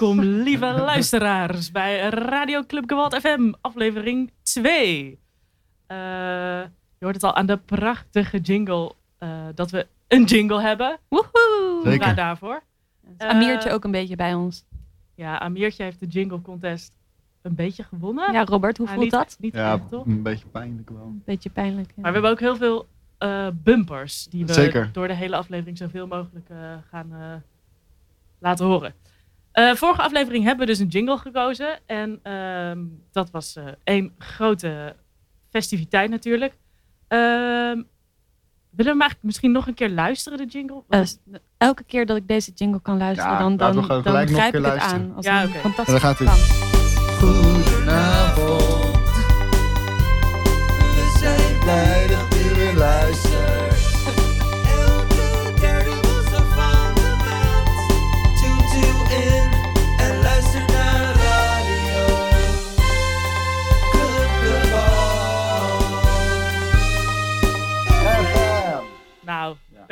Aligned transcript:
Welkom, 0.00 0.24
lieve 0.24 0.66
luisteraars, 0.66 1.70
bij 1.70 2.08
Radio 2.08 2.64
Club 2.66 2.88
Gewalt 2.88 3.16
FM, 3.16 3.52
aflevering 3.60 4.32
2. 4.42 5.18
Eh, 5.86 5.96
je 6.98 7.04
hoort 7.04 7.14
het 7.14 7.22
al 7.24 7.34
aan 7.34 7.46
de 7.46 7.56
prachtige 7.56 8.38
jingle 8.38 8.92
eh, 9.18 9.28
dat 9.54 9.70
we 9.70 9.86
een 10.08 10.24
jingle 10.24 10.60
hebben. 10.60 10.98
Woehoe! 11.08 11.80
Zeker. 11.84 12.14
Daarvoor. 12.14 12.62
Is 13.18 13.26
Amirtje 13.26 13.70
ook 13.70 13.84
een 13.84 13.90
beetje 13.90 14.16
bij 14.16 14.34
ons. 14.34 14.64
Ja, 15.14 15.38
Amirtje 15.38 15.82
heeft 15.82 16.00
de 16.00 16.06
jingle 16.06 16.42
contest 16.42 16.92
een 17.42 17.54
beetje 17.54 17.82
gewonnen. 17.82 18.32
Ja, 18.32 18.44
Robert, 18.44 18.76
hoe 18.76 18.86
Maar 18.86 18.94
voelt 18.94 19.10
niet, 19.10 19.18
dat? 19.18 19.36
Niet 19.40 19.54
Ja, 19.54 19.72
echt, 19.72 19.88
toch? 19.90 20.06
een 20.06 20.22
beetje 20.22 20.46
pijnlijk 20.46 20.90
wel. 20.90 21.12
Beetje 21.24 21.50
pijnlijk. 21.50 21.88
ja. 21.88 21.94
Maar 21.96 22.12
we 22.12 22.12
hebben 22.12 22.30
ook 22.30 22.40
heel 22.40 22.56
veel 22.56 22.86
eh, 23.18 23.46
bumpers 23.54 24.26
die 24.26 24.46
we 24.46 24.52
Zeker. 24.52 24.90
door 24.92 25.08
de 25.08 25.14
hele 25.14 25.36
aflevering 25.36 25.78
zoveel 25.78 26.06
mogelijk 26.06 26.48
eh, 26.48 26.56
gaan 26.90 27.12
eh, 27.12 27.34
laten 28.38 28.66
horen. 28.66 28.94
Eh, 29.52 29.74
vorige 29.74 30.02
aflevering 30.02 30.44
hebben 30.44 30.66
we 30.66 30.72
dus 30.72 30.80
een 30.80 30.86
jingle 30.88 31.16
gekozen. 31.18 31.78
En 31.86 32.20
ehm, 32.22 32.78
dat 33.12 33.30
was 33.30 33.56
eh 33.56 33.64
één 33.84 34.14
grote 34.18 34.96
festiviteit 35.50 36.10
natuurlijk. 36.10 36.56
Ehm, 37.08 37.20
willen 37.76 37.82
we 38.70 38.82
hem 38.84 39.00
eigenlijk 39.00 39.22
misschien 39.22 39.52
nog 39.52 39.66
een 39.66 39.74
keer 39.74 39.90
luisteren, 39.90 40.38
de 40.38 40.44
jingle? 40.46 40.82
Eh, 40.88 41.00
elke 41.58 41.84
keer 41.84 42.06
dat 42.06 42.16
ik 42.16 42.28
deze 42.28 42.50
jingle 42.54 42.80
kan 42.82 42.98
luisteren, 42.98 43.32
Ja, 43.32 43.38
dan, 43.38 43.56
dan, 43.56 43.74
dan 43.74 43.84
gelijk 43.84 44.04
nog 44.30 44.38
een 44.38 44.44
ik 44.46 44.50
keer 44.52 44.60
het 44.60 44.68
luisteren. 44.68 45.00
aan. 45.08 45.14
Als 45.16 45.26
Ja, 45.26 45.42
een 45.42 45.48
oké. 45.48 45.58
fantastische 45.58 46.06
Ja, 46.06 46.14
daar 46.14 46.28
gaat. 46.28 46.40
Goedenavond. 47.18 48.68
We 50.94 51.16
zijn 51.20 51.58
blij 51.58 51.99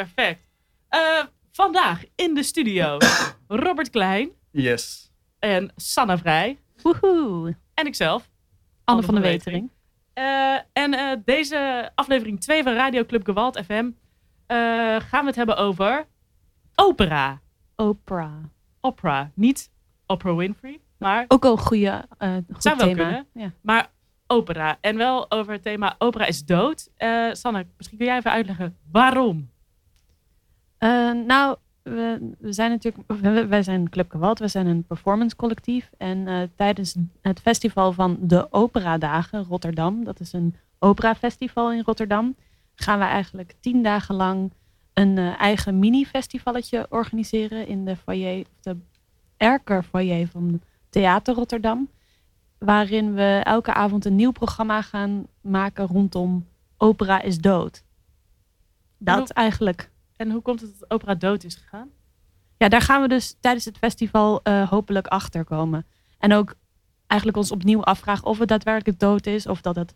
perfect. 0.04 0.46
Eh, 0.88 1.24
vandaag 1.52 2.02
in 2.14 2.34
de 2.34 2.42
studio 2.42 2.96
Robert 3.64 3.90
Klein 3.90 4.30
Yes. 4.50 5.10
en 5.38 5.72
Sanna 5.76 6.18
Vrij 6.18 6.58
Woehoe! 6.82 7.56
en 7.74 7.86
ikzelf. 7.86 8.30
Anne 8.84 9.02
van 9.02 9.14
de 9.14 9.20
Wetering. 9.20 9.70
Eh, 10.12 10.54
en 10.72 10.94
eh, 10.94 11.12
deze 11.24 11.90
aflevering 11.94 12.40
2 12.40 12.62
van 12.62 12.72
Radio 12.74 13.04
Club 13.04 13.24
Gewalt 13.24 13.60
FM 13.64 13.90
eh, 14.46 14.56
gaan 15.00 15.20
we 15.20 15.26
het 15.26 15.36
hebben 15.36 15.56
over 15.56 16.06
opera. 16.74 17.40
Oprah. 17.76 18.44
Opera. 18.80 19.30
Niet 19.34 19.70
Oprah 20.06 20.36
Winfrey, 20.36 20.80
maar, 20.98 21.24
Ook 21.28 21.44
al 21.44 21.52
een 21.52 21.58
goede, 21.58 22.04
eh 22.18 22.32
goed 22.52 22.62
Zou 22.62 22.76
wel 22.76 22.86
thema. 22.86 23.02
kunnen. 23.02 23.26
Ja. 23.34 23.52
maar 23.60 23.90
opera. 24.26 24.78
En 24.80 24.96
wel 24.96 25.30
over 25.30 25.52
het 25.52 25.62
thema 25.62 25.94
opera 25.98 26.24
is 26.26 26.44
dood. 26.44 26.88
Eh 26.96 27.28
Sanne, 27.32 27.66
misschien 27.76 27.98
kun 27.98 28.06
jij 28.06 28.16
even 28.16 28.30
uitleggen 28.30 28.76
waarom? 28.90 29.50
Eh, 30.78 31.12
nou, 31.12 31.56
we, 31.82 32.30
we 32.38 32.52
zijn 32.52 32.70
natuurlijk, 32.70 33.08
wij 33.48 33.62
zijn 33.62 33.88
Club 33.88 34.10
Gewalt, 34.10 34.38
we 34.38 34.48
zijn 34.48 34.66
een 34.66 34.84
performance 34.84 35.36
collectief. 35.36 35.90
En 35.96 36.28
eh, 36.28 36.42
tijdens 36.56 36.94
het 37.22 37.40
festival 37.40 37.92
van 37.92 38.16
de 38.20 38.52
Operadagen 38.52 39.44
Rotterdam, 39.44 40.04
dat 40.04 40.20
is 40.20 40.32
een 40.32 40.54
operafestival 40.78 41.72
in 41.72 41.82
Rotterdam, 41.84 42.34
gaan 42.74 42.98
we 42.98 43.04
eigenlijk 43.04 43.54
tien 43.60 43.82
dagen 43.82 44.14
lang 44.14 44.52
een 44.92 45.18
eh, 45.18 45.40
eigen 45.40 45.78
mini-festivalletje 45.78 46.86
organiseren 46.90 47.66
in 47.66 47.84
de 47.84 47.96
foyer, 47.96 48.46
de 48.60 48.76
Erker 49.36 49.82
foyer 49.82 50.28
van 50.28 50.60
Theater 50.90 51.34
Rotterdam. 51.34 51.88
Waarin 52.58 53.14
we 53.14 53.40
elke 53.44 53.74
avond 53.74 54.04
een 54.04 54.16
nieuw 54.16 54.32
programma 54.32 54.82
gaan 54.82 55.26
maken 55.40 55.86
rondom 55.86 56.46
Opera 56.76 57.22
is 57.22 57.38
dood. 57.38 57.82
Dat 58.98 59.30
eigenlijk. 59.30 59.90
En 60.18 60.30
hoe 60.30 60.42
komt 60.42 60.60
het 60.60 60.78
dat 60.78 60.90
opera 60.90 61.14
dood 61.14 61.44
is 61.44 61.54
gegaan? 61.54 61.90
Ja, 62.56 62.68
daar 62.68 62.80
gaan 62.80 63.02
we 63.02 63.08
dus 63.08 63.36
tijdens 63.40 63.64
het 63.64 63.78
festival 63.78 64.42
eh, 64.42 64.68
hopelijk 64.68 65.06
achter 65.06 65.44
komen. 65.44 65.86
En 66.18 66.32
ook 66.32 66.54
eigenlijk 67.06 67.40
ons 67.40 67.52
opnieuw 67.52 67.82
afvragen 67.82 68.26
of 68.26 68.38
het 68.38 68.48
daadwerkelijk 68.48 68.98
dood 68.98 69.26
is. 69.26 69.46
Of 69.46 69.60
dat 69.60 69.76
het 69.76 69.94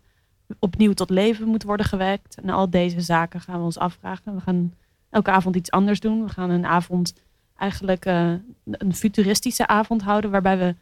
opnieuw 0.59 0.93
tot 0.93 1.09
leven 1.09 1.47
moet 1.47 1.63
worden 1.63 1.85
gewekt. 1.85 2.37
En 2.41 2.49
al 2.49 2.69
deze 2.69 3.01
zaken 3.01 3.41
gaan 3.41 3.57
we 3.59 3.65
ons 3.65 3.77
afvragen. 3.77 4.35
We 4.35 4.41
gaan 4.41 4.73
elke 5.09 5.31
avond 5.31 5.55
iets 5.55 5.71
anders 5.71 5.99
doen. 5.99 6.23
We 6.23 6.29
gaan 6.29 6.49
een 6.49 6.65
avond 6.65 7.13
eigenlijk 7.55 8.05
eh, 8.05 8.33
een 8.63 8.95
futuristische 8.95 9.67
avond 9.67 10.01
houden. 10.01 10.31
Waarbij 10.31 10.57
we 10.57 10.75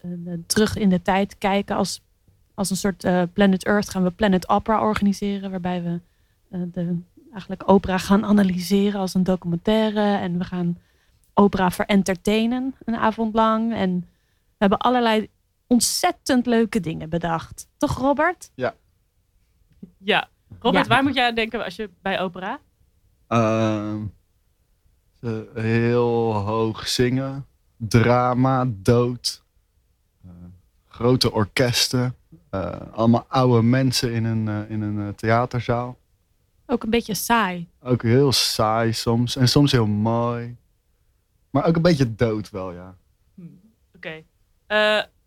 eh, 0.00 0.32
terug 0.46 0.76
in 0.76 0.88
de 0.88 1.02
tijd 1.02 1.38
kijken. 1.38 1.76
Als, 1.76 2.02
als 2.54 2.70
een 2.70 2.76
soort 2.76 3.32
Planet 3.32 3.64
Earth 3.64 3.88
gaan 3.88 4.02
we 4.02 4.10
Planet 4.10 4.48
Opera 4.48 4.80
organiseren. 4.80 5.50
Waarbij 5.50 5.82
we 5.82 6.00
de, 6.48 6.98
eigenlijk 7.34 7.62
opera 7.70 7.98
gaan 7.98 8.24
analyseren 8.24 9.00
als 9.00 9.14
een 9.14 9.24
documentaire. 9.24 10.16
En 10.16 10.38
we 10.38 10.44
gaan 10.44 10.78
opera 11.34 11.70
verentertainen 11.70 12.74
een 12.84 12.96
avond 12.96 13.34
lang. 13.34 13.72
En 13.74 14.00
we 14.30 14.56
hebben 14.58 14.78
allerlei 14.78 15.28
ontzettend 15.66 16.46
leuke 16.46 16.80
dingen 16.80 17.08
bedacht. 17.08 17.68
Toch, 17.76 17.98
Robert? 17.98 18.50
Ja. 18.54 18.74
Robert, 20.60 20.84
Ja. 20.86 20.90
waar 20.94 21.02
moet 21.02 21.14
jij 21.14 21.26
aan 21.28 21.34
denken 21.34 21.64
als 21.64 21.76
je 21.76 21.90
bij 22.02 22.20
opera? 22.20 22.58
Ehm, 23.26 24.02
ze 25.20 25.50
heel 25.54 26.32
hoog 26.34 26.88
zingen. 26.88 27.46
Drama, 27.76 28.64
dood. 28.68 29.42
Eh, 30.24 30.30
grote 30.88 31.32
orkesten. 31.32 32.14
eh, 32.50 32.80
allemaal 32.92 33.24
oude 33.28 33.62
mensen 33.62 34.12
in 34.12 34.24
een, 34.24 34.48
eh, 34.48 34.70
in 34.70 34.80
een 34.82 35.14
theaterzaal. 35.14 35.96
Ook 36.66 36.82
een 36.82 36.90
beetje 36.90 37.14
saai. 37.14 37.68
Ook 37.80 38.02
heel 38.02 38.32
saai 38.32 38.92
soms. 38.92 39.36
En 39.36 39.48
soms 39.48 39.72
heel 39.72 39.86
mooi. 39.86 40.56
Maar 41.50 41.64
ook 41.66 41.76
een 41.76 41.82
beetje 41.82 42.14
dood 42.14 42.50
wel, 42.50 42.72
ja. 42.72 42.96
Hm, 43.34 43.42
Oké. 43.96 44.22
Eh, 44.66 44.76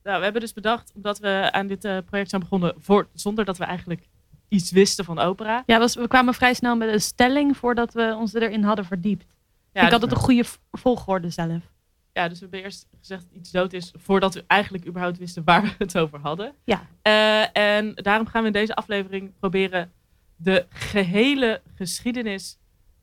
nou, 0.04 0.18
we 0.18 0.24
hebben 0.24 0.42
dus 0.42 0.54
bedacht, 0.54 0.92
omdat 0.96 1.20
we 1.20 1.50
aan 1.52 1.68
dit 1.68 1.86
eh, 1.86 1.98
project 2.06 2.30
zijn 2.30 2.42
begonnen 2.42 2.74
voor, 2.78 3.08
zonder 3.14 3.46
dat 3.46 3.58
we 3.58 3.64
eigenlijk 3.64 4.08
iets 4.48 4.72
wisten 4.72 5.06
van 5.06 5.20
opera. 5.20 5.64
Ja, 5.66 5.80
was, 5.80 5.96
we 5.96 6.08
kwamen 6.08 6.34
vrij 6.34 6.54
snel 6.54 6.76
met 6.76 6.90
een 6.90 7.02
stelling 7.02 7.58
voordat 7.58 7.94
we 7.94 8.16
ons 8.18 8.34
erin 8.34 8.64
hadden 8.64 8.86
verdiept. 8.86 9.26
Ja, 9.74 9.86
ik 9.86 9.92
had 9.92 10.02
dus, 10.02 10.10
het 10.10 10.20
een 10.20 10.24
goede 10.24 10.44
volgorde 10.72 11.30
zelf. 11.30 11.62
ja, 12.14 12.28
dus 12.28 12.40
we 12.40 12.44
hebben 12.46 12.64
eerst 12.64 12.88
gezegd 13.00 13.22
dat 13.22 13.32
iets 13.32 13.52
dood 13.52 13.74
is, 13.74 13.94
voordat 13.96 14.34
we 14.34 14.44
eigenlijk 14.48 14.88
überhaupt 14.88 15.18
wisten 15.18 15.44
waar 15.44 15.62
we 15.62 15.74
het 15.78 15.98
over 15.98 16.20
hadden. 16.20 16.54
Ja. 16.64 16.88
Eh, 17.02 17.58
en 17.58 17.94
daarom 17.96 18.28
gaan 18.28 18.42
we 18.42 18.48
in 18.48 18.54
deze 18.54 18.76
aflevering 18.76 19.34
proberen 19.40 19.92
de 20.38 20.66
gehele 20.70 21.62
geschiedenis 21.76 22.58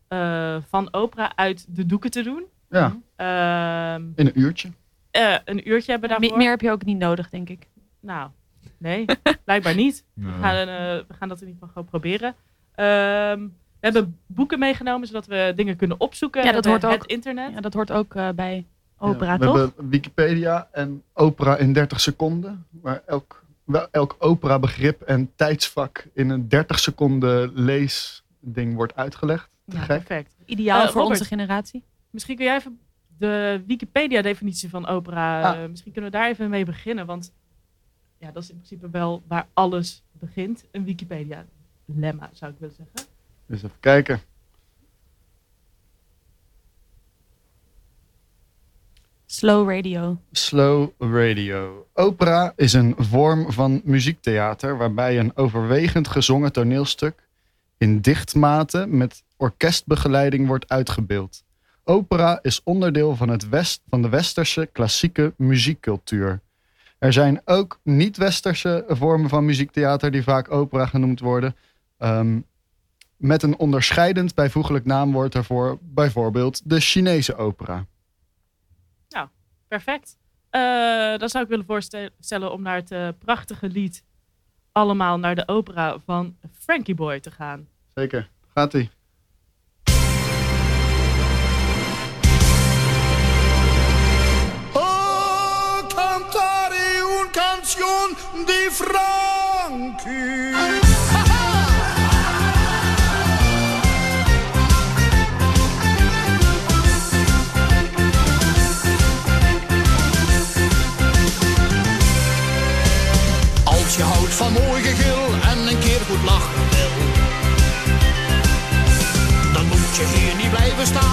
eh, 0.08 0.56
van 0.68 0.88
opera 0.94 1.36
uit 1.36 1.66
de 1.76 1.86
doeken 1.86 2.10
te 2.10 2.22
doen. 2.22 2.44
Ja, 2.70 2.96
Ehm, 3.16 4.02
in 4.14 4.26
een 4.26 4.40
uurtje. 4.40 4.70
eh, 5.10 5.36
een 5.44 5.68
uurtje 5.68 5.90
hebben 5.90 6.08
we 6.08 6.14
Me- 6.14 6.20
daarvoor. 6.20 6.38
meer 6.38 6.50
heb 6.50 6.60
je 6.60 6.70
ook 6.70 6.84
niet 6.84 6.98
nodig, 6.98 7.28
denk 7.30 7.48
ik. 7.48 7.68
Nou, 8.00 8.30
nee, 8.78 9.04
blijkbaar 9.44 9.74
niet. 9.74 10.04
We 10.14 10.30
gaan, 10.40 10.54
eh, 10.56 10.66
we 11.08 11.14
gaan 11.18 11.28
dat 11.28 11.40
in 11.40 11.46
ieder 11.48 11.52
geval 11.66 11.68
gewoon 11.68 11.88
proberen. 11.88 12.34
Ehm, 12.74 13.40
we 13.80 13.90
hebben 13.90 14.18
boeken 14.26 14.58
meegenomen, 14.58 15.06
zodat 15.06 15.26
we 15.26 15.52
dingen 15.56 15.76
kunnen 15.76 16.00
opzoeken. 16.00 16.40
Ja, 16.42 16.48
We 16.48 16.54
dat 16.54 16.64
hoort 16.64 16.82
Het 16.82 17.06
internet. 17.06 17.52
Ja, 17.54 17.60
dat 17.60 17.74
hoort 17.74 17.90
ook 17.92 18.14
eh, 18.14 18.28
bij 18.30 18.66
opera, 18.98 19.32
Ja, 19.32 19.38
we 19.38 19.44
toch? 19.44 19.56
hebben 19.56 19.88
Wikipedia 19.88 20.68
en 20.72 21.02
opera 21.12 21.56
in 21.56 21.72
30 21.72 22.00
seconden. 22.00 22.66
Waar 22.70 23.02
elk, 23.06 23.43
elk 23.90 24.16
opera-begrip 24.18 25.02
en 25.02 25.32
tijdsvak 25.36 26.06
in 26.14 26.30
een 26.30 26.48
30 26.48 26.78
seconden 26.78 27.52
leesding 27.54 28.74
wordt 28.74 28.94
uitgelegd. 28.96 29.48
Te 29.66 29.76
Ja, 29.76 29.82
gek. 29.82 29.86
perfect. 30.04 30.36
Ideaal 30.44 30.80
Eh, 30.80 30.86
voor 30.90 31.00
Robert. 31.00 31.18
onze 31.18 31.24
generatie. 31.34 31.82
Misschien 32.10 32.36
kun 32.36 32.44
jij 32.44 32.56
even 32.56 32.78
de 33.18 33.62
Wikipedia-definitie 33.66 34.68
van 34.70 34.86
opera... 34.86 35.42
Ah. 35.52 35.62
eh, 35.62 35.70
misschien 35.70 35.92
kunnen 35.92 36.10
we 36.10 36.16
daar 36.16 36.28
even 36.28 36.50
mee 36.50 36.64
beginnen. 36.64 37.06
Want 37.06 37.32
ja, 38.18 38.30
dat 38.30 38.42
is 38.42 38.48
in 38.50 38.56
principe 38.56 38.90
wel 38.90 39.22
waar 39.28 39.46
alles 39.52 40.02
begint. 40.12 40.64
Een 40.70 40.84
Wikipedia-lemma, 40.84 42.30
zou 42.32 42.52
ik 42.52 42.58
willen 42.58 42.74
zeggen. 42.74 43.08
Dus 43.46 43.62
even 43.62 43.80
kijken. 43.80 44.20
Slow 49.34 49.68
radio. 49.70 50.18
Slow 50.32 50.90
radio. 50.98 51.86
Opera 51.92 52.52
is 52.56 52.72
een 52.72 52.94
vorm 52.98 53.52
van 53.52 53.80
muziektheater 53.84 54.76
waarbij 54.76 55.18
een 55.18 55.36
overwegend 55.36 56.08
gezongen 56.08 56.52
toneelstuk 56.52 57.28
in 57.78 58.00
dichtmate 58.00 58.86
met 58.86 59.22
orkestbegeleiding 59.36 60.46
wordt 60.46 60.68
uitgebeeld. 60.68 61.44
Opera 61.84 62.38
is 62.42 62.60
onderdeel 62.64 63.16
van, 63.16 63.28
het 63.28 63.48
west, 63.48 63.82
van 63.88 64.02
de 64.02 64.08
westerse 64.08 64.68
klassieke 64.72 65.34
muziekcultuur. 65.36 66.40
Er 66.98 67.12
zijn 67.12 67.40
ook 67.44 67.80
niet-westerse 67.82 68.84
vormen 68.88 69.28
van 69.28 69.44
muziektheater 69.44 70.10
die 70.10 70.22
vaak 70.22 70.50
opera 70.50 70.86
genoemd 70.86 71.20
worden. 71.20 71.56
ehm, 71.98 72.40
met 73.16 73.42
een 73.42 73.58
onderscheidend 73.58 74.34
bijvoeglijk 74.34 74.84
naamwoord 74.84 75.34
ervoor, 75.34 75.78
bijvoorbeeld 75.80 76.60
de 76.64 76.80
Chinese 76.80 77.36
opera. 77.36 77.86
Perfect. 79.74 80.18
Eh, 80.50 81.18
dan 81.18 81.28
zou 81.28 81.44
ik 81.44 81.50
willen 81.50 81.64
voorstellen 81.64 82.52
om 82.52 82.62
naar 82.62 82.76
het 82.76 82.90
eh, 82.90 83.08
prachtige 83.18 83.68
lied 83.68 84.04
Allemaal 84.72 85.18
naar 85.18 85.34
de 85.34 85.48
opera 85.48 85.98
van 86.04 86.36
Frankie 86.52 86.94
Boy 86.94 87.20
te 87.20 87.30
gaan. 87.30 87.68
Zeker. 87.94 88.30
Gaat-ie. 88.54 88.90
Oh, 94.72 95.86
cantare 95.88 97.20
un 97.20 97.30
canzone 97.30 98.14
di 98.46 98.68
Franchi. 98.70 100.73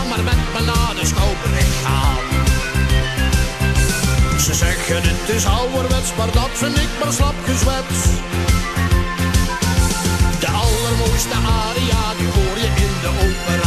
Maar 0.10 0.24
met 0.24 0.42
me 0.54 0.62
naar 0.66 0.96
de 1.00 1.06
schouwburg 1.06 1.82
gaan. 1.84 2.18
Ze 4.40 4.54
zeggen 4.54 5.02
het 5.04 5.30
is 5.36 5.46
ouderwets, 5.46 6.16
maar 6.18 6.32
dat 6.32 6.50
vind 6.54 6.78
ik 6.78 6.90
maar 7.04 7.14
slap 7.14 7.36
gezwets. 7.46 8.00
De 10.40 10.48
allermooiste 10.48 11.36
aria, 11.36 12.04
die 12.18 12.28
hoor 12.36 12.58
je 12.58 12.70
in 12.86 12.94
de 13.02 13.10
opera. 13.26 13.61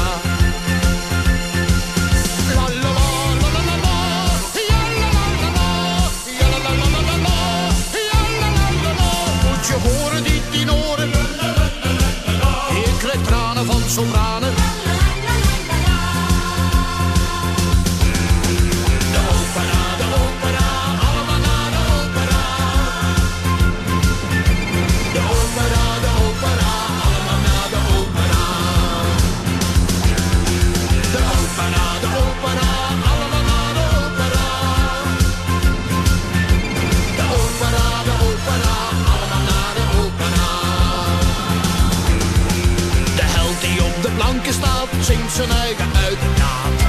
Zijn 45.34 45.50
eigen 45.50 45.90
uiteraard. 46.06 46.80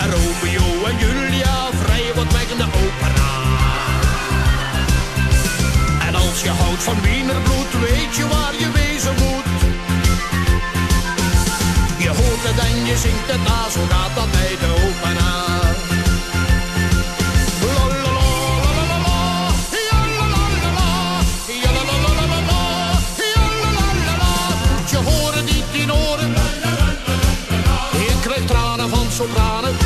En 0.00 0.10
Romeo 0.10 0.84
en 0.84 0.98
Julia 0.98 1.70
vrij 1.82 2.12
wat 2.14 2.32
weg 2.32 2.50
in 2.50 2.56
de 2.56 2.64
opera. 2.64 3.32
En 6.06 6.14
als 6.14 6.42
je 6.42 6.50
houdt 6.50 6.82
van 6.82 7.00
wienerbloed, 7.00 7.72
weet 7.88 8.16
je 8.16 8.28
waar 8.28 8.54
je 8.58 8.70
wezen 8.70 9.14
moet. 9.22 9.50
Je 11.98 12.08
hoort 12.08 12.42
het 12.48 12.58
en 12.58 12.86
je 12.86 12.96
zingt 12.96 13.30
het 13.32 13.42
na, 13.48 13.70
zo 13.70 13.80
gaat 13.88 14.14
dat 14.14 14.30
bij 14.30 14.56
de 14.60 14.70
opera. 14.88 15.61
Sopranen. 29.22 29.81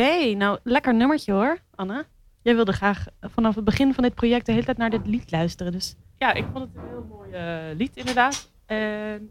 Oké, 0.00 0.34
nou 0.34 0.58
lekker 0.62 0.94
nummertje 0.94 1.32
hoor, 1.32 1.58
Anne. 1.74 2.04
Jij 2.42 2.54
wilde 2.54 2.72
graag 2.72 3.06
vanaf 3.20 3.54
het 3.54 3.64
begin 3.64 3.94
van 3.94 4.02
dit 4.02 4.14
project 4.14 4.46
de 4.46 4.52
hele 4.52 4.64
tijd 4.64 4.76
naar 4.76 4.90
dit 4.90 5.06
lied 5.06 5.30
luisteren. 5.30 5.72
Dus 5.72 5.96
Ja, 6.18 6.32
ik 6.32 6.44
vond 6.52 6.58
het 6.58 6.82
een 6.82 6.88
heel 6.88 7.06
mooi 7.08 7.30
eh, 7.32 7.76
lied 7.76 7.96
inderdaad. 7.96 8.50
En, 8.66 9.30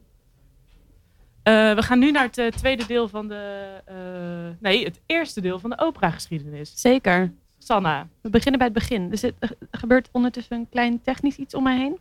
eh, 1.44 1.76
we 1.76 1.82
gaan 1.82 2.00
nu 2.00 2.12
naar 2.12 2.24
het 2.24 2.38
eh, 2.38 2.48
tweede 2.48 2.86
deel 2.86 3.08
van 3.08 3.28
de... 3.28 3.82
eh, 3.86 4.62
nee, 4.62 4.84
het 4.84 5.02
eerste 5.06 5.42
deel 5.42 5.60
van 5.60 5.70
de 5.70 5.80
opera-geschiedenis. 5.80 6.82
zeker. 6.82 7.34
Sanna. 7.58 8.08
We 8.22 8.30
beginnen 8.30 8.58
bij 8.60 8.68
het 8.68 8.78
begin. 8.78 9.10
Dus 9.10 9.22
het, 9.22 9.36
er 9.40 9.56
gebeurt 9.72 10.10
ondertussen 10.12 10.58
een 10.58 10.70
klein 10.70 11.02
technisch 11.02 11.38
iets 11.38 11.54
om 11.54 11.64
mij 11.64 11.78
heen. 11.78 12.00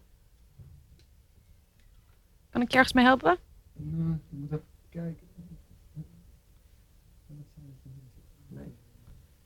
Kan 2.50 2.62
ik 2.62 2.70
je 2.70 2.76
ergens 2.76 2.94
mee 2.94 3.04
helpen? 3.04 3.36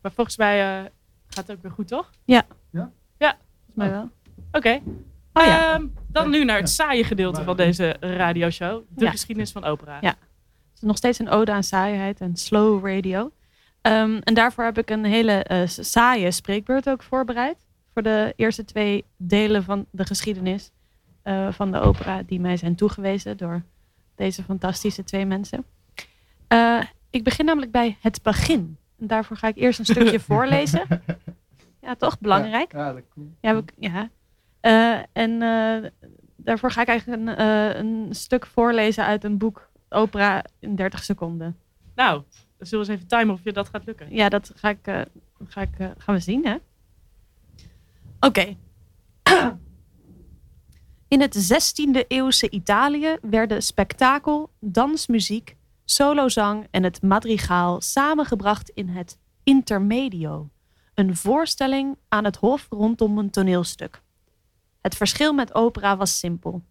Maar 0.03 0.13
volgens 0.13 0.37
mij 0.37 0.61
eh, 0.79 0.91
gaat 1.27 1.47
het 1.47 1.57
ook 1.57 1.63
weer 1.63 1.73
goed, 1.73 1.89
toch? 1.89 2.11
Volgens 3.75 3.75
mij 3.75 3.91
wel. 3.91 4.11
Oké. 4.53 4.81
Oh 5.33 5.45
ja. 5.45 5.75
Ehm, 5.75 5.87
dan 6.09 6.31
nu 6.31 6.45
naar 6.45 6.59
het 6.59 6.71
saaie 6.71 7.05
gedeelte 7.05 7.43
van 7.43 7.57
deze 7.57 7.97
radioshow. 8.01 8.83
De 8.89 9.05
Ja. 9.05 9.11
geschiedenis 9.11 9.53
van 9.53 9.65
opera. 9.65 9.99
Ja. 10.01 10.09
Het 10.09 10.75
is 10.75 10.81
nog 10.81 10.97
steeds 10.97 11.19
een 11.19 11.29
ode 11.29 11.53
aan 11.53 11.63
saaiheid 11.63 12.21
en 12.21 12.37
slow 12.37 12.87
radio. 12.87 13.33
Ehm, 13.83 14.17
en 14.25 14.35
daarvoor 14.35 14.65
heb 14.65 14.79
ik 14.79 14.91
een 14.91 15.05
hele 15.05 15.33
eh, 15.33 15.63
saaie 15.67 16.31
spreekbeurt 16.31 16.89
ook 16.89 17.03
voorbereid. 17.03 17.57
voor 17.93 18.03
de 18.03 18.33
eerste 18.37 18.65
twee 18.65 19.05
delen 19.17 19.63
van 19.65 19.87
de 19.91 20.07
geschiedenis 20.07 20.71
eh, 21.23 21.53
van 21.53 21.73
de 21.73 21.81
opera 21.81 22.23
die 22.23 22.41
mij 22.41 22.57
zijn 22.57 22.75
toegewezen 22.77 23.37
door 23.37 23.63
deze 24.15 24.43
fantastische 24.43 25.05
twee 25.05 25.27
mensen. 25.27 25.65
Eh, 26.49 26.83
ik 27.11 27.25
begin 27.25 27.45
namelijk 27.45 27.73
bij 27.73 27.97
het 28.01 28.23
begin. 28.23 28.77
En 29.03 29.09
daarvoor 29.09 29.37
ga 29.37 29.49
ik 29.49 29.57
eerst 29.57 29.79
een 29.79 29.85
stukje 29.85 30.21
voorlezen. 30.31 30.87
Ja, 31.81 31.95
toch? 31.95 32.19
Belangrijk. 32.19 32.73
Ja, 32.73 32.93
dat. 32.93 33.03
Ja, 33.41 33.55
we- 33.55 33.65
ja. 33.79 34.11
Eh, 34.61 34.99
en 35.13 35.43
eh, 35.43 35.91
daarvoor 36.37 36.71
ga 36.71 36.81
ik 36.81 36.89
eigenlijk 36.89 37.21
een, 37.21 37.37
eh, 37.37 37.75
een 37.79 38.07
stuk 38.15 38.47
voorlezen 38.47 39.05
uit 39.05 39.25
een 39.25 39.39
boek 39.39 39.71
Opera 39.89 40.45
in 40.59 40.75
30 40.77 41.05
seconden. 41.05 41.57
Nou, 41.95 42.23
dan 42.59 42.67
zullen 42.67 42.87
we 42.87 42.93
eens 42.93 43.01
even 43.03 43.19
timen 43.19 43.35
of 43.35 43.41
je 43.45 43.53
dat 43.53 43.69
gaat 43.69 43.85
lukken. 43.87 44.15
Ja, 44.15 44.29
dat 44.29 44.53
ga 44.55 44.69
ik, 44.69 44.87
eh, 44.87 45.01
ga 45.47 45.61
ik, 45.61 45.71
gaan 45.99 46.15
we 46.15 46.21
zien, 46.21 46.45
hè? 46.47 46.57
Oké. 48.21 48.57
In 51.09 51.21
het 51.21 51.35
16e 51.53 52.07
eeuwse 52.09 52.51
Italië 52.51 53.17
werden 53.23 53.63
spektakel, 53.63 54.51
dansmuziek, 54.61 55.57
solozang 55.85 56.67
en 56.71 56.83
het 56.83 57.03
madrigaal 57.03 57.81
samengebracht 57.81 58.69
in 58.69 58.89
het 58.89 59.19
intermedio. 59.43 60.49
Een 60.95 61.17
voorstelling 61.17 61.97
aan 62.09 62.25
het 62.25 62.37
hof 62.37 62.67
rondom 62.71 63.19
een 63.19 63.31
toneelstuk. 63.31 64.03
Het 64.81 64.95
verschil 64.95 65.33
met 65.33 65.55
opera 65.55 65.97
was 65.97 66.19
simpel. 66.19 66.63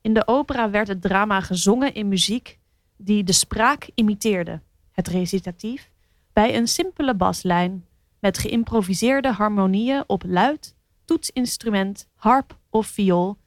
In 0.00 0.14
de 0.14 0.26
opera 0.26 0.70
werd 0.70 0.88
het 0.88 1.02
drama 1.02 1.40
gezongen 1.40 1.94
in 1.94 2.08
muziek 2.08 2.58
die 2.96 3.24
de 3.24 3.32
spraak 3.32 3.90
imiteerde, 3.94 4.60
het 4.92 5.08
recitatief, 5.08 5.90
bij 6.32 6.56
een 6.56 6.68
simpele 6.68 7.14
baslijn 7.14 7.86
met 8.18 8.38
geïmproviseerde 8.38 9.32
harmonieën 9.32 10.04
op 10.06 10.22
luid, 10.26 10.74
toetsinstrument, 11.04 12.08
harp 12.14 12.58
of 12.70 12.86
viool 12.86 13.38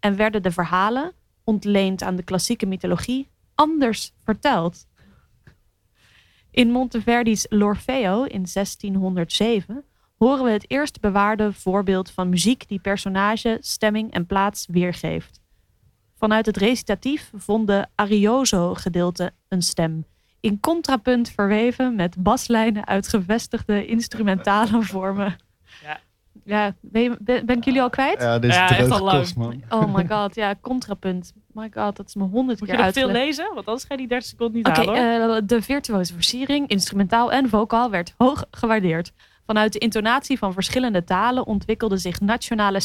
en 0.00 0.16
werden 0.16 0.42
de 0.42 0.50
verhalen, 0.50 1.12
ontleend 1.44 2.02
aan 2.02 2.16
de 2.16 2.22
klassieke 2.22 2.66
mythologie, 2.66 3.28
anders 3.54 4.12
verteld. 4.24 4.86
In 6.50 6.70
Monteverdi's 6.70 7.46
L'Orfeo 7.48 8.24
in 8.24 8.46
1607 8.52 9.84
horen 10.16 10.44
we 10.44 10.50
het 10.50 10.70
eerst 10.70 11.00
bewaarde 11.00 11.52
voorbeeld 11.52 12.10
van 12.10 12.28
muziek 12.28 12.68
die 12.68 12.80
personage, 12.80 13.58
stemming 13.60 14.12
en 14.12 14.26
plaats 14.26 14.66
weergeeft. 14.70 15.40
Vanuit 16.14 16.46
het 16.46 16.56
recitatief 16.56 17.30
vond 17.34 17.66
de 17.66 17.86
arioso-gedeelte 17.94 19.32
een 19.48 19.62
stem, 19.62 20.04
in 20.40 20.60
contrapunt 20.60 21.30
verweven 21.30 21.94
met 21.94 22.22
baslijnen 22.22 22.86
uit 22.86 23.08
gevestigde 23.08 23.86
instrumentale 23.86 24.82
vormen. 24.82 25.36
Ja. 26.44 26.74
Ben, 26.80 27.02
je- 27.02 27.16
ben, 27.20 27.46
ben 27.46 27.56
ik 27.56 27.64
jullie 27.64 27.82
al 27.82 27.90
kwijt? 27.90 28.20
Ja, 28.20 28.38
dit 28.38 28.50
is 28.50 28.56
Ja, 28.56 28.68
echt 28.76 28.90
al 28.90 29.04
lang. 29.04 29.18
kost, 29.18 29.36
man. 29.36 29.62
Oh 29.68 29.94
my 29.94 30.06
god, 30.08 30.34
ja, 30.34 30.54
contrapunt. 30.60 31.32
My 31.52 31.70
god, 31.74 31.96
dat 31.96 32.06
is 32.06 32.14
me 32.14 32.22
honderd 32.24 32.60
Moet 32.60 32.68
keer 32.68 32.78
je 32.78 32.84
nog 32.84 32.92
veel 32.92 33.02
uitgelegd. 33.02 33.26
lezen? 33.26 33.54
Want 33.54 33.66
anders 33.66 33.84
ga 33.84 33.94
je 33.94 33.96
die 33.98 34.08
30 34.08 34.28
seconden 34.28 34.56
niet 34.56 34.66
Oké, 34.66 34.76
halen 34.76 35.20
hoor. 35.20 35.36
eh, 35.36 35.42
de 35.46 35.62
virtuoze 35.62 36.14
versiering, 36.14 36.68
instrumentaal 36.68 37.32
en 37.32 37.48
vocaal, 37.48 37.90
werd 37.90 38.14
hoog 38.18 38.44
gewaardeerd. 38.50 39.12
Vanuit 39.46 39.72
de 39.72 39.78
intonatie 39.78 40.38
van 40.38 40.52
verschillende 40.52 41.04
talen 41.04 41.46
ontwikkelden 41.46 41.98
zich 41.98 42.20
nationale 42.20 42.80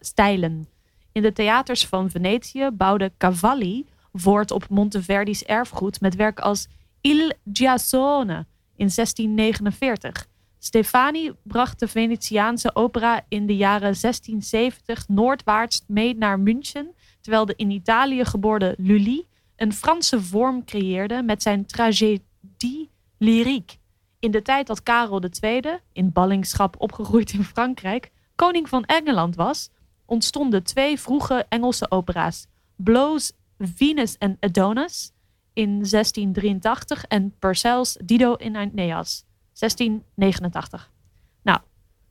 stijlen. 0.00 0.68
In 1.12 1.22
de 1.22 1.32
theaters 1.32 1.86
van 1.86 2.10
Venetië 2.10 2.68
bouwde 2.72 3.12
Cavalli 3.18 3.86
voort 4.12 4.50
op 4.50 4.68
Monteverdi's 4.68 5.42
erfgoed 5.42 6.00
met 6.00 6.16
werk 6.16 6.40
als 6.40 6.68
Il 7.00 7.32
Giasone 7.52 8.46
in 8.76 8.88
1649. 8.94 10.26
Stefani 10.64 11.32
bracht 11.42 11.78
de 11.78 11.88
Venetiaanse 11.88 12.74
opera 12.74 13.24
in 13.28 13.46
de 13.46 13.56
jaren 13.56 13.94
1670 14.00 15.08
noordwaarts 15.08 15.84
mee 15.86 16.16
naar 16.16 16.40
München, 16.40 16.94
terwijl 17.20 17.44
de 17.44 17.54
in 17.56 17.70
Italië 17.70 18.24
geboren 18.24 18.74
Lully 18.78 19.26
een 19.56 19.72
Franse 19.72 20.22
vorm 20.22 20.64
creëerde 20.64 21.22
met 21.22 21.42
zijn 21.42 21.66
tragédie 21.66 22.90
lyrique. 23.18 23.76
In 24.18 24.30
de 24.30 24.42
tijd 24.42 24.66
dat 24.66 24.82
Karel 24.82 25.22
II, 25.40 25.62
in 25.92 26.12
ballingschap 26.12 26.74
opgegroeid 26.78 27.32
in 27.32 27.44
Frankrijk, 27.44 28.10
koning 28.34 28.68
van 28.68 28.84
Engeland 28.84 29.36
was, 29.36 29.70
ontstonden 30.06 30.62
twee 30.62 31.00
vroege 31.00 31.46
Engelse 31.48 31.90
opera's. 31.90 32.46
Blow's 32.76 33.32
Venus 33.58 34.18
and 34.18 34.36
Adonis 34.40 35.12
in 35.52 35.70
1683 35.70 37.04
en 37.04 37.34
Purcell's 37.38 37.96
Dido 38.04 38.34
in 38.34 38.56
Aeneas 38.56 39.24
1689. 39.58 40.92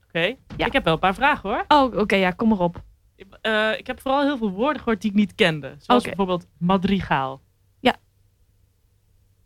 Oké, 0.07 0.35
Ja. 0.57 0.65
ik 0.65 0.73
heb 0.73 0.83
wel 0.83 0.93
een 0.93 0.99
paar 0.99 1.13
vragen 1.15 1.49
hoor. 1.49 1.65
Oh, 1.67 1.97
oké, 1.97 2.15
ja, 2.15 2.31
kom 2.31 2.49
maar 2.49 2.59
op. 2.59 2.83
Eh, 3.41 3.77
ik 3.77 3.87
heb 3.87 4.01
vooral 4.01 4.21
heel 4.21 4.37
veel 4.37 4.51
woorden 4.51 4.77
gehoord 4.81 5.01
die 5.01 5.09
ik 5.11 5.15
niet 5.17 5.35
kende. 5.35 5.75
Zoals 5.77 6.01
Oké. 6.01 6.15
bijvoorbeeld 6.15 6.47
madrigaal. 6.57 7.41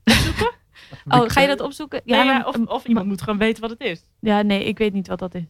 Oh, 1.10 1.24
ga 1.28 1.42
je 1.42 1.48
dat 1.48 1.60
opzoeken? 1.62 2.02
Ja, 2.06 2.24
ja, 2.24 2.44
of, 2.46 2.56
of 2.66 2.86
iemand 2.86 3.06
moet 3.08 3.22
gewoon 3.22 3.40
weten 3.40 3.62
wat 3.62 3.70
het 3.70 3.82
is. 3.82 4.04
Ja, 4.20 4.42
nee, 4.42 4.64
ik 4.64 4.78
weet 4.78 4.94
niet 4.94 5.08
wat 5.08 5.20
dat 5.20 5.36
is. 5.36 5.44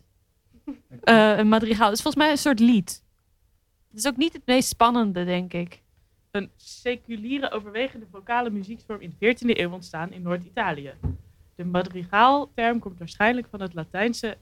Eh, 1.04 1.38
een 1.38 1.48
madrigaal. 1.48 1.92
Is 1.92 2.02
volgens 2.02 2.24
mij 2.24 2.32
een 2.32 2.38
soort 2.38 2.60
lied. 2.60 3.04
Het 3.90 4.00
is 4.00 4.08
ook 4.08 4.18
niet 4.18 4.34
het 4.34 4.46
meest 4.46 4.68
spannende, 4.70 5.26
denk 5.26 5.54
ik. 5.54 5.82
Een 6.32 6.52
seculiere 6.56 7.52
overwegende 7.52 8.06
vocale 8.12 8.50
muzieksvorm 8.50 9.02
in 9.02 9.16
de 9.20 9.36
14e 9.36 9.58
eeuw 9.60 9.72
ontstaan 9.72 10.12
in 10.12 10.22
Noord-Italië. 10.22 10.94
De 11.58 11.66
madrigaal-term 11.66 12.80
komt 12.80 12.98
waarschijnlijk 12.98 13.48
van 13.50 13.62
het 13.62 13.74
Latijnse 13.74 14.38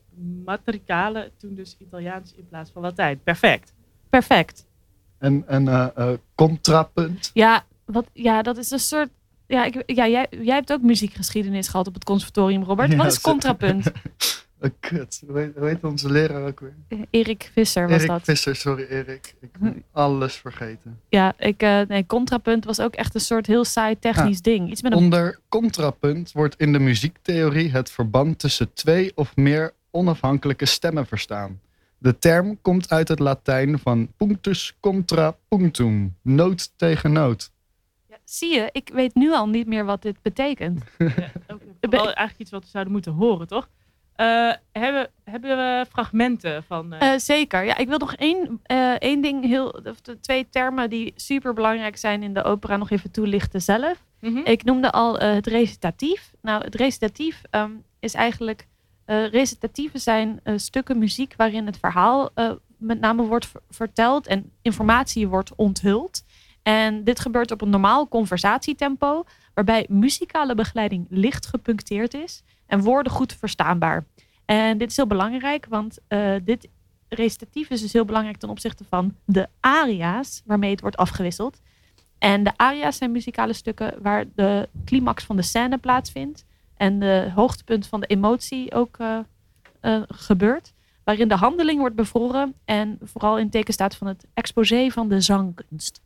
matricale, 0.46 1.32
toen 1.38 1.56
dus 1.56 1.76
Italiaans 1.80 2.34
in 2.34 2.48
plaats 2.48 2.72
van 2.72 2.82
Latijn. 2.82 3.20
Perfect. 3.24 3.74
Perfect. 4.10 4.66
En 5.18 5.44
een 5.48 5.68
eh, 5.68 5.88
eh, 5.96 6.18
contrapunt. 6.36 7.32
Ja, 7.34 7.64
wat, 7.86 8.06
ja 8.14 8.42
dat 8.42 8.58
is 8.58 8.72
een 8.72 8.80
soort... 8.80 9.10
Ja, 9.48 9.66
ik, 9.66 9.84
ja 9.86 10.08
jij, 10.08 10.28
jij 10.30 10.56
hebt 10.56 10.72
ook 10.72 10.82
muziekgeschiedenis 10.82 11.68
gehad 11.68 11.88
op 11.88 11.94
het 11.94 12.04
conservatorium, 12.04 12.64
Robert. 12.64 12.92
Ja, 12.92 12.98
wat 12.98 13.06
is 13.06 13.22
contrapunt? 13.22 13.92
Eh, 14.60 14.70
kut. 14.80 15.24
Hoe 15.28 15.40
heet, 15.40 15.56
hoe 15.56 15.68
heet 15.68 15.84
onze 15.84 16.12
leraar 16.12 16.48
ook 16.48 16.60
weer? 16.60 16.76
Eh, 16.88 17.00
Erik 17.10 17.52
Visser 17.54 17.84
was 17.88 17.98
Erik 17.98 18.08
dat. 18.08 18.22
Visser, 18.24 18.56
sorry 18.56 18.86
Erik. 18.90 19.36
Ik 19.42 19.58
ben 19.60 19.84
alles 19.92 20.36
vergeten. 20.36 21.00
Ja, 21.10 21.34
ik, 21.38 21.62
eh, 21.62 21.82
nee, 21.82 22.06
contrapunt 22.06 22.66
was 22.66 22.80
ook 22.80 22.94
echt 22.94 23.16
een 23.16 23.22
soort 23.22 23.48
heel 23.48 23.66
saai 23.66 24.00
technisch 24.00 24.42
ding. 24.42 24.70
Iets 24.70 24.82
met 24.82 24.92
een... 24.92 24.98
Onder 24.98 25.40
contrapunt 25.50 26.32
wordt 26.32 26.56
in 26.58 26.72
de 26.72 26.80
muziektheorie 26.80 27.72
het 27.72 27.90
verband 27.90 28.40
tussen 28.40 28.74
twee 28.74 29.12
of 29.16 29.36
meer 29.36 29.74
onafhankelijke 29.92 30.66
stemmen 30.66 31.06
verstaan. 31.06 31.60
De 31.98 32.20
term 32.20 32.62
komt 32.62 32.90
uit 32.90 33.08
het 33.08 33.20
Latijn 33.20 33.80
van 33.80 34.12
punctus 34.18 34.78
contra 34.80 35.36
punctum, 35.48 36.16
noot 36.22 36.72
tegen 36.78 37.12
noot. 37.12 37.52
Ja, 38.10 38.18
zie 38.24 38.54
je, 38.54 38.70
ik 38.72 38.90
weet 38.94 39.16
nu 39.16 39.34
al 39.34 39.48
niet 39.48 39.68
meer 39.68 39.86
wat 39.86 40.02
dit 40.02 40.22
betekent. 40.22 40.84
Ja, 41.80 42.00
ook 42.00 42.06
eigenlijk 42.06 42.40
iets 42.40 42.52
wat 42.52 42.64
we 42.64 42.70
zouden 42.70 42.94
moeten 42.94 43.12
horen, 43.12 43.48
toch? 43.48 43.70
Eh, 44.16 44.52
hebben, 44.72 45.10
hebben 45.24 45.58
we 45.58 45.86
fragmenten 45.92 46.64
van... 46.64 46.94
eh, 46.94 47.14
Eh, 47.14 47.20
zeker. 47.20 47.64
Ja, 47.64 47.78
ik 47.78 47.88
wil 47.88 47.98
nog 47.98 48.14
één, 48.16 48.60
één 49.00 49.22
ding, 49.22 49.46
heel, 49.46 49.68
of 49.70 50.02
de 50.02 50.20
twee 50.20 50.50
termen 50.50 50.90
die 50.90 51.14
super 51.16 51.54
belangrijk 51.54 51.98
zijn 51.98 52.24
in 52.24 52.34
de 52.34 52.44
opera 52.44 52.78
nog 52.78 52.90
even 52.90 53.12
toelichten 53.12 53.62
zelf. 53.62 54.04
mhm. 54.20 54.38
Ik 54.44 54.64
noemde 54.64 54.92
al 54.92 55.18
het 55.20 55.48
recitatief. 55.48 56.32
Nou, 56.42 56.64
het 56.64 56.76
recitatief 56.76 57.42
ehm, 57.50 57.72
is 58.00 58.14
eigenlijk. 58.14 58.68
recitatieven 59.06 60.00
zijn 60.00 60.40
stukken 60.56 60.98
muziek 60.98 61.34
waarin 61.38 61.66
het 61.66 61.78
verhaal 61.78 62.30
met 62.78 63.00
name 63.00 63.24
wordt 63.24 63.46
ver- 63.48 63.62
verteld 63.70 64.28
en 64.28 64.52
informatie 64.62 65.28
wordt 65.28 65.56
onthuld. 65.56 66.24
En 66.64 67.04
dit 67.04 67.20
gebeurt 67.20 67.52
op 67.52 67.62
een 67.62 67.70
normaal 67.70 68.08
conversatietempo, 68.08 69.24
waarbij 69.54 69.86
muzikale 69.90 70.56
begeleiding 70.56 71.06
licht 71.10 71.46
gepuncteerd 71.46 72.14
is 72.14 72.44
en 72.68 72.82
woorden 72.82 73.12
goed 73.12 73.34
verstaanbaar. 73.34 74.06
En 74.46 74.78
dit 74.78 74.90
is 74.90 74.96
heel 74.96 75.08
belangrijk, 75.08 75.66
want 75.70 75.98
eh, 76.08 76.36
dit 76.44 76.70
recitatief 77.10 77.70
is 77.70 77.82
dus 77.82 77.94
heel 77.94 78.06
belangrijk 78.06 78.38
ten 78.38 78.50
opzichte 78.50 78.84
van 78.90 79.16
de 79.26 79.48
aria's, 79.60 80.42
waarmee 80.46 80.72
het 80.72 80.82
wordt 80.82 80.98
afgewisseld. 80.98 81.62
En 82.18 82.44
de 82.44 82.52
aria's 82.56 82.98
zijn 82.98 83.12
muzikale 83.12 83.54
stukken 83.54 84.02
waar 84.02 84.26
de 84.36 84.70
climax 84.86 85.24
van 85.24 85.36
de 85.36 85.42
scène 85.42 85.78
plaatsvindt. 85.78 86.46
En 86.78 87.00
de 87.00 87.32
hoogtepunt 87.36 87.88
van 87.88 88.00
de 88.00 88.08
emotie 88.08 88.74
ook 88.74 88.98
eh, 88.98 89.20
eh, 89.80 90.02
gebeurt. 90.08 90.74
Waarin 91.04 91.28
de 91.28 91.36
handeling 91.36 91.80
wordt 91.80 91.96
bevroren. 91.96 92.54
En 92.66 92.98
vooral 93.02 93.38
in 93.38 93.50
teken 93.50 93.74
staat 93.74 93.96
van 93.96 94.08
het 94.08 94.26
exposé 94.34 94.90
van 94.90 95.10
de 95.10 95.22
zangkunst. 95.22 96.02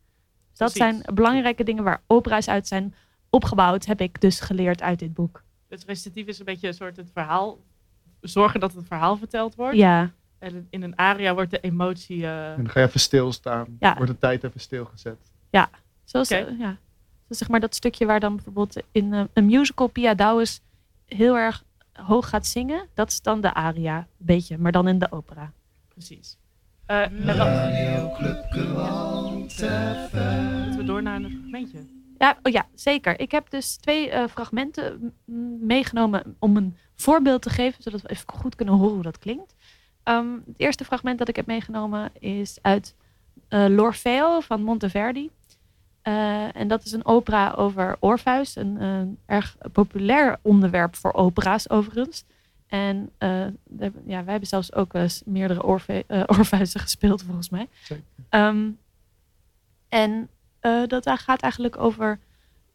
Dus 0.50 0.58
dat 0.58 0.72
Precies. 0.72 1.00
zijn 1.00 1.16
belangrijke 1.16 1.64
dingen 1.64 1.84
waar 1.84 2.02
opera's 2.08 2.48
uit 2.48 2.68
zijn 2.68 2.94
opgebouwd. 3.30 3.86
Heb 3.86 4.02
ik 4.02 4.22
dus 4.22 4.40
geleerd 4.40 4.82
uit 4.82 5.00
dit 5.00 5.14
boek. 5.14 5.44
Het 5.70 5.84
recitatief 5.86 6.28
is 6.28 6.40
een 6.40 6.46
beetje 6.46 6.68
een 6.68 6.74
soort 6.74 6.98
het 6.98 7.10
verhaal... 7.14 7.60
Zorgen 8.22 8.60
dat 8.60 8.74
het 8.74 8.86
verhaal 8.88 9.18
verteld 9.18 9.56
wordt. 9.56 9.78
Ja, 9.78 10.12
En 10.40 10.68
in 10.70 10.84
een 10.84 10.98
aria 10.98 11.34
wordt 11.34 11.52
de 11.52 11.60
emotie... 11.60 12.24
eh, 12.26 12.50
En 12.52 12.56
dan 12.56 12.70
ga 12.70 12.80
je 12.80 12.86
even 12.88 13.00
stilstaan. 13.00 13.78
Ja. 13.80 13.96
Wordt 13.96 14.12
de 14.12 14.18
tijd 14.18 14.44
even 14.44 14.60
stilgezet. 14.60 15.18
zoals, 16.04 16.32
Oké. 16.32 16.40
eh, 16.42 16.60
ja. 16.60 16.78
zoals 17.26 17.38
zeg 17.38 17.48
maar 17.50 17.60
dat 17.60 17.76
stukje 17.76 18.06
waar 18.06 18.20
dan 18.20 18.36
bijvoorbeeld 18.36 18.82
in 18.92 19.14
eh, 19.14 19.24
een 19.34 19.46
musical 19.46 19.88
Pia 19.88 20.14
Douwes 20.14 20.62
heel 21.06 21.38
erg 21.38 21.64
hoog 21.94 22.30
gaat 22.30 22.46
zingen, 22.46 22.88
dat 22.94 23.10
is 23.10 23.22
dan 23.22 23.42
de 23.42 23.54
aria. 23.54 23.98
Een 23.98 24.06
beetje, 24.18 24.58
maar 24.58 24.72
dan 24.72 24.88
in 24.88 25.00
de 25.00 25.12
opera. 25.12 25.52
Precies. 25.88 26.38
Eh. 26.86 27.08
Moeten 27.10 27.36
we 30.78 30.84
door 30.86 31.04
naar 31.04 31.16
een 31.16 31.30
fragmentje? 31.32 31.80
Ja, 32.20 32.38
oh 32.44 32.52
ja, 32.52 32.68
zeker. 32.76 33.20
Ik 33.20 33.32
heb 33.32 33.50
dus 33.50 33.76
twee 33.76 34.10
eh, 34.10 34.28
fragmenten 34.28 35.14
meegenomen 35.62 36.36
om 36.40 36.58
een 36.58 36.78
voorbeeld 36.96 37.42
te 37.42 37.50
geven, 37.50 37.84
zodat 37.84 38.02
we 38.02 38.10
even 38.10 38.34
goed 38.34 38.56
kunnen 38.56 38.76
horen 38.76 38.94
hoe 38.94 39.04
dat 39.04 39.20
klinkt. 39.20 39.56
Ehm, 40.04 40.34
het 40.46 40.58
eerste 40.58 40.86
fragment 40.86 41.20
dat 41.20 41.28
ik 41.28 41.36
heb 41.36 41.46
meegenomen 41.46 42.12
is 42.20 42.58
uit 42.62 42.96
eh, 43.48 43.66
L'Orfeo 43.68 44.40
van 44.40 44.64
Monteverdi. 44.64 45.30
Eh, 46.02 46.56
en 46.56 46.68
dat 46.68 46.86
is 46.86 46.92
een 46.92 47.06
opera 47.06 47.52
over 47.52 47.98
Orpheus, 48.00 48.56
een 48.56 49.18
erg 49.26 49.58
populair 49.72 50.40
onderwerp 50.42 50.96
voor 50.96 51.14
opera's 51.14 51.70
overigens. 51.70 52.26
En 52.68 53.12
ja, 54.06 54.24
wij 54.24 54.32
hebben 54.32 54.48
zelfs 54.48 54.74
ook 54.74 54.94
eens 54.94 55.22
meerdere 55.26 55.64
Orfe 55.64 56.06
gespeeld 56.74 57.24
volgens 57.24 57.50
mij. 57.50 57.68
Zeker. 57.84 58.04
Ehm, 58.30 58.70
en 59.90 60.30
eh, 60.60 60.82
dat 60.88 61.04
daar 61.04 61.18
gaat 61.18 61.42
eigenlijk 61.42 61.78
over 61.78 62.20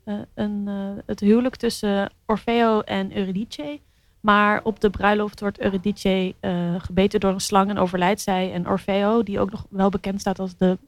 eh, 0.05 0.15
een, 0.35 0.69
eh, 0.69 1.03
het 1.07 1.21
huwelijk 1.21 1.57
tussen 1.57 2.11
Orfeo 2.27 2.81
en 2.81 3.17
Eurydice. 3.17 3.81
Maar 4.21 4.61
op 4.65 4.81
de 4.81 4.91
bruiloft 4.91 5.41
wordt 5.41 5.61
Eurydice 5.61 6.35
gebeten 6.79 7.21
door 7.21 7.33
een 7.33 7.41
slang 7.41 7.71
en 7.71 7.79
overlijdt 7.79 8.21
zij. 8.21 8.53
En 8.53 8.69
Orfeo, 8.69 9.23
die 9.23 9.41
ook 9.41 9.51
nog 9.51 9.67
wel 9.71 9.89
bekend 9.89 10.21
staat 10.21 10.39
als 10.39 10.57
de 10.57 10.79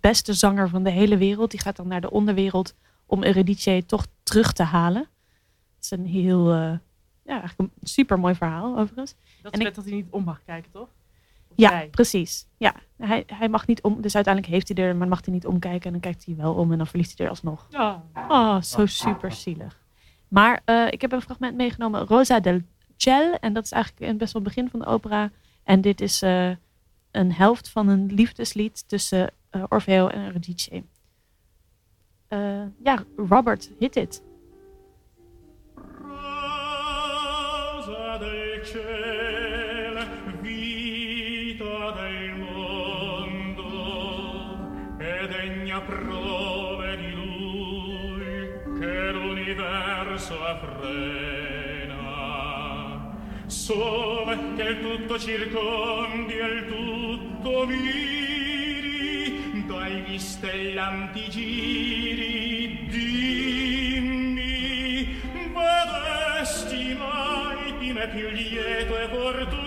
beste 0.00 0.32
zanger 0.32 0.68
van 0.68 0.82
de 0.82 0.90
hele 0.90 1.16
wereld, 1.16 1.50
die 1.50 1.60
gaat 1.60 1.76
dan 1.76 1.88
naar 1.88 2.00
de 2.00 2.10
onderwereld 2.10 2.74
om 3.06 3.24
Eurydice 3.24 3.82
toch 3.86 4.06
terug 4.22 4.52
te 4.52 4.62
halen. 4.62 5.00
Het 5.74 5.84
is 5.84 5.90
een 5.90 6.06
heel, 6.06 6.52
ja, 6.54 6.80
eigenlijk 7.24 7.58
een 7.58 7.70
super 7.88 8.18
mooi 8.18 8.34
verhaal 8.34 8.78
overigens. 8.78 9.14
Dat 9.42 9.52
En 9.52 9.52
is 9.52 9.58
ik- 9.58 9.64
met 9.64 9.74
dat 9.74 9.84
hij 9.84 9.94
niet 9.94 10.06
om 10.10 10.24
mag 10.24 10.40
kijken, 10.44 10.70
toch? 10.70 10.88
Ja, 11.56 11.86
precies. 11.90 12.46
Ja, 12.56 12.74
hij, 12.96 13.24
hij 13.26 13.48
mag 13.48 13.66
niet 13.66 13.82
om. 13.82 14.00
Dus 14.00 14.14
uiteindelijk 14.14 14.54
heeft 14.54 14.68
hij 14.68 14.86
er, 14.86 14.96
maar 14.96 15.08
mag 15.08 15.24
hij 15.24 15.34
niet 15.34 15.46
omkijken. 15.46 15.84
En 15.84 15.92
dan 15.92 16.00
kijkt 16.00 16.24
hij 16.24 16.36
wel 16.36 16.54
om 16.54 16.72
en 16.72 16.78
dan 16.78 16.86
verliest 16.86 17.18
hij 17.18 17.26
er 17.26 17.32
alsnog. 17.32 17.66
Ja. 17.70 18.04
Oh, 18.28 18.60
zo 18.60 18.86
super 18.86 19.32
zielig. 19.32 19.82
Maar 20.28 20.60
eh, 20.64 20.86
ik 20.90 21.00
heb 21.00 21.12
een 21.12 21.22
fragment 21.22 21.56
meegenomen, 21.56 22.06
Rosa 22.06 22.40
del 22.40 22.60
Ciel. 22.96 23.34
En 23.34 23.52
dat 23.52 23.64
is 23.64 23.72
eigenlijk 23.72 24.10
in 24.10 24.18
best 24.18 24.32
wel 24.32 24.42
het 24.42 24.54
begin 24.54 24.70
van 24.70 24.80
de 24.80 24.86
opera. 24.86 25.30
En 25.64 25.80
dit 25.80 26.00
is 26.00 26.22
eh, 26.22 26.50
een 27.10 27.32
helft 27.32 27.68
van 27.68 27.88
een 27.88 28.12
liefdeslied 28.12 28.88
tussen 28.88 29.30
eh, 29.50 29.62
Orfeo 29.68 30.06
en 30.06 30.24
Eurydice. 30.24 30.82
Eh, 32.28 32.62
ja, 32.82 33.04
Robert, 33.16 33.70
hit 33.78 33.96
it. 33.96 34.22
Rosa 35.74 36.18
del 38.18 38.64
cielo, 38.64 39.23
aver 50.14 50.20
sua 50.20 50.56
frena 50.60 52.02
sole 53.46 54.38
che 54.56 54.62
il 54.62 54.80
tutto 54.80 55.18
circondi 55.18 56.34
e 56.34 56.44
il 56.44 56.66
tutto 56.68 57.66
miri 57.66 59.64
dai 59.66 60.02
gli 60.02 60.18
stellanti 60.18 61.28
giri 61.28 62.86
dimmi 62.88 64.42
vedesti 65.52 66.94
mai 66.94 67.76
di 67.78 67.92
me 67.92 68.08
più 68.08 68.28
lieto 68.28 68.96
e 68.98 69.08
fortunato? 69.08 69.63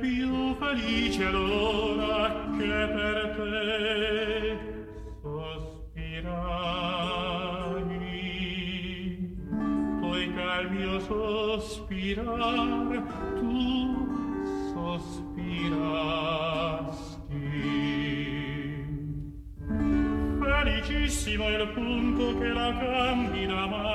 più 0.00 0.54
felice 0.54 1.30
l'ora 1.30 2.48
che 2.56 2.88
per 2.94 3.34
te 3.36 4.58
sospirai. 5.22 6.28
Poiché 10.00 10.42
al 10.42 10.70
mio 10.70 10.98
sospirar 11.00 12.24
tu 13.38 13.58
sospirasti. 14.72 15.18
Felicissimo 20.40 21.48
il 21.48 21.68
punto 21.74 22.38
che 22.38 22.48
la 22.48 22.72
candida 22.78 23.66
mano 23.66 23.89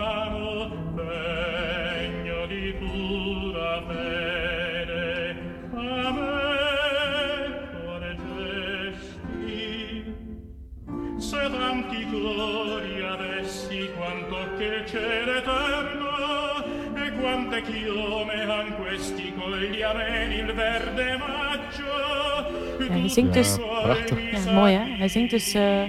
Ja, 22.79 22.91
hij 22.99 23.10
zingt 23.10 23.34
dus, 23.34 23.55
Ja, 23.55 23.81
prachtig. 23.81 24.45
ja, 24.45 24.51
mooi 24.51 24.73
hè. 24.73 24.84
Hij 24.97 25.08
zingt 25.08 25.31
dus 25.31 25.53
eh, 25.53 25.81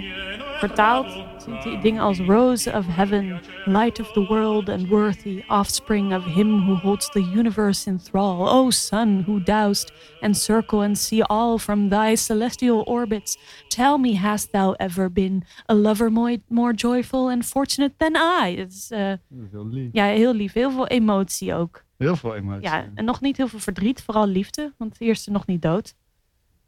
vertaald 0.57 1.25
die 1.63 1.79
dingen 1.79 2.01
als 2.01 2.19
Rose 2.19 2.71
of 2.71 2.85
Heaven, 2.87 3.39
Light 3.65 3.99
of 3.99 4.11
the 4.11 4.25
World 4.25 4.69
and 4.69 4.87
Worthy, 4.87 5.43
Offspring 5.47 6.13
of 6.15 6.25
Him 6.25 6.59
who 6.65 6.75
holds 6.75 7.09
the 7.11 7.19
universe 7.21 7.89
in 7.89 7.99
thrall. 7.99 8.47
O 8.49 8.69
Sun 8.69 9.23
who 9.27 9.39
doused 9.43 9.91
and 10.21 10.37
circle 10.37 10.81
and 10.83 10.97
see 10.97 11.21
all 11.23 11.57
from 11.57 11.89
thy 11.89 12.15
celestial 12.15 12.83
orbits. 12.85 13.37
Tell 13.67 13.97
me, 13.97 14.17
hast 14.17 14.51
thou 14.51 14.73
ever 14.73 15.11
been 15.11 15.43
a 15.65 15.73
lover 15.73 16.11
more, 16.11 16.37
more 16.47 16.73
joyful 16.75 17.29
and 17.29 17.45
fortunate 17.45 17.93
than 17.97 18.15
I? 18.47 18.55
Het 18.57 18.71
is 18.71 18.91
eh, 18.91 19.13
Heel 19.51 19.67
lief. 19.67 19.89
ja, 19.91 20.05
heel 20.05 20.33
lief. 20.33 20.53
Heel 20.53 20.71
veel 20.71 20.87
emotie 20.87 21.53
ook. 21.53 21.83
Heel 21.97 22.15
veel 22.15 22.35
emotie. 22.35 22.61
Ja, 22.61 22.85
en 22.95 23.05
nog 23.05 23.21
niet 23.21 23.37
heel 23.37 23.47
veel 23.47 23.59
verdriet, 23.59 24.03
vooral 24.03 24.27
liefde, 24.27 24.73
want 24.77 24.95
eerst 25.01 25.17
is 25.19 25.23
ze 25.23 25.31
nog 25.31 25.45
niet 25.45 25.61
dood. 25.61 25.93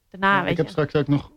Daarna, 0.09 0.35
Ja, 0.37 0.41
weet 0.41 0.51
ik 0.51 0.57
heb 0.57 0.67
straks 0.69 0.95
ook 0.95 1.07
nog 1.07 1.31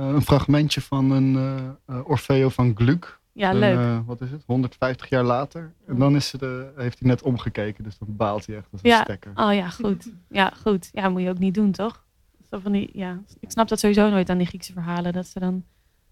een 0.00 0.22
fragmentje 0.22 0.80
van 0.80 1.10
een 1.10 1.36
eh, 1.36 1.96
eh, 1.96 2.08
Orfeo 2.08 2.48
van 2.48 2.72
Gluck. 2.76 3.20
Ja, 3.32 3.52
leuk. 3.52 3.76
eh, 3.78 3.98
wat 4.06 4.20
is 4.20 4.30
het? 4.30 4.42
150 4.46 5.08
jaar 5.08 5.24
later. 5.24 5.72
En 5.86 5.98
dan 5.98 6.16
is 6.16 6.28
ze 6.28 6.38
de, 6.38 6.72
heeft 6.76 6.98
hij 6.98 7.08
net 7.08 7.22
omgekeken, 7.22 7.84
dus 7.84 7.98
dan 7.98 8.16
baalt 8.16 8.46
hij 8.46 8.56
echt 8.56 8.66
als 8.72 8.80
een 8.82 8.90
Ja. 8.90 9.02
stekker. 9.02 9.32
Oh 9.34 9.54
ja, 9.54 9.68
goed. 9.70 10.12
Ja, 10.28 10.52
goed. 10.62 10.88
Ja, 10.92 11.08
moet 11.08 11.22
je 11.22 11.28
ook 11.28 11.38
niet 11.38 11.54
doen, 11.54 11.72
toch? 11.72 12.04
Zo 12.50 12.58
van 12.58 12.72
die, 12.72 12.90
ja. 12.92 13.22
Ik 13.40 13.50
snap 13.50 13.68
dat 13.68 13.78
sowieso 13.80 14.10
nooit 14.10 14.30
aan 14.30 14.38
die 14.38 14.46
Griekse 14.46 14.72
verhalen. 14.72 15.12
Dat 15.12 15.26
ze 15.26 15.38
dan, 15.40 15.64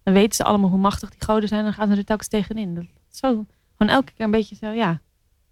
dan 0.03 0.13
weten 0.13 0.35
ze 0.35 0.43
allemaal 0.43 0.69
hoe 0.69 0.79
machtig 0.79 1.09
die 1.09 1.21
goden 1.23 1.47
zijn. 1.47 1.59
En 1.59 1.65
dan 1.65 1.75
gaan 1.75 1.89
ze 1.91 1.95
er 1.95 2.05
telkens 2.05 2.27
tegenin. 2.29 2.73
Dat 2.75 2.85
zo, 3.09 3.27
gewoon 3.77 3.93
elke 3.93 4.11
keer 4.13 4.25
een 4.25 4.31
beetje 4.31 4.55
zo, 4.55 4.67
ja. 4.69 5.01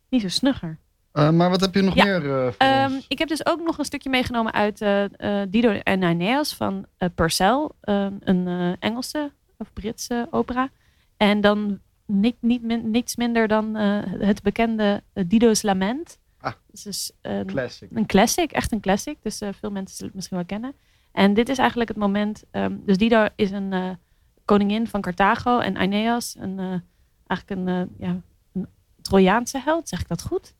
Niet 0.09 0.21
zo 0.21 0.27
snugger. 0.29 0.79
Eh, 1.11 1.29
maar 1.29 1.49
wat 1.49 1.61
heb 1.61 1.73
je 1.73 1.81
nog 1.81 1.95
Ja. 1.95 2.03
meer 2.05 2.21
voor 2.21 2.53
Ehm, 2.57 2.91
ons? 2.93 3.05
ik 3.07 3.19
heb 3.19 3.27
dus 3.27 3.45
ook 3.45 3.61
nog 3.61 3.77
een 3.77 3.85
stukje 3.85 4.09
meegenomen 4.09 4.53
uit 4.53 4.81
eh, 4.81 5.03
Dido 5.49 5.69
en 5.71 6.03
Aeneas 6.03 6.55
van 6.55 6.85
Purcell. 7.15 7.69
ehm, 7.81 8.13
een 8.19 8.75
Engelse 8.79 9.31
of 9.57 9.73
Britse 9.73 10.27
opera. 10.31 10.69
En 11.17 11.41
dan 11.41 11.79
niet, 12.05 12.35
niet 12.39 12.61
min- 12.63 12.91
niets 12.91 13.15
minder 13.15 13.47
dan 13.47 13.75
het 13.75 14.41
bekende 14.41 15.03
Dido's 15.27 15.61
Lament. 15.61 16.19
Ah. 16.41 16.51
Dus 16.71 16.85
is, 16.85 17.11
een- 17.21 17.45
Classic. 17.45 17.89
een 17.93 18.05
classic, 18.05 18.51
echt 18.51 18.71
een 18.71 18.79
classic. 18.79 19.17
Dus 19.21 19.37
veel 19.37 19.71
mensen 19.71 19.95
zullen 19.95 20.05
het 20.07 20.15
misschien 20.15 20.37
wel 20.37 20.45
kennen. 20.45 20.73
En 21.11 21.33
dit 21.33 21.49
is 21.49 21.57
eigenlijk 21.57 21.89
het 21.89 21.97
moment. 21.97 22.43
ehm, 22.51 22.75
dus 22.85 22.97
Dido 22.97 23.27
is 23.35 23.51
een 23.51 23.97
koningin 24.45 24.87
van 24.87 25.01
Carthago 25.01 25.59
en 25.59 25.77
Aeneas, 25.77 26.35
een, 26.39 26.83
eigenlijk 27.27 27.49
een, 27.67 27.89
ja, 27.97 28.15
een 28.53 28.67
Trojaanse 29.01 29.59
held, 29.63 29.89
zeg 29.89 29.99
ik 30.01 30.07
dat 30.07 30.21
goed? 30.21 30.53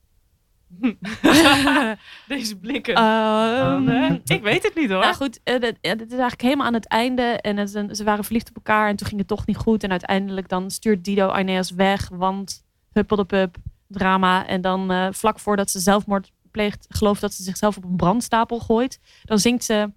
Deze 2.27 2.58
blikken. 2.62 2.95
Ehm, 2.95 3.89
Eh, 3.89 4.12
ik 4.25 4.41
weet 4.43 4.63
het 4.63 4.75
niet 4.75 4.89
hoor. 4.89 4.99
nou 4.99 5.15
goed, 5.15 5.39
eh, 5.43 5.60
dit, 5.60 5.77
ja, 5.82 5.95
dit 5.95 6.08
is 6.08 6.12
eigenlijk 6.12 6.41
helemaal 6.41 6.65
aan 6.65 6.73
het 6.73 6.88
einde. 6.88 7.21
En 7.21 7.58
het 7.58 7.67
is 7.67 7.73
een- 7.73 7.95
ze 7.95 8.03
waren 8.03 8.23
verliefd 8.23 8.49
op 8.49 8.55
elkaar 8.55 8.89
en 8.89 8.95
toen 8.95 9.08
ging 9.08 9.19
het 9.19 9.29
toch 9.29 9.45
niet 9.45 9.58
goed. 9.58 9.84
En 9.84 9.91
uiteindelijk 9.91 10.49
dan 10.49 10.71
stuurt 10.71 11.03
Dido 11.03 11.27
Aeneas 11.27 11.71
weg, 11.71 12.10
want 12.10 12.63
huppeldepup, 12.91 13.55
drama. 13.88 14.47
En 14.47 14.62
dan 14.62 14.91
eh, 14.91 15.08
vlak 15.12 15.39
voordat 15.39 15.69
ze 15.69 15.79
zelfmoord 15.79 16.32
pleegt, 16.51 16.86
gelooft 16.89 17.21
dat 17.21 17.34
ze 17.34 17.43
zichzelf 17.43 17.77
op 17.77 17.84
een 17.84 17.95
brandstapel 17.95 18.60
gooit. 18.60 18.99
Dan 19.23 19.39
zingt 19.39 19.63
ze 19.63 19.91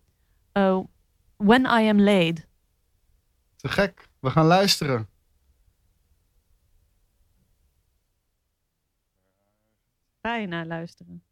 eh, 0.52 0.78
When 1.36 1.64
I 1.64 1.88
am 1.88 2.00
laid. 2.00 2.46
Te 3.56 3.68
gek. 3.68 4.08
We 4.20 4.30
gaan 4.30 4.46
luisteren. 4.46 5.08
Bijna 10.22 10.64
luisteren. 10.66 11.22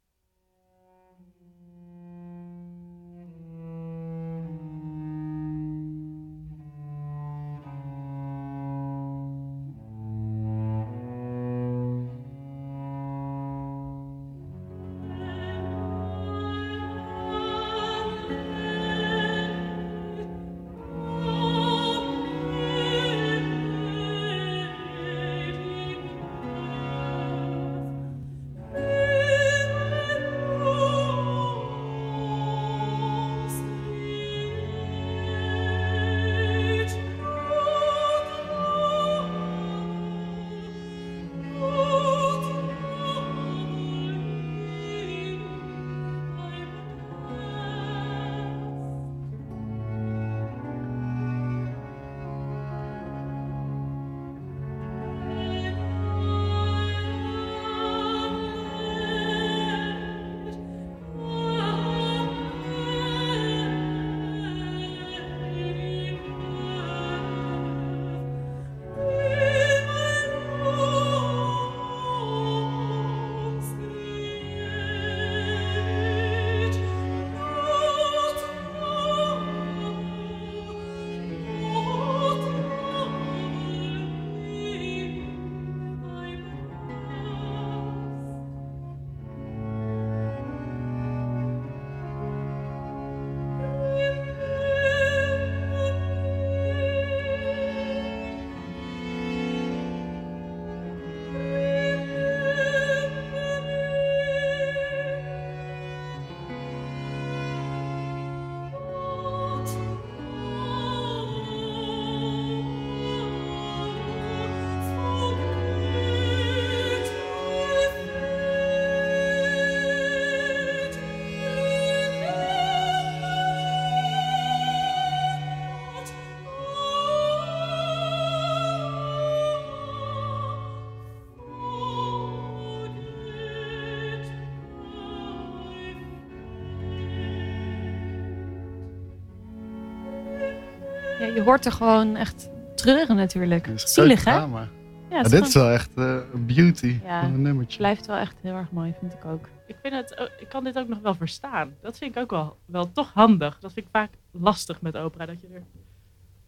Ja, 141.20 141.26
je 141.26 141.42
hoort 141.42 141.64
er 141.64 141.72
gewoon 141.72 142.16
echt 142.16 142.48
treuren 142.74 143.16
natuurlijk. 143.16 143.66
Het 143.66 143.82
is 143.82 143.92
Zielig, 143.94 144.24
hè? 144.24 144.32
drama. 144.32 144.68
Ja, 145.10 145.18
het 145.22 145.30
dit 145.30 145.46
is 145.46 145.54
wel 145.54 145.70
echt 145.70 145.90
een 145.96 146.46
beauty 146.46 147.00
Ja. 147.04 147.20
van 147.20 147.32
een 147.32 147.42
nummertje. 147.42 147.78
blijft 147.78 148.06
wel 148.06 148.16
echt 148.16 148.36
heel 148.40 148.54
erg 148.54 148.70
mooi, 148.70 148.94
vind 149.00 149.12
ik 149.12 149.24
ook. 149.24 149.48
Ik, 149.66 149.76
vind 149.82 149.94
het, 149.94 150.30
ik 150.38 150.48
kan 150.48 150.64
dit 150.64 150.78
ook 150.78 150.88
nog 150.88 150.98
wel 151.00 151.14
verstaan. 151.14 151.74
Dat 151.82 151.98
vind 151.98 152.16
ik 152.16 152.22
ook 152.22 152.30
wel, 152.30 152.56
wel 152.66 152.92
toch 152.92 153.10
handig. 153.14 153.58
Dat 153.60 153.72
vind 153.72 153.86
ik 153.86 153.92
vaak 153.92 154.10
lastig 154.30 154.80
met 154.80 154.96
opera. 154.96 155.26
Dat, 155.26 155.40
je 155.40 155.46
er, 155.54 155.62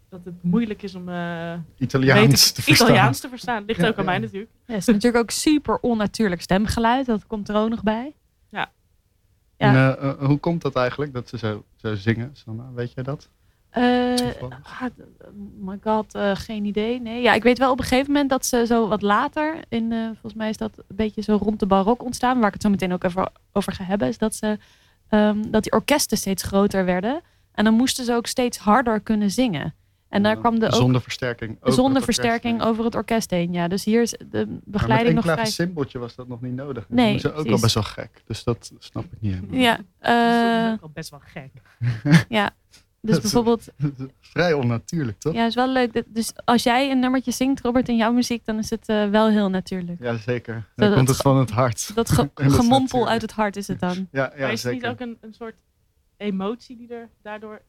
dat 0.09 0.21
het 0.25 0.43
moeilijk 0.43 0.83
is 0.83 0.95
om 0.95 1.09
eh, 1.09 1.55
Italiaans 1.79 2.51
te 2.53 2.63
verstaan. 2.63 2.87
Italiaans 2.89 3.21
te 3.21 3.29
verstaan. 3.29 3.65
Ligt 3.67 3.81
Ja, 3.81 3.87
ook 3.89 3.97
aan 3.99 4.05
ja. 4.05 4.11
mij 4.11 4.19
natuurlijk. 4.19 4.51
Ja, 4.67 4.73
het 4.75 4.81
is 4.89 4.95
natuurlijk 4.95 5.23
ook 5.23 5.31
super 5.31 5.79
onnatuurlijk 5.81 6.41
stemgeluid. 6.43 7.07
Dat 7.07 7.27
komt 7.27 7.49
er 7.49 7.57
ook 7.57 7.69
nog 7.69 7.83
bij. 7.83 8.15
Ja. 8.51 8.71
En, 9.57 9.75
eh, 9.75 9.89
eh, 10.11 10.19
hoe 10.19 10.39
komt 10.39 10.63
dat 10.63 10.77
eigenlijk, 10.77 11.13
dat 11.13 11.29
ze 11.29 11.39
zo, 11.39 11.65
zo 11.77 11.95
zingen, 11.95 12.31
Sanna? 12.33 12.73
Weet 12.75 12.93
jij 12.93 13.05
dat? 13.05 13.29
Eh, 13.73 14.15
Toevallig. 14.15 14.59
ah, 14.63 14.83
oh 14.83 15.69
my 15.69 15.79
god, 15.83 16.15
eh, 16.15 16.31
geen 16.35 16.65
idee. 16.65 17.01
Nee, 17.01 17.23
ja, 17.23 17.35
ik 17.35 17.43
weet 17.43 17.59
wel 17.59 17.71
op 17.71 17.79
een 17.79 17.85
gegeven 17.85 18.13
moment 18.13 18.31
dat 18.31 18.47
ze 18.47 18.67
zo 18.67 18.89
wat 18.89 19.03
later, 19.03 19.55
in, 19.69 19.93
eh, 19.93 20.05
volgens 20.05 20.35
mij 20.35 20.49
is 20.49 20.57
dat 20.57 20.71
een 20.79 20.97
beetje 20.97 21.23
zo 21.23 21.39
rond 21.43 21.61
de 21.61 21.67
barok 21.67 22.03
ontstaan, 22.05 22.39
waar 22.39 22.47
ik 22.47 22.53
het 22.53 22.63
zo 22.63 22.69
meteen 22.71 22.93
ook 22.93 23.05
even 23.05 23.31
over 23.53 23.73
ga 23.73 23.85
hebben, 23.85 24.09
is 24.09 24.19
dat, 24.19 24.35
ze, 24.35 24.59
ehm, 25.09 25.43
dat 25.51 25.63
die 25.63 25.73
orkesten 25.73 26.17
steeds 26.19 26.43
groter 26.43 26.85
werden. 26.85 27.21
En 27.53 27.65
dan 27.65 27.75
moesten 27.75 28.05
ze 28.05 28.15
ook 28.15 28.27
steeds 28.27 28.59
harder 28.59 29.01
kunnen 29.01 29.31
zingen. 29.31 29.75
En 30.09 30.23
daar 30.23 30.37
kwam 30.37 30.59
de 30.59 30.67
ook 30.67 30.75
Zonder 30.75 31.01
versterking. 31.03 31.51
over 31.61 31.73
zonder 31.73 31.85
het 32.01 32.01
orkest 32.03 32.19
versterking 32.21 32.61
heen. 32.61 32.69
over 32.71 32.85
het 32.85 32.95
orkest 32.95 33.31
heen. 33.31 33.53
Ja, 33.53 33.69
dus 33.69 33.85
hier 33.85 34.03
is 34.03 34.11
de 34.11 34.19
Maar 34.33 34.47
met 34.47 34.65
begeleiding 34.65 35.15
nog 35.15 35.25
vrij. 35.25 35.45
symboltje 35.47 35.99
was 35.99 36.15
dat 36.15 36.29
nog 36.29 36.41
niet 36.41 36.55
nodig. 36.55 36.87
Nee, 36.89 37.13
Dat 37.13 37.25
is 37.25 37.25
ook 37.27 37.35
wel 37.35 37.43
precies. 37.45 37.61
best 37.63 37.75
wel 37.75 37.83
gek. 37.83 38.23
Dus 38.27 38.45
dat 38.45 38.73
snap 38.79 39.05
ik 39.05 39.21
niet 39.21 39.35
helemaal. 39.35 39.59
Ja, 39.61 39.77
dat 39.77 39.85
eh, 40.01 40.67
is 40.67 40.73
ook 40.73 40.81
wel 40.81 40.91
best 40.95 41.11
wel 41.11 41.21
gek. 41.23 41.51
ja. 42.29 42.51
Dus 43.05 43.21
bijvoorbeeld, 43.25 43.69
Vrij 44.21 44.53
onnatuurlijk, 44.53 45.19
toch? 45.19 45.35
ja, 45.35 45.47
is 45.47 45.55
wel 45.55 45.69
leuk. 45.69 46.03
Dus 46.07 46.33
als 46.45 46.63
jij 46.63 46.91
een 46.91 46.99
nummertje 46.99 47.31
zingt, 47.31 47.61
Robert, 47.61 47.89
in 47.89 47.97
jouw 47.97 48.13
muziek, 48.13 48.45
dan 48.45 48.59
is 48.59 48.71
het 48.71 48.89
eh, 48.89 49.09
wel 49.09 49.29
heel 49.29 49.51
natuurlijk. 49.51 50.01
Ja, 50.03 50.17
zeker. 50.17 50.55
Dan 50.77 50.87
dat 50.89 50.97
komt 50.97 51.09
het 51.09 51.17
van 51.17 51.37
het 51.39 51.51
hart. 51.51 51.91
Dat 51.95 52.11
ge- 52.11 52.31
gemompel 52.35 53.09
uit 53.09 53.23
het 53.23 53.33
hart 53.33 53.57
is 53.57 53.69
het 53.69 53.81
dan. 53.81 54.09
Ja, 54.13 54.29
maar 54.29 54.39
ja 54.39 54.49
is 54.49 54.63
het 54.63 54.73
niet 54.73 54.87
ook 54.87 55.01
een, 55.01 55.19
een 55.21 55.35
soort 55.35 55.55
emotie 56.17 56.77
die 56.77 56.95
er 56.95 57.09
daardoor 57.23 57.63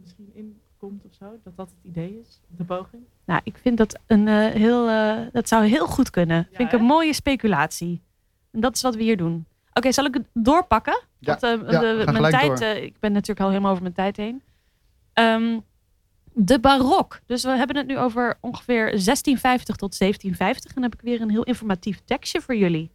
misschien 0.00 0.30
in 0.34 0.60
komt 0.76 1.04
of 1.04 1.14
zo? 1.14 1.24
Dat 1.44 1.56
dat 1.56 1.68
het 1.68 1.78
idee 1.92 2.18
is? 2.20 2.40
De 2.46 2.64
poging? 2.64 3.02
Nou, 3.24 3.40
ik 3.44 3.56
vind 3.62 3.78
dat 3.78 3.98
een 4.06 4.28
eh, 4.28 4.48
heel, 4.50 4.88
eh, 4.88 5.16
dat 5.32 5.48
zou 5.48 5.64
heel 5.64 5.86
goed 5.86 6.10
kunnen. 6.10 6.36
Ja, 6.50 6.56
vind 6.56 6.72
ik 6.72 6.78
een 6.80 6.86
mooie 6.86 7.12
speculatie. 7.12 8.02
En 8.50 8.60
dat 8.60 8.74
is 8.74 8.82
wat 8.82 8.94
we 8.94 9.02
hier 9.02 9.16
doen. 9.16 9.46
Oké, 9.72 9.92
zal 9.92 10.04
ik 10.04 10.14
het 10.14 10.26
doorpakken? 10.32 11.00
Ja, 11.18 11.36
Want 11.40 11.62
eh, 11.64 11.70
ja, 11.72 11.80
de- 11.80 12.12
mijn 12.12 12.30
tijd, 12.32 12.46
door. 12.58 12.68
eh, 12.68 12.82
ik 12.82 12.94
ben 13.00 13.12
natuurlijk 13.12 13.40
al 13.40 13.48
helemaal 13.48 13.70
over 13.70 13.82
mijn 13.82 13.94
tijd 13.94 14.16
heen. 14.16 14.42
Ehm, 15.14 15.58
de 16.32 16.60
barok. 16.60 17.20
Dus 17.26 17.42
we 17.42 17.50
hebben 17.50 17.76
het 17.76 17.86
nu 17.86 17.98
over 17.98 18.38
ongeveer 18.40 18.84
1650 18.90 19.76
tot 19.76 19.94
1750. 19.94 20.74
En 20.74 20.74
dan 20.74 20.90
heb 20.90 20.94
ik 20.94 21.00
weer 21.00 21.20
een 21.20 21.30
heel 21.30 21.42
informatief 21.42 22.00
tekstje 22.04 22.40
voor 22.40 22.56
jullie. 22.56 22.92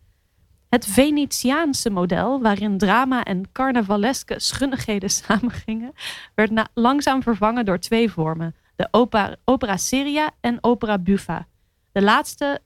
Het 0.69 0.86
Venetiaanse 0.86 1.89
model, 1.89 2.41
waarin 2.41 2.77
drama 2.77 3.23
en 3.23 3.51
carnavaleske 3.51 4.39
schunnigheden 4.39 5.10
samengingen, 5.25 5.93
werd 6.36 6.67
langzaam 6.73 7.23
vervangen 7.23 7.65
door 7.65 7.79
twee 7.79 8.12
vormen: 8.12 8.55
de 8.75 8.88
opera, 8.91 9.36
opera 9.45 9.77
seria 9.77 10.32
en 10.41 10.58
opera 10.62 10.97
buffa. 10.97 11.47
De 11.91 12.01
laatste 12.01 12.60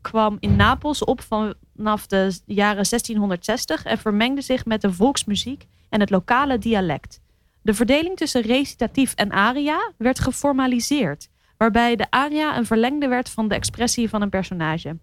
kwam 0.00 0.36
in 0.40 0.56
Napels 0.56 1.04
op 1.04 1.20
vanaf 1.20 2.06
de 2.06 2.40
jaren 2.46 2.84
1660 2.88 3.84
en 3.84 3.98
vermengde 3.98 4.42
zich 4.42 4.64
met 4.64 4.80
de 4.80 4.92
volksmuziek 4.92 5.66
en 5.88 6.00
het 6.00 6.10
lokale 6.10 6.58
dialect. 6.58 7.20
De 7.62 7.74
verdeling 7.74 8.16
tussen 8.16 8.42
recitatief 8.42 9.14
en 9.14 9.30
aria 9.30 9.92
werd 9.96 10.20
geformaliseerd, 10.20 11.28
waarbij 11.56 11.96
de 11.96 12.10
aria 12.10 12.56
een 12.56 12.66
verlengde 12.66 13.08
werd 13.08 13.28
van 13.30 13.48
de 13.48 13.54
expressie 13.54 14.08
van 14.08 14.22
een 14.22 14.30
personage. 14.30 14.98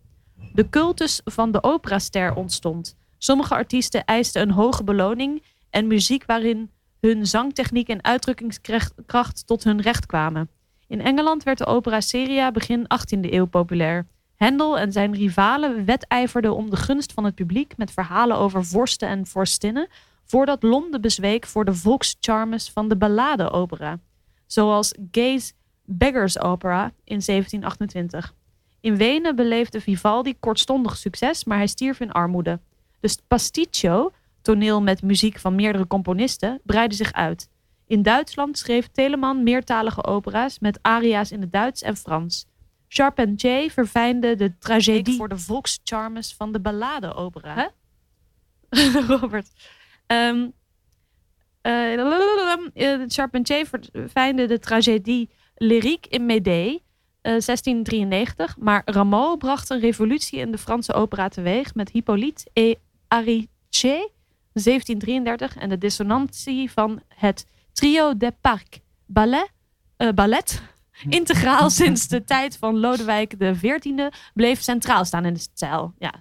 De 0.54 0.70
cultus 0.70 1.22
van 1.24 1.52
de 1.52 1.64
operaster 1.64 2.36
ontstond. 2.36 2.98
Sommige 3.18 3.54
artiesten 3.54 4.06
eisten 4.06 4.42
een 4.42 4.52
hoge 4.52 4.84
beloning 4.84 5.44
en 5.70 5.88
muziek 5.88 6.26
waarin 6.26 6.72
hun 7.00 7.26
zangtechniek 7.26 7.88
en 7.88 8.04
uitdrukkingskracht 8.04 9.48
tot 9.48 9.64
hun 9.64 9.82
recht 9.82 10.06
kwamen. 10.06 10.50
In 10.88 11.02
Engeland 11.02 11.44
werd 11.44 11.58
de 11.58 11.66
opera 11.66 12.02
seria 12.02 12.52
begin 12.52 12.84
18e 12.84 13.32
eeuw 13.32 13.46
populair. 13.46 14.08
Hendel 14.36 14.78
en 14.78 14.92
zijn 14.92 15.14
rivalen 15.14 15.86
wedijverden 15.86 16.56
om 16.56 16.70
de 16.70 16.76
gunst 16.76 17.14
van 17.14 17.24
het 17.24 17.36
publiek 17.36 17.78
met 17.78 17.92
verhalen 17.92 18.38
over 18.38 18.66
vorsten 18.66 19.08
en 19.08 19.28
vorstinnen, 19.28 19.88
voordat 20.28 20.64
Londen 20.64 21.02
bezweek 21.02 21.46
voor 21.46 21.66
de 21.66 21.74
volkscharmes 21.74 22.70
van 22.70 22.88
de 22.88 22.98
balladeopera, 22.98 24.00
zoals 24.46 24.94
Gay's 25.12 25.54
Beggars 25.86 26.40
Opera 26.40 26.84
in 27.04 27.22
1728. 27.26 28.34
In 28.80 28.98
Wenen 28.98 29.36
beleefde 29.36 29.82
Vivaldi 29.82 30.40
kortstondig 30.40 30.98
succes, 30.98 31.44
maar 31.44 31.58
hij 31.58 31.68
stierf 31.68 32.00
in 32.00 32.12
armoede. 32.12 32.60
De 33.00 33.18
pasticcio, 33.28 34.12
toneel 34.42 34.82
met 34.82 35.02
muziek 35.02 35.40
van 35.40 35.56
meerdere 35.56 35.88
componisten, 35.88 36.60
breidde 36.64 36.96
zich 36.96 37.14
uit. 37.14 37.50
In 37.88 38.02
Duitsland 38.02 38.58
schreef 38.58 38.88
Telemann 38.88 39.44
meertalige 39.44 40.04
opera's 40.04 40.60
met 40.60 40.80
aria's 40.82 41.32
in 41.32 41.42
het 41.42 41.52
Duits 41.52 41.82
en 41.82 41.98
Frans. 41.98 42.46
Charpentier 42.88 43.72
verfijnde 43.72 44.36
de 44.36 44.58
tragedie 44.58 45.16
voor 45.16 45.30
de 45.30 45.38
volkscharmes 45.38 46.34
van 46.34 46.52
de 46.52 46.60
balladeopera. 46.60 47.54
Hè? 47.54 47.68
Robert. 49.18 49.50
Eh, 50.08 50.44
eh, 52.74 53.02
Charpentier 53.08 53.68
verfijnde 53.92 54.46
de 54.46 54.60
tragedie 54.60 55.30
lyrique 55.56 56.10
in 56.10 56.26
Médée, 56.26 56.84
eh, 57.22 57.32
1693. 57.32 58.58
Maar 58.58 58.82
Rameau 58.86 59.38
bracht 59.38 59.70
een 59.70 59.80
revolutie 59.80 60.40
in 60.40 60.52
de 60.52 60.58
Franse 60.58 60.94
opera 60.94 61.28
teweeg 61.28 61.76
met 61.76 61.90
Hippolyte 61.90 62.50
et 62.54 62.78
Ariche, 63.08 64.10
1733. 64.54 65.58
En 65.58 65.70
de 65.70 65.78
dissonantie 65.78 66.72
van 66.72 67.02
het 67.08 67.46
Trio 67.74 68.18
de 68.18 68.34
Parc 68.42 68.80
Ballet, 69.06 69.52
eh, 69.98 70.10
ballet 70.10 70.62
integraal 71.10 71.70
sinds 71.70 72.08
de 72.08 72.24
tijd 72.24 72.58
van 72.58 72.80
Lodewijk 72.80 73.36
XIV 73.38 74.10
bleef 74.34 74.62
centraal 74.62 75.06
staan 75.06 75.26
in 75.26 75.34
de 75.34 75.40
stijl. 75.40 75.94
Ja. 76.00 76.14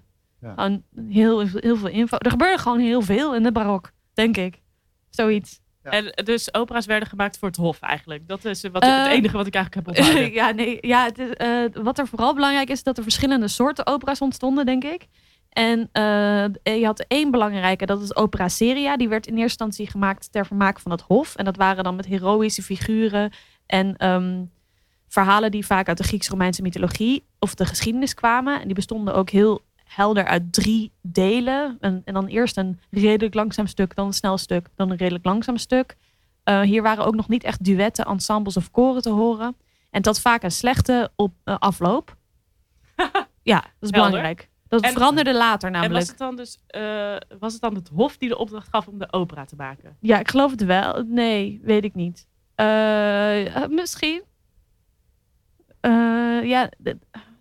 Gewoon 0.54 0.82
heel, 1.08 1.40
heel 1.40 1.76
veel 1.76 1.88
info. 1.88 2.16
Er 2.18 2.30
gebeurde 2.30 2.58
gewoon 2.58 2.78
heel 2.78 3.02
veel 3.02 3.34
in 3.34 3.42
de 3.42 3.52
barok, 3.52 3.90
denk 4.14 4.36
ik. 4.36 4.62
Zoiets. 5.10 5.60
Ja. 5.82 5.90
En 5.90 6.24
dus 6.24 6.54
opera's 6.54 6.86
werden 6.86 7.08
gemaakt 7.08 7.38
voor 7.38 7.48
het 7.48 7.56
hof 7.56 7.80
eigenlijk. 7.80 8.28
Dat 8.28 8.44
is 8.44 8.62
wat, 8.72 8.82
Eh, 8.82 9.02
het 9.02 9.12
enige 9.12 9.36
wat 9.36 9.46
ik 9.46 9.54
eigenlijk 9.54 9.86
heb 9.86 9.96
onthouden. 9.96 10.32
ja, 10.40 10.50
nee, 10.50 10.78
ja 10.80 11.04
het 11.04 11.18
is, 11.18 11.32
eh, 11.32 11.64
wat 11.72 11.98
er 11.98 12.06
vooral 12.06 12.34
belangrijk 12.34 12.70
is, 12.70 12.82
dat 12.82 12.96
er 12.96 13.02
verschillende 13.02 13.48
soorten 13.48 13.86
opera's 13.86 14.20
ontstonden, 14.20 14.66
denk 14.66 14.84
ik. 14.84 15.06
En 15.48 15.88
eh, 15.92 16.78
je 16.78 16.84
had 16.84 17.04
één 17.08 17.30
belangrijke, 17.30 17.86
dat 17.86 18.02
is 18.02 18.16
opera 18.16 18.48
seria. 18.48 18.96
Die 18.96 19.08
werd 19.08 19.26
in 19.26 19.32
eerste 19.32 19.64
instantie 19.64 19.90
gemaakt 19.90 20.32
ter 20.32 20.46
vermaak 20.46 20.80
van 20.80 20.90
het 20.90 21.00
hof. 21.00 21.34
En 21.34 21.44
dat 21.44 21.56
waren 21.56 21.84
dan 21.84 21.96
met 21.96 22.06
heroïsche 22.06 22.62
figuren 22.62 23.32
en 23.66 23.96
ehm, 23.96 24.44
verhalen 25.08 25.50
die 25.50 25.66
vaak 25.66 25.88
uit 25.88 25.98
de 25.98 26.04
Grieks-Romeinse 26.04 26.62
mythologie 26.62 27.24
of 27.38 27.54
de 27.54 27.66
geschiedenis 27.66 28.14
kwamen. 28.14 28.60
En 28.60 28.66
die 28.66 28.74
bestonden 28.74 29.14
ook 29.14 29.30
heel 29.30 29.60
helder 29.86 30.24
uit 30.24 30.52
drie 30.52 30.92
delen. 31.02 31.76
En, 31.80 32.02
en 32.04 32.14
dan 32.14 32.26
eerst 32.26 32.56
een 32.56 32.80
redelijk 32.90 33.34
langzaam 33.34 33.66
stuk, 33.66 33.94
dan 33.94 34.06
een 34.06 34.12
snel 34.12 34.38
stuk, 34.38 34.68
dan 34.74 34.90
een 34.90 34.96
redelijk 34.96 35.24
langzaam 35.24 35.56
stuk. 35.56 35.96
Eh, 36.42 36.60
hier 36.60 36.82
waren 36.82 37.04
ook 37.04 37.14
nog 37.14 37.28
niet 37.28 37.44
echt 37.44 37.64
duetten, 37.64 38.04
ensembles 38.04 38.56
of 38.56 38.70
koren 38.70 39.02
te 39.02 39.10
horen. 39.10 39.56
En 39.90 40.02
dat 40.02 40.20
vaak 40.20 40.42
een 40.42 40.50
slechte 40.50 41.10
op, 41.16 41.34
eh, 41.44 41.56
afloop. 41.58 42.16
ja, 43.42 43.60
dat 43.60 43.70
is 43.80 43.90
belangrijk. 43.90 44.48
Dat 44.68 44.80
En- 44.82 44.92
veranderde 44.92 45.34
later 45.34 45.66
En 45.66 45.72
namelijk. 45.74 45.98
was 45.98 46.08
het 46.08 46.18
dan 46.18 46.36
dus 46.36 46.58
eh, 46.66 47.16
was 47.38 47.52
het 47.52 47.62
dan 47.62 47.74
het 47.74 47.88
hof 47.88 48.16
die 48.16 48.28
de 48.28 48.38
opdracht 48.38 48.68
gaf 48.68 48.86
om 48.88 48.98
de 48.98 49.12
opera 49.12 49.44
te 49.44 49.56
maken? 49.56 49.96
Ja, 50.00 50.18
ik 50.18 50.28
geloof 50.30 50.50
het 50.50 50.64
wel. 50.64 51.02
Nee, 51.02 51.60
weet 51.62 51.84
ik 51.84 51.94
niet. 51.94 52.26
Misschien. 53.68 54.22
Ja, 56.42 56.70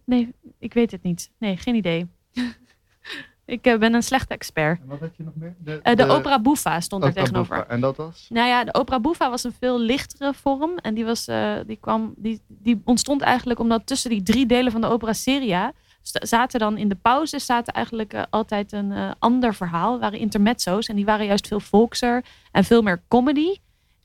nee, 0.05 0.33
ik 0.59 0.73
weet 0.73 0.91
het 0.91 1.03
niet. 1.03 1.31
Nee, 1.37 1.57
geen 1.57 1.75
idee. 1.75 2.07
ik 3.45 3.65
eh, 3.65 3.77
ben 3.77 3.93
een 3.93 4.03
slechte 4.03 4.33
expert. 4.33 4.79
En 4.81 4.87
wat 4.87 4.99
had 4.99 5.15
je 5.17 5.23
nog 5.23 5.35
meer? 5.35 5.55
De, 5.57 5.79
Eh, 5.81 5.95
de, 5.95 6.07
opera 6.07 6.39
buffa 6.39 6.79
stond 6.79 7.03
er 7.03 7.13
tegenover. 7.13 7.57
buffa. 7.57 7.71
En 7.71 7.81
dat 7.81 7.97
was? 7.97 8.25
Nou 8.29 8.47
ja, 8.47 8.63
de 8.63 8.73
opera 8.73 8.99
buffa 8.99 9.29
was 9.29 9.43
een 9.43 9.55
veel 9.59 9.79
lichtere 9.79 10.33
vorm. 10.33 10.77
En 10.77 10.93
die, 10.93 11.05
was, 11.05 11.27
eh, 11.27 11.55
die, 11.65 11.77
kwam, 11.77 12.13
die, 12.17 12.41
die 12.47 12.81
ontstond 12.85 13.21
eigenlijk 13.21 13.59
omdat 13.59 13.87
tussen 13.87 14.09
die 14.09 14.23
drie 14.23 14.45
delen 14.45 14.71
van 14.71 14.81
de 14.81 14.87
opera 14.87 15.13
seria... 15.13 15.73
zaten 16.01 16.59
dan 16.59 16.77
in 16.77 16.87
de 16.87 16.95
pauzes 16.95 17.45
zaten 17.45 17.73
eigenlijk 17.73 18.25
altijd 18.29 18.71
een 18.71 19.15
ander 19.19 19.55
verhaal. 19.55 19.99
waren 19.99 20.19
intermezzo's. 20.19 20.87
En 20.87 20.95
die 20.95 21.05
waren 21.05 21.25
juist 21.25 21.47
veel 21.47 21.59
volkser 21.59 22.25
en 22.51 22.63
veel 22.63 22.81
meer 22.81 23.03
comedy. 23.07 23.55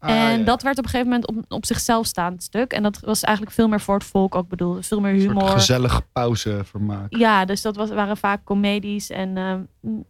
Ah, 0.02 0.10
en 0.10 0.38
ja. 0.38 0.44
dat 0.44 0.62
werd 0.62 0.78
op 0.78 0.84
een 0.84 0.90
gegeven 0.90 1.10
moment 1.12 1.28
op, 1.28 1.44
op 1.48 1.66
zichzelf 1.66 2.06
staand 2.06 2.42
stuk. 2.42 2.72
En 2.72 2.82
dat 2.82 3.00
was 3.00 3.22
eigenlijk 3.22 3.56
veel 3.56 3.68
meer 3.68 3.80
voor 3.80 3.94
het 3.94 4.04
volk 4.04 4.34
ook 4.34 4.48
bedoeld. 4.48 4.86
Veel 4.86 5.00
meer 5.00 5.12
Een 5.14 5.20
soort 5.20 5.32
humor. 5.32 5.48
gezellig 5.48 6.02
pauzevermaak. 6.12 7.16
Ja, 7.16 7.44
dus 7.44 7.62
dat 7.62 7.76
was, 7.76 7.90
waren 7.90 8.16
vaak 8.16 8.44
comedies. 8.44 9.10
En, 9.10 9.36
eh, 9.36 9.54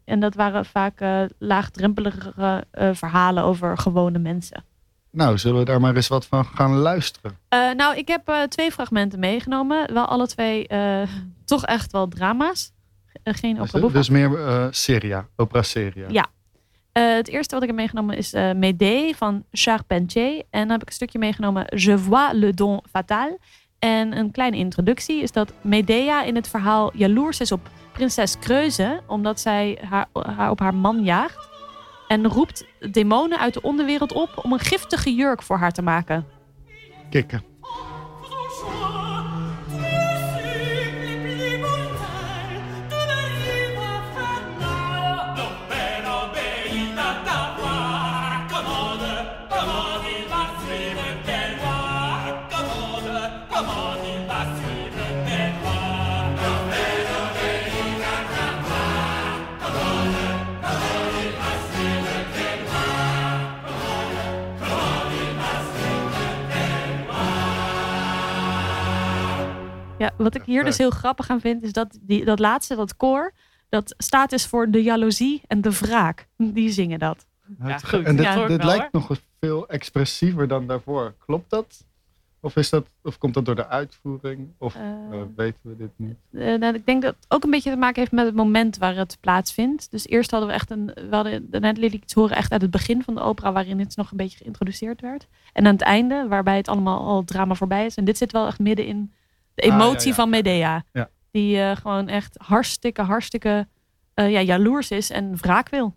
en 0.04 0.20
dat 0.20 0.34
waren 0.34 0.64
vaak 0.64 1.00
eh, 1.00 1.22
laagdrempelige 1.38 2.64
eh, 2.70 2.88
verhalen 2.92 3.42
over 3.44 3.78
gewone 3.78 4.18
mensen. 4.18 4.64
Nou, 5.10 5.38
zullen 5.38 5.58
we 5.58 5.64
daar 5.64 5.80
maar 5.80 5.94
eens 5.96 6.08
wat 6.08 6.26
van 6.26 6.44
gaan 6.44 6.74
luisteren? 6.76 7.36
Eh, 7.48 7.70
nou, 7.72 7.96
ik 7.96 8.08
heb 8.08 8.46
twee 8.48 8.70
fragmenten 8.72 9.18
meegenomen. 9.18 9.92
Wel 9.92 10.04
alle 10.06 10.26
twee 10.26 10.66
toch 11.44 11.64
echt 11.66 11.92
wel 11.92 12.08
drama's. 12.08 12.72
Geen 13.24 13.54
Dus, 13.54 13.62
opera 13.62 13.80
buffa. 13.80 13.98
dus 13.98 14.08
meer 14.08 14.68
seria, 14.70 15.26
opera 15.36 15.62
seria. 15.62 16.06
Ja. 16.08 16.26
Eh, 17.00 17.14
het 17.14 17.28
eerste 17.28 17.54
wat 17.54 17.62
ik 17.62 17.68
heb 17.68 17.78
meegenomen 17.78 18.16
is 18.16 18.32
eh 18.32 18.52
Médée 18.52 19.16
van 19.16 19.44
Charpentier. 19.50 20.42
En 20.50 20.60
dan 20.60 20.70
heb 20.70 20.82
ik 20.82 20.88
een 20.88 20.94
stukje 20.94 21.18
meegenomen 21.18 21.64
Je 21.68 21.98
vois 21.98 22.32
le 22.32 22.54
don 22.54 22.80
fatal. 22.90 23.38
En 23.78 24.18
een 24.18 24.30
kleine 24.30 24.56
introductie 24.56 25.22
is 25.22 25.32
dat 25.32 25.52
Medea 25.60 26.22
in 26.22 26.34
het 26.34 26.48
verhaal 26.48 26.90
jaloers 26.96 27.40
is 27.40 27.52
op 27.52 27.68
prinses 27.92 28.38
Kreuze. 28.38 29.00
Omdat 29.06 29.40
zij 29.40 29.78
haar, 29.88 30.06
haar 30.12 30.50
op 30.50 30.58
haar 30.60 30.74
man 30.74 31.02
jaagt. 31.04 31.48
En 32.08 32.26
roept 32.26 32.64
demonen 32.90 33.38
uit 33.38 33.54
de 33.54 33.62
onderwereld 33.62 34.12
op 34.12 34.40
om 34.42 34.52
een 34.52 34.58
giftige 34.58 35.14
jurk 35.14 35.42
voor 35.42 35.56
haar 35.56 35.72
te 35.72 35.82
maken. 35.82 36.26
Kikken. 37.10 37.49
Wat 70.22 70.34
ik 70.34 70.42
hier 70.42 70.64
dus 70.64 70.78
heel 70.78 70.90
grappig 70.90 71.30
aan 71.30 71.40
vind, 71.40 71.62
is 71.62 71.72
dat 71.72 71.98
die, 72.00 72.24
dat 72.24 72.38
laatste, 72.38 72.76
dat 72.76 72.96
koor, 72.96 73.32
dat 73.68 73.94
staat 73.98 74.30
dus 74.30 74.46
voor 74.46 74.70
de 74.70 74.82
jaloezie 74.82 75.42
en 75.46 75.60
de 75.60 75.70
wraak. 75.70 76.28
Die 76.36 76.70
zingen 76.70 76.98
dat. 76.98 77.26
Ja, 77.58 77.66
Het- 77.72 77.88
goed. 77.88 78.04
En 78.04 78.16
dit, 78.16 78.24
Ja. 78.24 78.46
dit 78.46 78.56
Wel, 78.56 78.66
lijkt 78.76 78.92
nog 78.92 79.10
veel 79.40 79.68
expressiever 79.68 80.48
dan 80.48 80.66
daarvoor. 80.66 81.14
Klopt 81.26 81.50
dat? 81.50 81.84
Of, 82.42 82.56
is 82.56 82.70
dat, 82.70 82.86
of 83.02 83.18
komt 83.18 83.34
dat 83.34 83.44
door 83.44 83.54
de 83.54 83.66
uitvoering? 83.68 84.48
Of 84.58 84.74
Eh, 84.74 84.82
eh, 84.82 85.20
weten 85.36 85.58
we 85.62 85.76
dit 85.76 85.90
niet? 85.96 86.16
Eh, 86.32 86.54
nou, 86.58 86.74
ik 86.74 86.86
denk 86.86 87.02
dat 87.02 87.14
het 87.14 87.24
ook 87.28 87.44
een 87.44 87.50
beetje 87.50 87.70
te 87.70 87.76
maken 87.76 87.98
heeft 88.00 88.12
met 88.12 88.26
het 88.26 88.34
moment 88.34 88.78
waar 88.78 88.96
het 88.96 89.16
plaatsvindt. 89.20 89.90
Dus 89.90 90.06
eerst 90.06 90.30
hadden 90.30 90.48
we 90.48 90.54
echt 90.54 90.70
een. 90.70 90.86
We 90.86 91.08
hadden 91.16 91.46
net 91.50 91.76
liet 91.78 91.92
ik 91.94 92.02
iets 92.02 92.14
horen 92.14 92.36
echt 92.36 92.52
uit 92.52 92.62
het 92.62 92.70
begin 92.70 93.02
van 93.02 93.14
de 93.14 93.20
opera, 93.20 93.52
waarin 93.52 93.76
dit 93.76 93.96
nog 93.96 94.10
een 94.10 94.16
beetje 94.16 94.38
geïntroduceerd 94.38 95.00
werd. 95.00 95.26
En 95.52 95.66
aan 95.66 95.72
het 95.72 95.82
einde, 95.82 96.26
waarbij 96.28 96.56
het 96.56 96.68
allemaal 96.68 97.00
al 97.00 97.16
het 97.16 97.26
drama 97.26 97.54
voorbij 97.54 97.84
is. 97.86 97.94
En 97.94 98.04
dit 98.04 98.18
zit 98.18 98.32
wel 98.32 98.46
echt 98.46 98.58
midden 98.58 98.86
in 98.86 99.12
de 99.54 99.62
Ah, 99.62 99.68
ja, 99.68 99.74
emotie 99.74 100.08
ja. 100.08 100.14
van 100.14 100.30
Medea. 100.30 100.84
Ja. 100.92 101.08
Die 101.30 101.60
eh, 101.60 101.76
gewoon 101.76 102.08
echt 102.08 102.36
hartstikke, 102.42 103.02
hartstikke 103.02 103.68
eh, 104.14 104.30
ja, 104.30 104.40
jaloers 104.40 104.90
is 104.90 105.10
en 105.10 105.36
wraak 105.36 105.68
wil. 105.68 105.94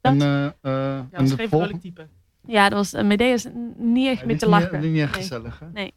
Dat- 0.00 0.12
En, 0.12 0.20
eh, 0.20 0.44
eh, 0.46 0.52
Ja, 0.62 0.96
en 0.96 1.08
dat 1.10 1.20
is 1.22 1.32
geen 1.32 1.48
volgende... 1.48 1.48
vrolijk 1.48 1.80
type. 1.80 2.06
Ja, 2.52 2.68
dat 2.68 2.78
was, 2.78 2.94
uh, 2.94 3.02
Medea 3.08 3.32
is 3.32 3.46
niet 3.76 4.08
echt 4.08 4.24
meer 4.24 4.38
te 4.38 4.44
niet- 4.44 4.54
lachen. 4.54 4.80
niet 4.80 5.00
echt 5.00 5.12
Nee. 5.12 5.22
gezellig, 5.22 5.58
hè? 5.58 5.66
Nee. 5.72 5.94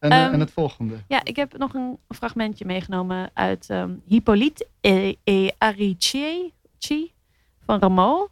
En, 0.00 0.10
eh, 0.10 0.24
Ehm, 0.24 0.32
en 0.32 0.40
het 0.40 0.50
volgende? 0.50 0.94
Ja, 1.08 1.20
ik 1.24 1.36
heb 1.36 1.56
nog 1.58 1.74
een 1.74 1.98
fragmentje 2.08 2.64
meegenomen 2.64 3.30
uit 3.34 3.70
ehm 3.70 3.90
Hippolyte 4.06 4.66
et, 4.80 5.16
et 5.24 5.54
Aricie 5.58 6.54
van 7.64 7.80
Rameau. 7.80 8.28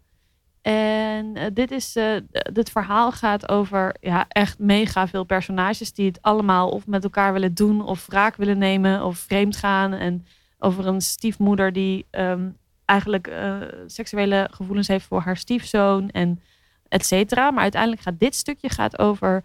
En 0.67 1.37
eh, 1.37 1.47
dit, 1.53 1.71
is, 1.71 1.97
eh, 1.97 2.17
dit 2.53 2.71
verhaal 2.71 3.13
gaat 3.13 3.49
over 3.49 3.97
ja, 4.01 4.25
echt 4.29 4.59
mega 4.59 5.09
veel 5.09 5.25
personages 5.25 5.93
die 5.93 6.07
het 6.07 6.23
allemaal 6.23 6.69
of 6.69 6.87
met 6.87 7.05
elkaar 7.05 7.33
willen 7.33 7.55
doen, 7.55 7.85
of 7.85 8.07
wraak 8.07 8.37
willen 8.37 8.59
nemen, 8.59 9.05
of 9.05 9.19
vreemd 9.19 9.57
gaan. 9.57 9.93
En 9.93 10.27
over 10.59 10.87
een 10.87 11.01
stiefmoeder 11.01 11.73
die 11.73 12.07
ehm, 12.11 12.49
eigenlijk 12.85 13.27
eh, 13.27 13.57
seksuele 13.87 14.49
gevoelens 14.51 14.89
heeft 14.89 15.07
voor 15.07 15.21
haar 15.21 15.37
stiefzoon 15.37 16.11
en 16.11 16.41
et 16.89 17.07
cetera. 17.07 17.51
Maar 17.51 17.63
uiteindelijk 17.63 18.03
gaat 18.03 18.19
dit 18.19 18.35
stukje 18.35 18.69
gaat 18.69 18.99
over 18.99 19.45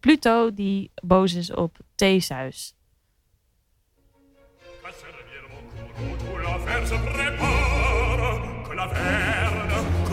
Pluto 0.00 0.54
die 0.54 0.90
boos 1.02 1.34
is 1.34 1.52
op 1.52 1.76
Theseus. 1.94 2.74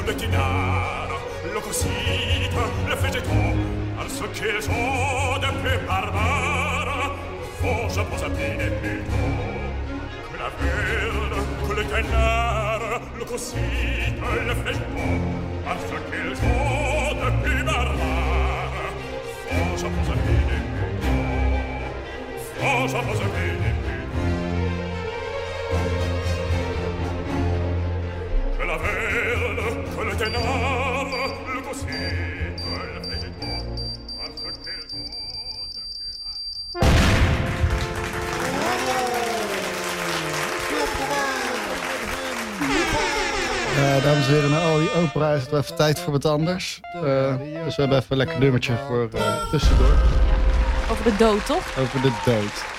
declinaro 0.03 1.19
lo 1.53 1.59
cosita 1.61 2.61
le 2.87 2.95
fece 2.97 3.21
fegetò 3.21 4.01
al 4.01 4.09
suo 4.09 4.29
chieso 4.31 4.71
de 5.39 5.51
pe 5.61 5.77
barbara 5.85 7.11
fosa 7.59 8.03
posa 8.03 8.29
bene 8.29 8.63
il 8.63 8.79
tuo 8.79 9.17
quella 10.29 10.51
verda 10.59 11.35
quella 11.65 11.85
cannara 11.85 13.01
lo 13.15 13.25
cosita 13.25 14.25
le 14.45 14.55
fegetò 14.55 15.69
al 15.69 15.79
suo 15.87 15.99
chieso 16.09 16.45
de 17.21 17.31
pe 17.41 17.63
barbara 17.63 18.91
fosa 19.47 19.87
posa 19.87 20.13
bene 20.13 20.53
il 20.55 20.65
tuo 20.99 22.59
fosa 22.59 22.99
posa 22.99 23.25
bene 23.25 23.72
dames 44.03 44.27
en 44.27 44.33
heren, 44.33 44.49
na 44.49 44.59
al 44.59 44.77
die 44.77 44.93
opera 44.93 45.33
is 45.33 45.41
het 45.41 45.49
wel 45.49 45.59
even 45.59 45.75
tijd 45.75 45.99
voor 45.99 46.11
wat 46.11 46.25
anders. 46.25 46.79
Eh, 46.93 47.01
dus 47.65 47.75
we 47.75 47.81
hebben 47.81 47.97
even 47.97 48.07
een 48.09 48.17
lekker 48.17 48.39
nummertje 48.39 48.73
voor 48.87 49.09
eh, 49.13 49.49
tussendoor. 49.49 49.95
Over 50.91 51.03
de 51.03 51.15
dood, 51.17 51.45
toch? 51.45 51.77
Over 51.77 52.01
de 52.01 52.11
dood. 52.25 52.71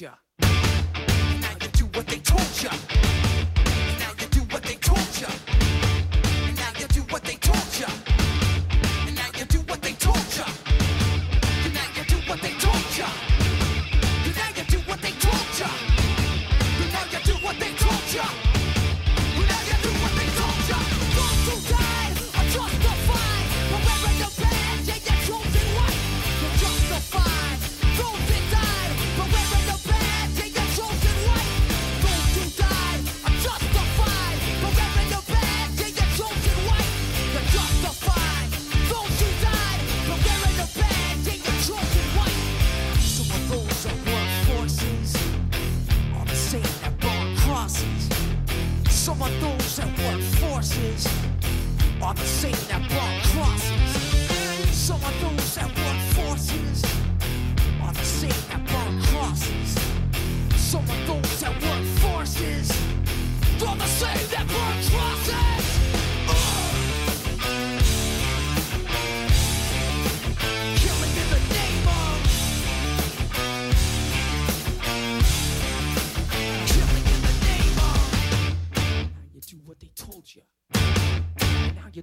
They 0.00 0.08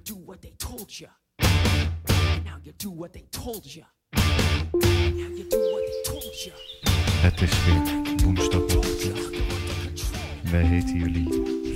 do 0.08 0.15
what 0.26 0.41
they 0.41 0.54
told 0.58 0.89
you. 1.00 1.08
Now 2.46 2.58
you 2.63 2.72
do 2.78 2.89
what 2.89 3.12
they 3.12 3.26
told 3.30 3.65
you. 3.65 3.84
Now 4.13 5.32
you 5.36 5.46
do 5.50 5.60
what 5.60 5.84
they 5.86 6.02
told 6.04 6.34
you. 6.46 6.54
Het 7.22 7.41
is 7.41 7.65
weer 7.65 8.15
woensdagochtend. 8.24 9.30
Wij 10.52 10.63
heten 10.63 10.98
jullie 10.98 11.28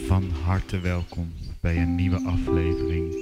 van 0.08 0.30
harte 0.43 0.80
welkom 0.80 1.34
bij 1.62 1.78
een 1.78 1.95
nieuwe 1.95 2.24
aflevering 2.26 3.14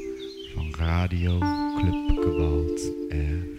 van 0.56 0.76
Radio 0.76 1.38
Club 1.78 2.20
Gewalt 2.24 2.80
FM. 3.10 3.59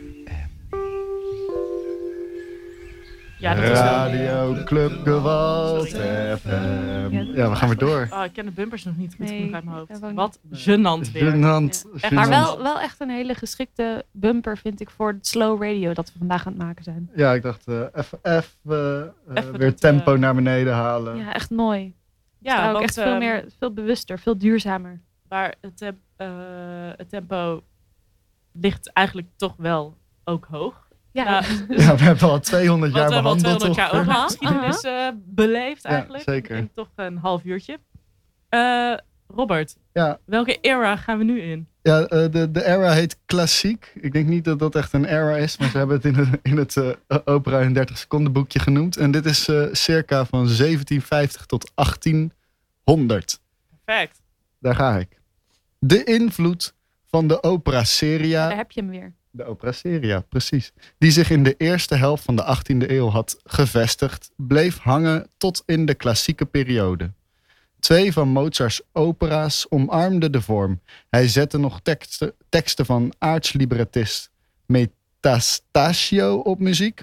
Ja, 3.40 3.54
dat 3.54 3.64
is 3.64 3.70
wel. 3.70 3.82
Radio 3.82 4.64
Club 4.64 4.92
Gewalt 5.02 5.88
FM. 5.88 7.08
Ja, 7.10 7.50
we 7.50 7.56
gaan 7.56 7.68
weer 7.68 7.78
door. 7.78 8.08
Oh, 8.10 8.24
ik 8.24 8.32
ken 8.32 8.44
de 8.44 8.50
bumpers 8.50 8.84
nog 8.84 8.96
niet 8.96 9.14
goed 9.14 9.26
Nee, 9.28 9.38
genoeg 9.38 9.54
uit 9.54 9.64
mijn 9.64 9.76
hoofd. 9.76 10.14
Wat 10.14 10.38
gênant 10.52 11.12
weer. 11.12 11.32
Gênant. 11.32 12.00
Echt, 12.00 12.12
Maar 12.12 12.28
wel, 12.28 12.62
wel 12.62 12.80
echt 12.80 13.00
een 13.00 13.10
hele 13.10 13.34
geschikte 13.34 14.04
bumper, 14.12 14.58
vind 14.58 14.80
ik, 14.80 14.90
voor 14.90 15.12
het 15.12 15.26
slow 15.26 15.62
radio 15.62 15.92
dat 15.92 16.12
we 16.12 16.18
vandaag 16.18 16.46
aan 16.46 16.52
het 16.52 16.62
maken 16.62 16.84
zijn. 16.84 17.10
Ja, 17.14 17.32
ik 17.32 17.42
dacht 17.42 17.66
eh, 17.66 17.80
even 17.92 18.18
even, 18.22 19.14
eh, 19.28 19.36
Even 19.36 19.58
weer 19.58 19.70
dat, 19.70 19.80
tempo 19.80 20.14
eh, 20.14 20.18
naar 20.18 20.34
beneden 20.34 20.72
halen. 20.74 21.16
Ja, 21.16 21.34
echt 21.34 21.50
mooi. 21.50 21.94
Ja, 22.38 22.66
ook 22.66 22.72
want, 22.72 22.84
echt 22.84 22.94
veel, 22.94 23.04
ehm, 23.04 23.18
meer, 23.18 23.44
veel 23.58 23.72
bewuster, 23.72 24.18
veel 24.18 24.38
duurzamer. 24.38 25.00
Maar 25.28 25.54
het, 25.60 25.94
eh, 26.16 26.28
het 26.96 27.08
tempo 27.10 27.62
ligt 28.52 28.92
eigenlijk 28.92 29.28
toch 29.36 29.54
wel 29.56 29.96
ook 30.24 30.46
hoog. 30.50 30.88
Ja, 31.12 31.24
Ja, 31.24 31.42
Ja, 31.84 31.96
we 31.96 32.02
hebben 32.02 32.28
al 32.28 32.40
200 32.40 32.94
jaar 32.94 33.10
Want 33.10 33.40
we 33.40 33.48
hebben 33.48 33.50
al 33.50 33.58
behandeld. 33.58 33.60
200 34.38 34.82
jaar 34.82 35.08
eh, 35.08 35.12
beleefd 35.24 35.82
Ja, 35.82 35.88
eigenlijk. 35.90 36.22
zeker. 36.22 36.56
In 36.56 36.70
toch 36.74 36.88
een 36.96 37.16
half 37.16 37.44
uurtje. 37.44 37.78
Eh, 38.48 38.94
Robert, 39.26 39.76
Ja. 39.92 40.18
welke 40.24 40.58
era 40.60 40.96
gaan 40.96 41.18
we 41.18 41.24
nu 41.24 41.40
in? 41.40 41.68
Ja, 41.82 42.00
eh, 42.06 42.30
de, 42.30 42.50
de 42.50 42.64
era 42.66 42.92
heet 42.92 43.18
klassiek. 43.26 43.92
Ik 44.00 44.12
denk 44.12 44.26
niet 44.28 44.44
dat 44.44 44.58
dat 44.58 44.74
echt 44.74 44.92
een 44.92 45.04
era 45.04 45.36
is, 45.36 45.56
maar 45.58 45.68
ze 45.68 45.78
hebben 45.78 45.96
het 45.96 46.04
in, 46.04 46.14
het- 46.14 46.38
in 46.42 46.56
het 46.56 46.76
eh, 46.76 47.16
opera 47.24 47.60
in 47.60 47.72
30 47.72 47.98
seconden 47.98 48.32
boekje 48.32 48.58
genoemd. 48.58 48.96
En 48.96 49.10
dit 49.10 49.24
is 49.26 49.48
eh, 49.48 49.62
circa 49.72 50.24
van 50.24 50.38
1750 50.46 51.46
tot 51.46 51.70
1800. 51.74 53.40
Perfect. 53.84 54.20
Daar 54.58 54.74
ga 54.74 54.96
ik. 54.96 55.08
De 55.78 56.04
invloed 56.04 56.74
van 57.06 57.26
de 57.26 57.42
opera 57.42 57.84
seria. 57.84 58.48
daar 58.48 58.56
heb 58.56 58.70
je 58.70 58.80
hem 58.80 58.90
weer. 58.90 59.14
De 59.32 59.44
opera 59.44 59.72
seria, 59.72 60.20
precies. 60.20 60.72
Die 60.98 61.10
zich 61.10 61.30
in 61.30 61.42
de 61.42 61.54
eerste 61.56 61.94
helft 61.94 62.24
van 62.24 62.36
de 62.36 62.56
18e 62.56 62.90
eeuw 62.90 63.08
had 63.08 63.40
gevestigd, 63.44 64.30
bleef 64.36 64.78
hangen 64.78 65.30
tot 65.36 65.62
in 65.66 65.86
de 65.86 65.94
klassieke 65.94 66.46
periode. 66.46 67.12
Twee 67.80 68.12
van 68.12 68.28
Mozarts 68.28 68.82
opera's 68.92 69.66
omarmden 69.68 70.32
de 70.32 70.40
vorm. 70.40 70.80
Hij 71.08 71.28
zette 71.28 71.58
nog 71.58 71.80
teksten, 71.82 72.32
teksten 72.48 72.86
van 72.86 73.12
aartslibrettist 73.18 74.30
Metastasio 74.66 76.36
op 76.36 76.58
muziek. 76.58 77.02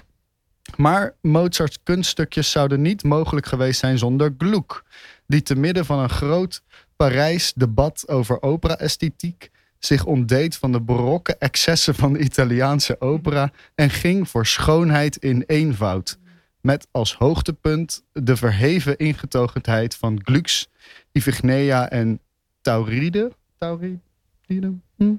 Maar 0.76 1.14
Mozarts 1.20 1.78
kunststukjes 1.82 2.50
zouden 2.50 2.82
niet 2.82 3.02
mogelijk 3.02 3.46
geweest 3.46 3.80
zijn 3.80 3.98
zonder 3.98 4.34
Gluck, 4.38 4.82
die 5.26 5.42
te 5.42 5.54
midden 5.54 5.84
van 5.84 5.98
een 5.98 6.08
groot 6.08 6.62
Parijs 6.96 7.52
debat 7.52 8.08
over 8.08 8.42
opera-esthetiek 8.42 9.50
zich 9.78 10.04
ontdeed 10.04 10.56
van 10.56 10.72
de 10.72 10.80
barokke 10.80 11.36
excessen 11.38 11.94
van 11.94 12.12
de 12.12 12.18
Italiaanse 12.18 13.00
opera 13.00 13.52
en 13.74 13.90
ging 13.90 14.28
voor 14.28 14.46
schoonheid 14.46 15.16
in 15.16 15.44
eenvoud. 15.46 16.18
Met 16.60 16.86
als 16.90 17.14
hoogtepunt 17.14 18.04
de 18.12 18.36
verheven 18.36 18.96
ingetogenheid 18.96 19.94
van 19.94 20.20
Gluck's, 20.24 20.68
Iphigenia 21.12 21.90
en 21.90 22.20
Tauride. 22.60 23.32
Hm? 24.96 25.14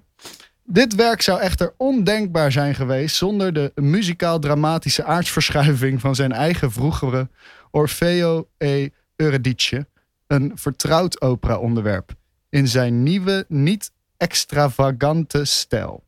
Dit 0.64 0.96
werk 0.96 1.22
zou 1.22 1.40
echter 1.40 1.74
ondenkbaar 1.78 2.52
zijn 2.52 2.76
geweest 2.76 3.16
zonder 3.16 3.54
de 3.54 3.72
muzikaal-dramatische 3.76 5.04
aardsverschuiving 5.04 6.02
van 6.02 6.16
zijn 6.16 6.32
eigen 6.32 6.72
vroegere 6.72 7.30
Orfeo 7.72 8.50
e 8.58 8.90
Eurydice, 9.16 9.88
een 10.28 10.52
vertrouwd 10.56 11.22
opera-onderwerp, 11.22 12.16
in 12.50 12.68
zijn 12.68 13.04
nieuwe, 13.04 13.46
niet 13.48 13.92
extravagante 14.20 15.46
stijl. 15.46 16.04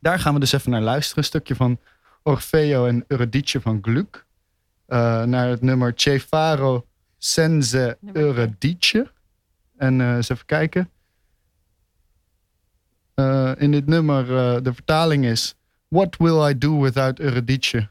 Daar 0.00 0.18
gaan 0.18 0.34
we 0.34 0.40
dus 0.40 0.52
even 0.52 0.70
naar 0.70 0.80
luisteren. 0.80 1.18
Een 1.18 1.24
stukje 1.24 1.54
van 1.54 1.78
Orfeo 2.22 2.86
en 2.86 3.04
Eurydice 3.08 3.60
van 3.60 3.78
Gluck. 3.82 4.24
eh, 4.86 5.22
naar 5.22 5.48
het 5.48 5.62
nummer 5.62 5.92
Che 5.96 6.20
Faro 6.20 6.86
Senza 7.18 7.96
Nummer 8.00 8.22
Eurydice. 8.22 9.12
En 9.76 10.00
eh, 10.00 10.14
eens 10.14 10.28
even 10.28 10.46
kijken. 10.46 10.90
Eh, 13.14 13.52
in 13.56 13.70
dit 13.70 13.86
nummer, 13.86 14.26
de 14.62 14.74
vertaling 14.74 15.24
is... 15.24 15.54
What 15.88 16.16
will 16.16 16.48
I 16.48 16.58
do 16.58 16.80
without 16.80 17.20
Eurydice? 17.20 17.88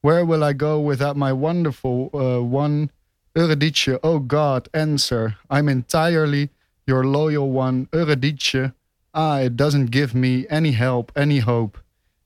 Where 0.00 0.26
will 0.26 0.42
I 0.42 0.54
go 0.56 0.88
without 0.88 1.16
my 1.16 1.32
wonderful 1.32 2.08
one 2.52 2.88
Eurydice? 3.32 3.98
Oh 4.02 4.24
God, 4.26 4.68
answer. 4.70 5.38
I'm 5.50 5.68
entirely 5.68 6.50
your 6.84 7.06
loyal 7.06 7.50
one, 7.52 7.86
Eurydice. 7.90 8.72
Ah, 9.18 9.40
it 9.40 9.56
doesn't 9.56 9.90
give 9.90 10.14
me 10.14 10.44
any 10.50 10.72
help, 10.72 11.10
any 11.14 11.38
hope. 11.38 11.82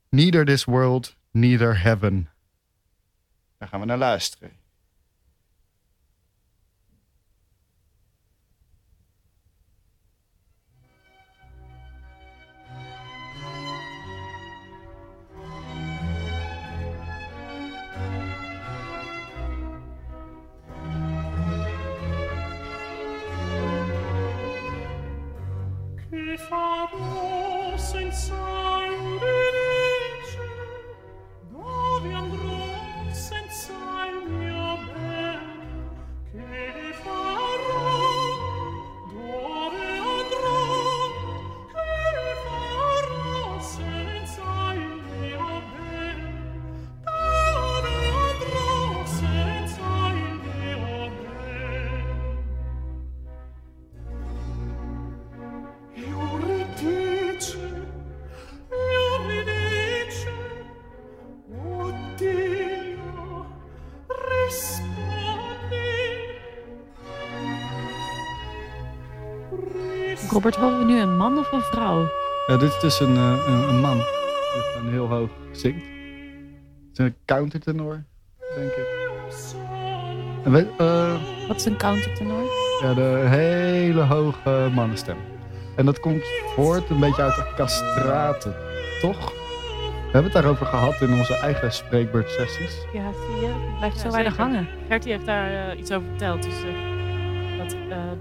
Neither 0.09 0.45
this 0.45 0.65
world, 0.65 1.15
neither 1.31 1.73
heaven. 1.73 2.29
Daar 3.57 3.67
gaan 3.67 3.79
we 3.79 3.85
naar 3.85 3.97
luisteren. 3.97 4.51
Father, 26.51 27.77
since 27.77 28.29
Robert, 70.31 70.55
horen 70.55 70.77
we 70.77 70.83
nu 70.85 70.99
een 70.99 71.17
man 71.17 71.37
of 71.37 71.51
een 71.51 71.61
vrouw? 71.61 72.07
Ja, 72.47 72.57
dit 72.57 72.69
is 72.73 72.79
dus 72.79 72.99
een, 72.99 73.15
een, 73.15 73.69
een 73.69 73.79
man 73.79 73.97
die 73.97 74.61
gewoon 74.73 74.91
heel 74.91 75.07
hoog 75.07 75.29
zingt. 75.51 75.85
Het 76.89 76.99
is 76.99 77.05
een 77.05 77.15
countertenor, 77.25 78.03
denk 78.55 78.71
ik. 78.71 78.99
En 80.43 80.51
weet, 80.51 80.67
eh, 80.77 81.13
Wat 81.47 81.55
is 81.55 81.65
een 81.65 81.77
countertenor? 81.77 82.41
ja, 82.81 82.93
de 82.93 83.23
hele 83.27 84.01
hoge 84.01 84.69
mannenstem. 84.73 85.17
En 85.75 85.85
dat 85.85 85.99
komt 85.99 86.23
voort 86.55 86.89
een 86.89 86.99
beetje 86.99 87.21
uit 87.21 87.35
de 87.35 87.51
castraten, 87.55 88.55
toch? 89.01 89.31
We 89.81 90.17
hebben 90.17 90.31
het 90.33 90.41
daarover 90.41 90.65
gehad 90.65 91.01
in 91.01 91.13
onze 91.13 91.35
eigen 91.35 91.73
spreekbeurtsessies. 91.73 92.85
Ja, 92.93 93.11
zie 93.11 93.41
je. 93.47 93.47
Het 93.47 93.77
blijft 93.77 93.99
zo 93.99 94.05
Ja, 94.07 94.11
weinig 94.11 94.37
hangen. 94.37 94.67
Gertie 94.87 95.11
heeft 95.11 95.25
daar 95.25 95.69
eh, 95.69 95.79
iets 95.79 95.91
over 95.91 96.07
verteld. 96.09 96.43
Dus, 96.43 96.53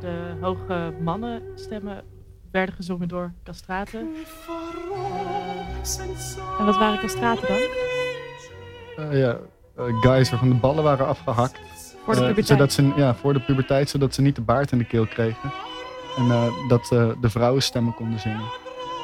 de 0.01 0.37
hoge 0.41 0.95
mannenstemmen 1.01 2.03
werden 2.53 2.75
gezongen 2.75 3.09
door 3.09 3.33
castraten. 3.45 4.09
En 6.59 6.65
wat 6.65 6.77
waren 6.79 7.01
castraten 7.01 7.49
dan? 7.49 7.59
Eh, 9.07 9.19
ja, 9.21 9.37
eh, 9.77 9.85
guys 10.01 10.31
waarvan 10.31 10.49
de 10.49 10.55
ballen 10.55 10.85
waren 10.85 11.07
afgehakt. 11.07 11.61
Voor 12.05 12.15
de 12.15 12.21
Eh, 12.21 12.27
puberteit. 12.27 12.47
zodat 12.47 12.73
ze, 12.73 12.93
ja, 12.97 13.15
voor 13.15 13.33
de 13.33 13.41
puberteit, 13.41 13.89
zodat 13.91 14.15
ze 14.15 14.23
niet 14.23 14.35
de 14.37 14.43
baard 14.43 14.73
in 14.73 14.79
de 14.79 14.85
keel 14.85 15.07
kregen. 15.07 15.51
En 16.17 16.31
eh, 16.31 16.47
dat 16.69 16.93
eh, 16.93 17.09
de 17.21 17.31
vrouwenstemmen 17.31 17.95
konden 17.95 18.21
zingen. 18.21 18.41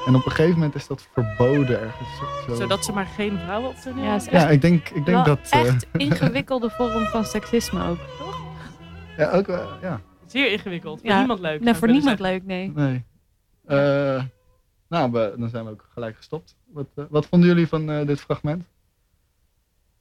En 0.07 0.15
op 0.15 0.25
een 0.25 0.31
gegeven 0.31 0.55
moment 0.55 0.75
is 0.75 0.87
dat 0.87 1.09
verboden 1.13 1.81
ergens. 1.81 2.09
Zo. 2.47 2.55
Zodat 2.55 2.85
ze 2.85 2.93
maar 2.93 3.07
geen 3.07 3.39
vrouwen 3.45 3.69
op 3.71 3.77
Ja, 3.97 4.15
is 4.15 4.25
Ja, 4.25 4.49
ik 4.49 4.61
denk, 4.61 4.89
ik 4.89 5.05
denk 5.05 5.07
Wel 5.07 5.25
dat... 5.25 5.39
eh, 5.51 5.67
echt 5.67 5.87
ingewikkelde 6.07 6.71
vorm 6.71 7.05
van 7.05 7.25
seksisme 7.25 7.89
ook. 7.89 7.99
ja, 9.17 9.31
ook, 9.31 9.47
wel, 9.47 9.69
ja, 9.83 10.01
Zeer 10.37 10.53
ingewikkeld. 10.53 11.01
Voor 11.01 11.09
Ja. 11.11 11.19
niemand 11.19 11.41
leuk. 11.41 11.61
Nee, 11.61 11.75
voor 11.75 11.89
niemand 11.89 12.19
zeggen. 12.19 12.27
leuk, 12.37 12.45
nee. 12.45 12.73
nee. 12.75 13.05
Eh, 13.65 14.25
nou, 14.89 15.13
we- 15.13 15.35
dan 15.39 15.49
zijn 15.49 15.65
we 15.65 15.71
ook 15.71 15.89
gelijk 15.93 16.17
gestopt. 16.17 16.57
Wat, 16.67 16.87
eh, 16.95 17.05
wat 17.11 17.27
vonden 17.27 17.49
jullie 17.49 17.67
van 17.69 17.91
eh, 17.91 18.07
dit 18.07 18.21
fragment? 18.21 18.65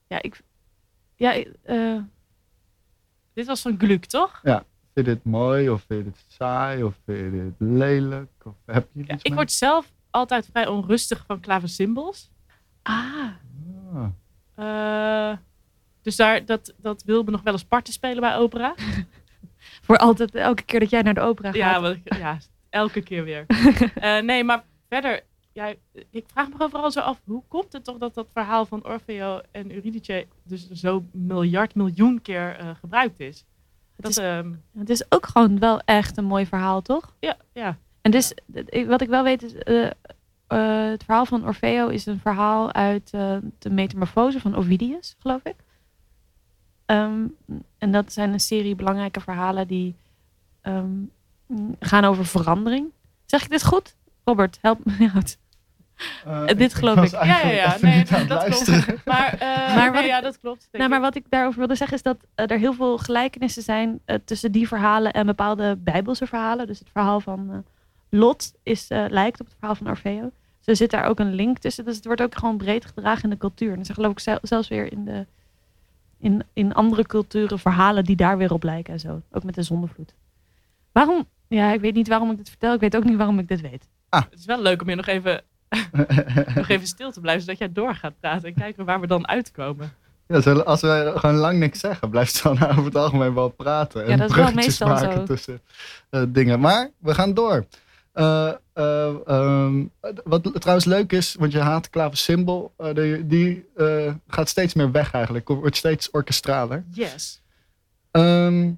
Ja, 0.07 0.21
ik... 0.21 0.41
Ja, 1.15 1.33
eh, 1.63 1.97
Dit 3.33 3.45
was 3.45 3.61
van 3.61 3.75
Gluck, 3.77 4.05
toch? 4.05 4.39
Vind 4.43 4.63
je 4.93 5.03
dit 5.03 5.23
mooi 5.23 5.69
of 5.69 5.83
vind 5.87 6.05
je 6.05 6.11
dit 6.11 6.25
saai 6.27 6.83
of 6.83 6.95
vind 7.05 7.17
je 7.19 7.31
dit 7.43 7.53
lelijk? 7.69 8.31
Of 8.43 8.53
heb 8.65 8.87
je 8.93 9.03
Ja, 9.07 9.17
ik 9.21 9.33
word 9.33 9.51
zelf 9.51 9.91
altijd 10.09 10.45
vrij 10.51 10.67
onrustig 10.67 11.23
van 11.27 11.39
klaversymbals. 11.39 12.31
ah, 12.81 13.27
Ah. 13.93 14.07
Eh, 14.55 15.37
dus 16.01 16.15
daar, 16.15 16.45
dat, 16.45 16.73
dat 16.77 17.03
wil 17.03 17.23
me 17.23 17.31
nog 17.31 17.41
wel 17.41 17.53
eens 17.53 17.65
parten 17.65 17.93
spelen 17.93 18.19
bij 18.21 18.35
opera. 18.37 18.75
voor 19.85 19.97
altijd, 19.97 20.35
elke 20.35 20.63
keer 20.63 20.79
dat 20.79 20.89
jij 20.89 21.01
naar 21.01 21.13
de 21.13 21.21
opera 21.21 21.51
gaat. 21.51 21.57
Ja, 22.03 22.17
ja 22.19 22.37
elke 22.69 23.01
keer 23.01 23.23
weer. 23.23 23.45
Eh, 23.95 24.19
nee, 24.21 24.43
maar 24.43 24.63
verder, 24.89 25.21
ja, 25.53 25.73
ik 26.09 26.23
vraag 26.27 26.49
me 26.49 26.55
overal 26.57 26.91
zo 26.91 26.99
af, 26.99 27.21
hoe 27.25 27.43
komt 27.47 27.73
het 27.73 27.83
toch 27.83 27.97
dat 27.97 28.13
dat 28.13 28.27
verhaal 28.33 28.65
van 28.65 28.85
Orfeo 28.85 29.41
en 29.51 29.71
Eurydice 29.73 30.27
dus 30.43 30.69
zo 30.69 31.05
miljard, 31.11 31.75
miljoen 31.75 32.21
keer 32.21 32.55
eh, 32.59 32.69
gebruikt 32.79 33.19
is? 33.19 33.45
Dat, 33.97 34.11
is- 34.11 34.17
ehm, 34.17 34.51
Het 34.77 34.89
is 34.89 35.05
ook 35.11 35.25
gewoon 35.25 35.59
wel 35.59 35.79
echt 35.79 36.17
een 36.17 36.25
mooi 36.25 36.45
verhaal, 36.45 36.81
toch? 36.81 37.15
ja, 37.19 37.37
ja. 37.53 37.77
En 38.01 38.11
dus, 38.11 38.33
wat 38.87 39.01
ik 39.01 39.09
wel 39.09 39.23
weet 39.23 39.43
is, 39.43 39.53
eh, 39.55 39.89
het 40.91 41.03
verhaal 41.03 41.25
van 41.25 41.45
Orfeo 41.45 41.87
is 41.87 42.05
een 42.05 42.19
verhaal 42.19 42.73
uit 42.73 43.09
de 43.59 43.69
Metamorfose 43.69 44.39
van 44.39 44.55
Ovidius, 44.55 45.15
geloof 45.19 45.43
ik. 45.43 45.55
Ehm, 46.85 47.23
en 47.77 47.91
dat 47.91 48.13
zijn 48.13 48.33
een 48.33 48.39
serie 48.39 48.75
belangrijke 48.75 49.19
verhalen 49.21 49.67
die 49.67 49.95
ehm, 50.61 50.89
gaan 51.79 52.03
over 52.05 52.25
verandering. 52.25 52.87
Zeg 53.25 53.43
ik 53.43 53.49
dit 53.49 53.63
goed? 53.65 53.95
Robert, 54.23 54.57
help 54.61 54.79
me 54.83 55.09
uit. 55.15 55.37
Eh, 56.25 56.45
dit 56.57 56.73
geloof 56.73 57.03
ik. 57.03 57.11
Ja, 57.11 57.25
ja, 57.25 57.49
ja. 57.49 57.77
Nee, 57.81 58.05
dat 58.27 58.43
klopt. 58.43 59.05
Maar, 59.05 59.33
eh, 59.33 59.39
Maar 59.39 59.75
maar 59.75 59.91
wat 59.93 60.01
ik- 60.01 60.07
ja, 60.09 60.21
dat 60.21 60.39
klopt. 60.39 60.67
Nou, 60.71 60.89
maar 60.89 61.01
wat 61.01 61.15
ik 61.15 61.25
daarover 61.29 61.59
wilde 61.59 61.75
zeggen 61.75 61.97
is 61.97 62.03
dat 62.03 62.17
eh, 62.35 62.49
er 62.51 62.57
heel 62.59 62.73
veel 62.73 62.97
gelijkenissen 62.97 63.63
zijn 63.63 63.99
tussen 64.25 64.51
die 64.51 64.67
verhalen 64.67 65.13
en 65.13 65.25
bepaalde 65.25 65.75
bijbelse 65.79 66.27
verhalen. 66.27 66.67
Dus 66.67 66.79
het 66.79 66.89
verhaal 66.91 67.19
van 67.19 67.47
eh, 67.51 67.57
Lot 68.19 68.53
is, 68.63 68.87
eh, 68.87 69.05
lijkt 69.07 69.39
op 69.39 69.45
het 69.45 69.55
verhaal 69.59 69.75
van 69.75 69.87
Orfeo. 69.89 70.21
Dus 70.57 70.65
er 70.67 70.75
zit 70.75 70.91
daar 70.91 71.05
ook 71.05 71.19
een 71.19 71.33
link 71.33 71.57
tussen. 71.57 71.85
Dus 71.85 71.95
het 71.95 72.05
wordt 72.05 72.21
ook 72.21 72.35
gewoon 72.37 72.57
breed 72.57 72.85
gedragen 72.85 73.23
in 73.23 73.29
de 73.29 73.37
cultuur. 73.37 73.71
En 73.71 73.79
er 73.79 73.85
zijn 73.85 73.97
geloof 73.97 74.11
ik 74.11 74.19
zel- 74.19 74.39
zelfs 74.41 74.67
weer 74.67 74.91
in, 74.91 75.05
de, 75.05 75.25
in, 76.19 76.43
in 76.53 76.73
andere 76.73 77.05
culturen 77.05 77.59
verhalen 77.59 78.03
die 78.03 78.15
daar 78.15 78.37
weer 78.37 78.53
op 78.53 78.63
lijken 78.63 78.93
en 78.93 78.99
zo. 78.99 79.21
Ook 79.31 79.43
met 79.43 79.55
de 79.55 79.63
zondevloed. 79.63 80.13
Waarom? 80.91 81.27
Ja, 81.47 81.73
ik 81.73 81.81
weet 81.81 81.93
niet 81.93 82.07
waarom 82.07 82.31
ik 82.31 82.37
dit 82.37 82.49
vertel. 82.49 82.73
Ik 82.73 82.79
weet 82.79 82.95
ook 82.95 83.03
niet 83.03 83.17
waarom 83.17 83.39
ik 83.39 83.47
dit 83.47 83.61
weet. 83.61 83.87
Het 84.09 84.39
is 84.39 84.45
wel 84.45 84.61
leuk 84.61 84.81
om 84.81 84.89
je 84.89 84.95
nog 84.95 85.05
even, 85.07 85.41
nog 86.55 86.67
even 86.67 86.87
stil 86.87 87.11
te 87.11 87.19
blijven, 87.19 87.43
zodat 87.43 87.57
jij 87.57 87.71
door 87.71 87.95
gaat 87.95 88.19
praten 88.19 88.47
en 88.47 88.53
kijken 88.53 88.85
waar 88.85 88.99
we 88.99 89.07
dan 89.07 89.27
uitkomen. 89.27 89.93
Ja, 90.27 90.51
als 90.51 90.81
wij 90.81 91.11
gewoon 91.15 91.35
lang 91.35 91.59
niks 91.59 91.79
zeggen, 91.79 92.09
blijft 92.09 92.33
ze 92.35 92.43
dan 92.43 92.63
over 92.69 92.85
het 92.85 92.95
algemeen 92.95 93.33
wel 93.33 93.49
praten. 93.49 94.03
En 94.03 94.09
Ja, 94.09 94.15
dat 94.17 94.29
is 94.29 94.35
wel 94.35 94.51
meestal 94.51 94.87
maken 94.87 95.13
zo. 95.13 95.23
tussen 95.23 95.61
eh, 96.09 96.23
dingen. 96.27 96.59
Maar 96.59 96.89
we 96.97 97.13
gaan 97.13 97.33
door. 97.33 97.65
Eh, 98.15 98.51
eh, 98.73 99.15
ehm, 99.25 99.85
wat 100.23 100.51
trouwens 100.53 100.85
leuk 100.85 101.11
is, 101.11 101.35
want 101.39 101.51
je 101.51 101.59
haat 101.59 101.89
klaversymbol, 101.89 102.73
eh, 102.77 102.93
die, 102.93 103.27
die 103.27 103.65
eh, 103.75 104.13
gaat 104.27 104.49
steeds 104.49 104.73
meer 104.73 104.91
weg 104.91 105.11
eigenlijk. 105.11 105.47
Wordt 105.47 105.75
steeds 105.75 106.09
orkestraler. 106.11 106.83
Yes. 106.91 107.41
Ehm, 108.11 108.71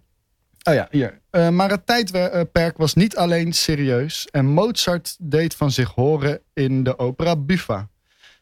oh 0.63 0.73
ja, 0.73 0.87
hier. 0.91 1.19
Maar 1.51 1.69
het 1.69 1.85
tijdperk 1.85 2.77
was 2.77 2.93
niet 2.93 3.17
alleen 3.17 3.53
serieus. 3.53 4.27
En 4.31 4.45
Mozart 4.45 5.15
deed 5.19 5.55
van 5.55 5.71
zich 5.71 5.91
horen 5.91 6.39
in 6.53 6.83
de 6.83 6.99
opera 6.99 7.35
Buffa. 7.35 7.87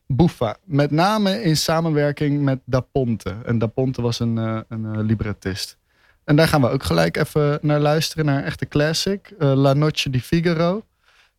Buffa. 0.07 0.57
Met 0.63 0.91
name 0.91 1.41
in 1.41 1.57
samenwerking 1.57 2.41
met 2.41 2.59
Da 2.65 2.79
Ponte. 2.79 3.35
En 3.45 3.57
Da 3.57 3.67
Ponte 3.67 4.01
was 4.01 4.19
een, 4.19 4.37
een 4.67 5.01
librettist. 5.01 5.77
En 6.25 6.35
daar 6.35 6.47
gaan 6.47 6.61
we 6.61 6.69
ook 6.69 6.83
gelijk 6.83 7.17
even 7.17 7.59
naar 7.61 7.79
luisteren. 7.79 8.25
Naar 8.25 8.37
een 8.37 8.43
echte 8.43 8.67
classic. 8.67 9.33
eh, 9.39 9.53
La 9.53 9.73
Noche 9.73 10.09
di 10.09 10.21
Figaro. 10.21 10.85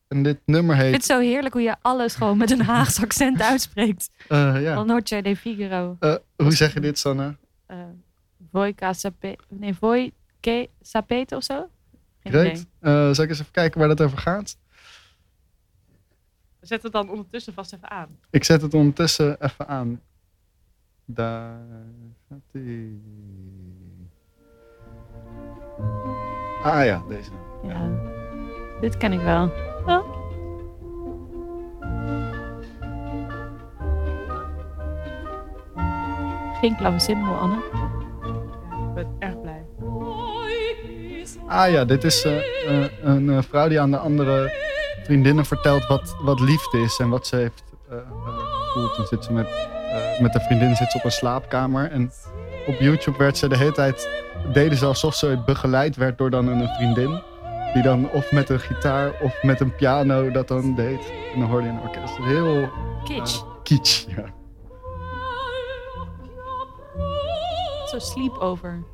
En 0.08 0.22
dit 0.22 0.38
nummer 0.44 0.74
Ik 0.74 0.80
heet... 0.80 0.90
vind 0.90 1.02
het 1.02 1.12
zo 1.12 1.18
heerlijk 1.20 1.54
hoe 1.54 1.62
je 1.62 1.76
alles 1.82 2.14
gewoon 2.14 2.36
met 2.36 2.50
een 2.50 2.62
Haagse 2.62 3.02
accent 3.02 3.42
uitspreekt. 3.52 4.10
eh, 4.28 4.62
ja. 4.62 4.74
La 4.74 4.82
Noche 4.82 5.22
de 5.22 5.36
Figaro. 5.36 5.96
Eh, 6.00 6.14
hoe 6.36 6.52
zeg 6.52 6.74
je 6.74 6.80
dit, 6.80 6.98
Sanne? 6.98 7.36
eh 7.66 7.76
voi 8.52 8.74
sape, 8.90 9.38
nee, 9.48 9.74
voi 9.74 10.12
che 10.40 10.68
sapete 10.82 11.36
of 11.36 11.42
zo? 11.44 11.68
Geen 12.22 12.32
idee. 12.32 12.40
Great. 12.44 12.66
Eh, 12.80 13.14
zal 13.14 13.24
ik 13.24 13.30
eens 13.30 13.40
even 13.40 13.52
kijken 13.52 13.78
waar 13.78 13.88
dat 13.88 14.00
over 14.00 14.18
gaat? 14.18 14.56
Zet 16.60 16.82
het 16.82 16.92
dan 16.92 17.10
ondertussen 17.10 17.52
vast 17.52 17.72
even 17.72 17.90
aan. 17.90 18.18
Ik 18.30 18.44
zet 18.44 18.62
het 18.62 18.74
ondertussen 18.74 19.36
even 19.44 19.68
aan. 19.68 20.00
Daar 21.04 21.58
gaat 22.28 22.38
hij. 22.52 22.90
Ah 26.62 26.84
ja, 26.84 27.02
deze. 27.08 27.30
Ja, 27.62 27.90
dit 28.80 28.96
ken 28.96 29.12
ik 29.12 29.20
wel. 29.20 29.50
Oh. 29.86 30.14
Geen 36.60 36.76
klavecimbal, 36.76 37.34
Anne. 37.34 37.56
Ik 38.88 38.94
ben 38.94 39.16
erg 39.18 39.40
blij. 39.40 39.64
Ah 41.46 41.70
ja, 41.70 41.84
dit 41.84 42.04
is 42.04 42.24
eh, 42.24 42.36
eh, 42.36 42.90
een 43.02 43.30
eh, 43.30 43.42
vrouw 43.42 43.68
die 43.68 43.80
aan 43.80 43.90
de 43.90 43.98
andere 43.98 44.52
vriendinnen 45.02 45.44
vertelt 45.44 45.86
wat, 45.86 46.16
wat 46.20 46.40
liefde 46.40 46.78
is 46.78 46.98
en 46.98 47.08
wat 47.08 47.26
ze 47.26 47.36
heeft 47.36 47.64
gevoeld. 48.66 48.96
Dan 48.96 49.06
zit 49.06 49.24
ze 49.24 49.32
met, 49.32 49.48
met 50.20 50.32
de 50.32 50.40
vriendin 50.40 50.76
zit 50.76 50.90
ze 50.90 50.96
op 50.96 51.04
een 51.04 51.10
slaapkamer. 51.10 51.90
En 51.90 52.12
op 52.66 52.78
YouTube 52.78 53.18
werd 53.18 53.36
ze 53.36 53.48
de 53.48 53.56
hele 53.56 53.72
tijd, 53.72 54.08
deden 54.52 54.78
ze 54.78 54.86
alsof 54.86 55.14
ze 55.14 55.42
begeleid 55.46 55.96
werd 55.96 56.18
door 56.18 56.30
dan 56.30 56.46
een 56.46 56.68
vriendin. 56.68 57.22
Die 57.74 57.82
dan 57.82 58.10
of 58.10 58.32
met 58.32 58.48
een 58.48 58.60
gitaar 58.60 59.12
of 59.20 59.42
met 59.42 59.60
een 59.60 59.74
piano 59.74 60.30
dat 60.30 60.48
dan 60.48 60.74
deed. 60.74 61.12
En 61.34 61.40
dan 61.40 61.48
hoorde 61.48 61.66
je 61.66 61.72
een 61.72 61.80
orkest. 61.80 62.16
Heel 62.16 62.68
Kitsch. 63.04 63.42
kitsch, 63.62 64.06
ja. 64.16 64.24
Zo 67.86 67.98
sleepover. 67.98 68.84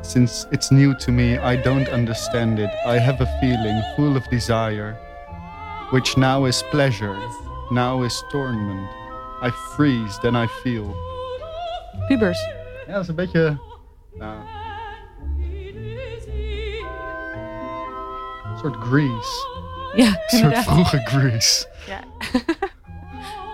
Since 0.00 0.46
it's 0.50 0.70
new 0.70 0.94
to 0.94 1.12
me, 1.12 1.38
I 1.38 1.62
don't 1.62 1.88
understand 1.88 2.58
it. 2.58 2.70
I 2.86 2.98
have 2.98 3.22
a 3.22 3.26
feeling 3.40 3.82
full 3.96 4.16
of 4.16 4.28
desire, 4.28 4.96
which 5.90 6.16
now 6.16 6.46
is 6.46 6.62
pleasure, 6.70 7.16
now 7.70 8.04
is 8.04 8.24
torment. 8.30 9.01
I 9.44 9.50
freeze, 9.50 10.18
then 10.20 10.34
I 10.34 10.46
feel. 10.46 10.96
Pubers. 12.08 12.38
Ja, 12.86 12.92
dat 12.92 13.02
is 13.02 13.08
een 13.08 13.14
beetje. 13.14 13.58
Nou, 14.14 14.36
een 18.44 18.58
soort 18.58 18.76
Grease. 18.76 19.46
Ja, 19.94 20.06
Een 20.06 20.38
soort 20.38 20.58
vroege 20.58 21.00
Grease. 21.04 21.66
Ja. 21.86 22.00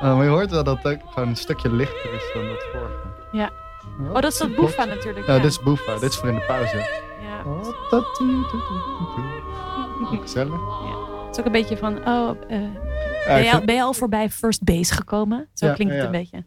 Eh, 0.03 0.16
maar 0.16 0.24
je 0.24 0.30
hoort 0.30 0.51
wel 0.51 0.64
dat 0.64 0.82
het 0.82 1.01
gewoon 1.09 1.28
een 1.28 1.36
stukje 1.36 1.72
lichter 1.72 2.12
is 2.14 2.30
dan 2.34 2.49
dat 2.49 2.64
vorige. 2.72 2.97
Ja. 3.32 3.51
Oh, 4.09 4.14
dat 4.14 4.24
is 4.24 4.39
dat 4.39 4.55
boefa 4.55 4.84
natuurlijk. 4.84 5.26
Ja, 5.26 5.36
dit 5.36 5.45
is 5.45 5.62
Boefa. 5.62 5.93
Dit 5.93 6.11
is 6.11 6.16
voor 6.16 6.28
in 6.28 6.34
de 6.34 6.41
pauze. 6.41 6.76
Ja. 7.22 7.43
Gezellig. 10.20 10.61
Het 11.26 11.30
is 11.30 11.39
ook 11.39 11.45
een 11.47 11.53
beetje 11.53 11.76
van, 11.76 12.09
oh, 12.09 12.30
eh, 12.49 12.61
Ja, 12.61 12.68
ben, 13.35 13.43
je 13.45 13.51
al, 13.51 13.55
vind- 13.55 13.66
ben 13.66 13.74
je 13.74 13.83
al 13.83 13.93
voorbij 13.95 14.31
first 14.31 14.64
base 14.64 14.95
gekomen? 14.95 15.49
Zo 15.55 15.66
Ja, 15.66 15.72
klinkt 15.74 15.95
het 15.95 16.05
een 16.05 16.11
beetje. 16.11 16.45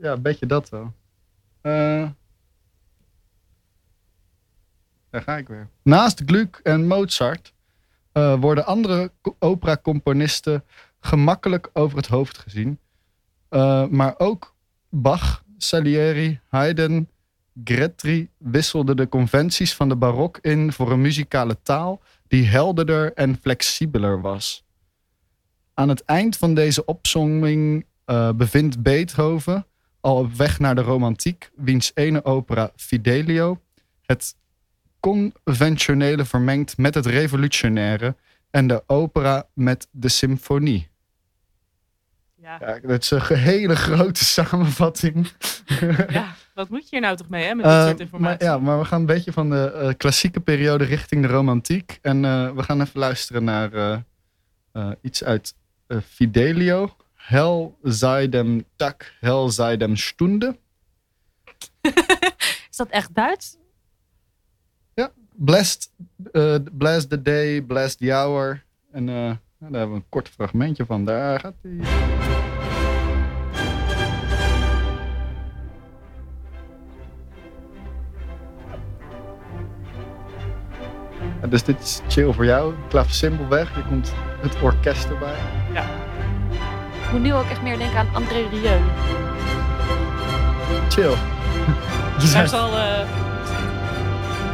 Ja, 0.00 0.12
een 0.12 0.22
beetje 0.22 0.46
dat 0.46 0.68
wel. 0.68 0.92
Eh, 1.60 2.08
daar 5.10 5.22
ga 5.22 5.36
ik 5.36 5.48
weer. 5.48 5.68
Naast 5.82 6.22
Gluck 6.26 6.60
en 6.62 6.86
Mozart 6.86 7.52
eh, 8.12 8.40
worden 8.40 8.66
andere 8.66 9.12
co- 9.20 9.36
opera-componisten 9.38 10.64
gemakkelijk 11.00 11.70
over 11.72 11.96
het 11.96 12.06
hoofd 12.06 12.38
gezien. 12.38 12.78
Eh, 13.48 13.86
maar 13.86 14.14
ook 14.18 14.56
Bach, 14.88 15.44
Salieri, 15.58 16.40
Haydn, 16.48 17.08
Gretry 17.64 18.30
wisselden 18.36 18.96
de 18.96 19.08
conventies 19.08 19.74
van 19.74 19.88
de 19.88 19.96
barok 19.96 20.38
in 20.38 20.72
voor 20.72 20.90
een 20.92 21.00
muzikale 21.00 21.62
taal 21.62 22.02
die 22.28 22.46
helderder 22.46 23.12
en 23.14 23.36
flexibeler 23.40 24.20
was. 24.20 24.64
Aan 25.78 25.88
het 25.88 26.04
eind 26.04 26.36
van 26.36 26.54
deze 26.54 26.84
opsomming 26.84 27.86
eh, 28.04 28.30
bevindt 28.32 28.82
Beethoven, 28.82 29.66
al 30.00 30.16
op 30.16 30.32
weg 30.34 30.58
naar 30.58 30.74
de 30.74 30.80
romantiek, 30.80 31.50
wiens 31.56 31.90
ene 31.94 32.24
opera 32.24 32.70
Fidelio 32.76 33.60
het 34.06 34.34
conventionele 35.00 36.24
vermengt 36.24 36.76
met 36.78 36.94
het 36.94 37.06
revolutionaire 37.06 38.16
en 38.50 38.66
de 38.66 38.82
opera 38.86 39.46
met 39.54 39.88
de 39.90 40.08
symfonie. 40.08 40.88
Ja. 42.34 42.56
Ja, 42.60 42.78
dat 42.82 43.02
is 43.02 43.10
een 43.10 43.36
hele 43.36 43.76
grote 43.76 44.24
samenvatting. 44.24 45.32
ja, 46.08 46.34
wat 46.54 46.68
moet 46.68 46.80
je 46.82 46.88
hier 46.90 47.00
nou 47.00 47.16
toch 47.16 47.28
mee, 47.28 47.44
hè? 47.44 47.54
Met 47.54 47.64
dit 47.64 47.72
Eh, 47.74 47.82
soort 47.84 47.92
maar, 47.98 48.00
informatie. 48.00 48.44
ja, 48.46 48.58
maar 48.58 48.78
we 48.78 48.84
gaan 48.84 49.00
een 49.00 49.06
beetje 49.06 49.32
van 49.32 49.50
de 49.50 49.72
eh, 49.72 49.94
klassieke 49.96 50.40
periode 50.40 50.84
richting 50.84 51.22
de 51.22 51.28
romantiek. 51.28 51.98
En 52.02 52.20
we 52.54 52.62
gaan 52.62 52.80
even 52.80 53.00
luisteren 53.00 53.44
naar 53.44 54.04
iets 55.02 55.24
uit 55.24 55.54
Fidelio. 55.88 56.96
Hell 57.14 57.74
sei 57.82 58.28
dem 58.28 58.64
Tag, 58.76 58.94
hell 59.20 59.50
sei 59.50 59.76
dem 59.76 59.96
Stunde. 59.96 60.56
Is 62.70 62.76
dat 62.76 62.88
echt 62.88 63.14
Duits? 63.14 63.58
Blessed, 65.40 65.90
eh, 66.32 66.58
bless 66.72 67.06
the 67.06 67.22
day, 67.22 67.60
bless 67.62 67.96
the 67.96 68.12
hour. 68.12 68.64
En 68.90 69.08
eh, 69.08 69.14
daar 69.14 69.38
hebben 69.58 69.90
we 69.90 69.94
een 69.94 70.08
kort 70.08 70.28
fragmentje 70.28 70.86
van. 70.86 71.04
Daar 71.04 71.40
gaat 71.40 71.54
hij. 71.62 72.57
Dus 81.48 81.62
dit 81.62 81.80
is 81.82 82.00
chill 82.08 82.32
voor 82.32 82.44
jou. 82.44 82.74
Klavecimbal 82.88 83.48
weg. 83.48 83.76
Je 83.76 83.82
komt 83.82 84.12
het 84.40 84.56
orkest 84.62 85.08
erbij. 85.08 85.34
Ik 87.04 87.12
moet 87.12 87.22
nu 87.22 87.34
ook 87.34 87.48
echt 87.50 87.62
meer 87.62 87.78
denken 87.78 87.98
aan 87.98 88.08
André 88.12 88.46
Rieu. 88.50 88.80
Chill. 90.88 91.14
Daar 92.32 92.48
zal 92.48 92.78
eh 92.78 93.06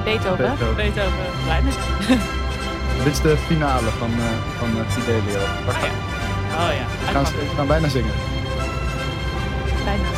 Beethoven. 0.04 0.36
Beethoven. 0.36 0.76
Beethoven. 0.76 2.22
Dit 3.04 3.12
is 3.12 3.20
de 3.20 3.36
finale 3.36 3.90
van, 3.98 4.10
eh 4.10 4.58
van 4.58 4.68
eh, 4.68 4.88
Fidelio. 4.88 5.38
We 5.38 5.70
Oh 5.70 5.80
ja. 5.80 6.14
Oh 6.64 6.72
ja. 6.74 6.86
we 7.00 7.06
gaan, 7.06 7.16
uitpakken. 7.16 7.48
we 7.48 7.54
gaan 7.56 7.66
bijna 7.66 7.88
zingen, 7.88 8.12
Bijna. 9.84 10.08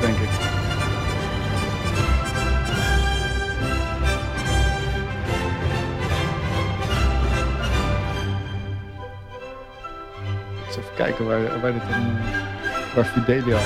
denk 0.00 0.16
ik. 0.16 0.61
Kijken 10.94 11.26
waar, 11.26 11.60
waar, 11.60 11.72
dit 11.72 11.82
dan, 11.90 12.00
eh, 12.00 12.94
waar 12.94 13.04
Fidelio 13.04 13.56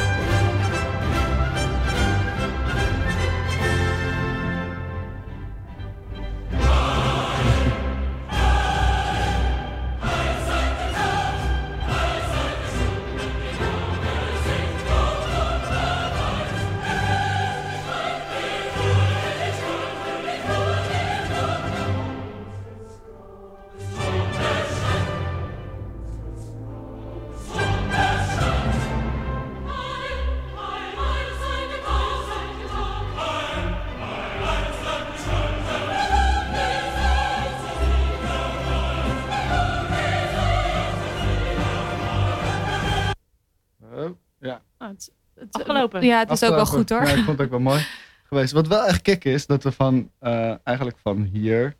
Ja, 45.92 46.18
het 46.18 46.30
is 46.30 46.42
ook 46.44 46.54
wel 46.54 46.66
goed 46.66 46.88
hoor. 46.88 47.02
Ja, 47.02 47.08
ik 47.08 47.24
vond 47.24 47.38
het 47.38 47.40
ook 47.40 47.50
wel 47.50 47.60
mooi 47.60 47.86
geweest. 48.28 48.52
Wat 48.52 48.66
wel 48.66 48.84
echt 48.86 49.02
kick 49.02 49.24
is, 49.24 49.46
dat 49.46 49.62
we 49.62 49.72
van 49.72 50.10
eh, 50.18 50.54
eigenlijk 50.64 50.98
van 51.02 51.28
hier. 51.32 51.74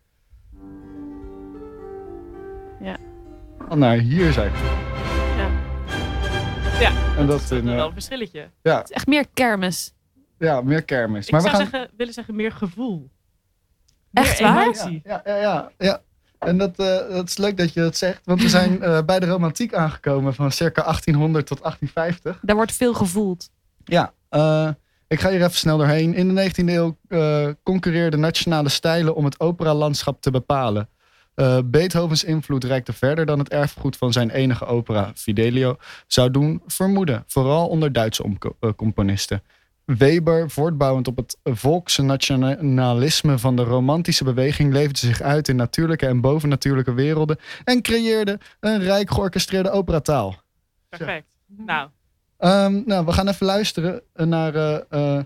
Ja. 2.80 2.96
al 3.68 3.76
naar 3.76 3.96
hier 3.96 4.32
zijn. 4.32 4.52
Ja. 5.36 5.48
Ja, 6.80 6.92
En 7.16 7.26
dat 7.26 7.40
is 7.40 7.50
in, 7.50 7.64
wel 7.64 7.78
eh, 7.78 7.84
een 7.84 7.92
verschilletje. 7.92 8.50
ja, 8.62 8.76
Het 8.78 8.90
is 8.90 8.96
echt 8.96 9.06
meer 9.06 9.24
kermis. 9.34 9.94
ja, 10.38 10.60
meer 10.60 10.82
kermis. 10.84 11.26
Ik 11.26 11.32
Maar 11.32 11.42
we 11.42 11.48
zou 11.48 11.62
gaan. 11.62 11.70
zeggen, 11.70 11.90
willen 11.96 12.12
zeggen 12.12 12.34
meer 12.34 12.52
gevoel. 12.52 13.10
Meer 14.10 14.24
Echt 14.24 14.40
waar? 14.40 14.62
emotie. 14.62 15.00
Ja, 15.04 15.22
ja, 15.24 15.36
ja, 15.36 15.70
ja. 15.78 16.00
En 16.38 16.58
dat, 16.58 16.78
eh, 16.78 17.08
dat 17.08 17.28
is 17.28 17.36
leuk 17.36 17.56
dat 17.56 17.72
je 17.72 17.80
dat 17.80 17.96
zegt, 17.96 18.20
want 18.24 18.42
we 18.42 18.48
zijn 18.48 18.82
eh, 18.82 19.02
bij 19.02 19.20
de 19.20 19.26
romantiek 19.26 19.74
aangekomen 19.74 20.34
van 20.34 20.52
circa 20.52 20.82
1800 20.82 21.46
tot 21.46 21.60
1850. 21.62 22.38
Daar 22.42 22.56
wordt 22.56 22.72
veel 22.72 22.94
gevoeld. 22.94 23.50
Ja, 23.86 24.12
eh, 24.28 24.68
ik 25.08 25.20
ga 25.20 25.30
hier 25.30 25.40
even 25.40 25.52
snel 25.52 25.78
doorheen. 25.78 26.14
In 26.14 26.34
de 26.34 26.50
19e 26.50 26.68
eeuw 26.68 26.96
eh, 27.08 27.48
concurreerden 27.62 28.20
nationale 28.20 28.68
stijlen 28.68 29.14
om 29.14 29.24
het 29.24 29.40
operalandschap 29.40 30.20
te 30.20 30.30
bepalen. 30.30 30.88
Eh, 31.34 31.58
Beethovens 31.64 32.24
invloed 32.24 32.64
reikte 32.64 32.92
verder 32.92 33.26
dan 33.26 33.38
het 33.38 33.48
erfgoed 33.48 33.96
van 33.96 34.12
zijn 34.12 34.30
enige 34.30 34.64
opera, 34.64 35.12
Fidelio, 35.14 35.76
zou 36.06 36.30
doen 36.30 36.62
vermoeden. 36.66 37.24
Vooral 37.26 37.68
onder 37.68 37.92
Duitse 37.92 38.24
componisten. 38.76 39.42
Weber, 39.84 40.50
voortbouwend 40.50 41.08
op 41.08 41.16
het 41.16 41.38
volkse 41.44 42.02
nationalisme 42.02 43.38
van 43.38 43.56
de 43.56 43.62
romantische 43.62 44.24
beweging, 44.24 44.72
leefde 44.72 44.98
zich 44.98 45.20
uit 45.20 45.48
in 45.48 45.56
natuurlijke 45.56 46.06
en 46.06 46.20
bovennatuurlijke 46.20 46.92
werelden 46.92 47.38
en 47.64 47.82
creëerde 47.82 48.38
een 48.60 48.82
rijk 48.82 49.10
georchestreerde 49.10 49.70
operataal. 49.70 50.42
Perfect. 50.88 51.26
Nou, 51.46 51.88
Ehm, 52.38 52.82
nou, 52.86 53.04
we 53.04 53.12
gaan 53.12 53.28
even 53.28 53.46
luisteren 53.46 54.02
naar 54.14 54.54
eh, 54.54 54.80
eh, 54.88 55.24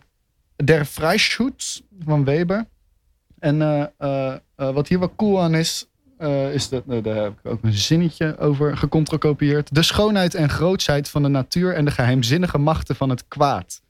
Der 0.56 0.84
Freischutz 0.84 1.80
van 2.04 2.24
Weber. 2.24 2.66
En 3.38 3.62
eh, 3.62 3.84
eh, 3.98 4.34
eh, 4.56 4.70
wat 4.70 4.88
hier 4.88 4.98
wel 4.98 5.14
cool 5.16 5.42
aan 5.42 5.54
is, 5.54 5.86
eh, 6.18 6.54
is 6.54 6.68
dat, 6.68 6.82
eh, 6.88 7.02
daar 7.02 7.16
heb 7.16 7.38
ik 7.42 7.50
ook 7.50 7.62
een 7.62 7.72
zinnetje 7.72 8.38
over 8.38 8.76
gecontrokopieerd. 8.76 9.74
De 9.74 9.82
schoonheid 9.82 10.34
en 10.34 10.48
grootsheid 10.48 11.08
van 11.08 11.22
de 11.22 11.28
natuur 11.28 11.74
en 11.74 11.84
de 11.84 11.90
geheimzinnige 11.90 12.58
machten 12.58 12.96
van 12.96 13.08
het 13.11 13.28
kwaad. 13.28 13.82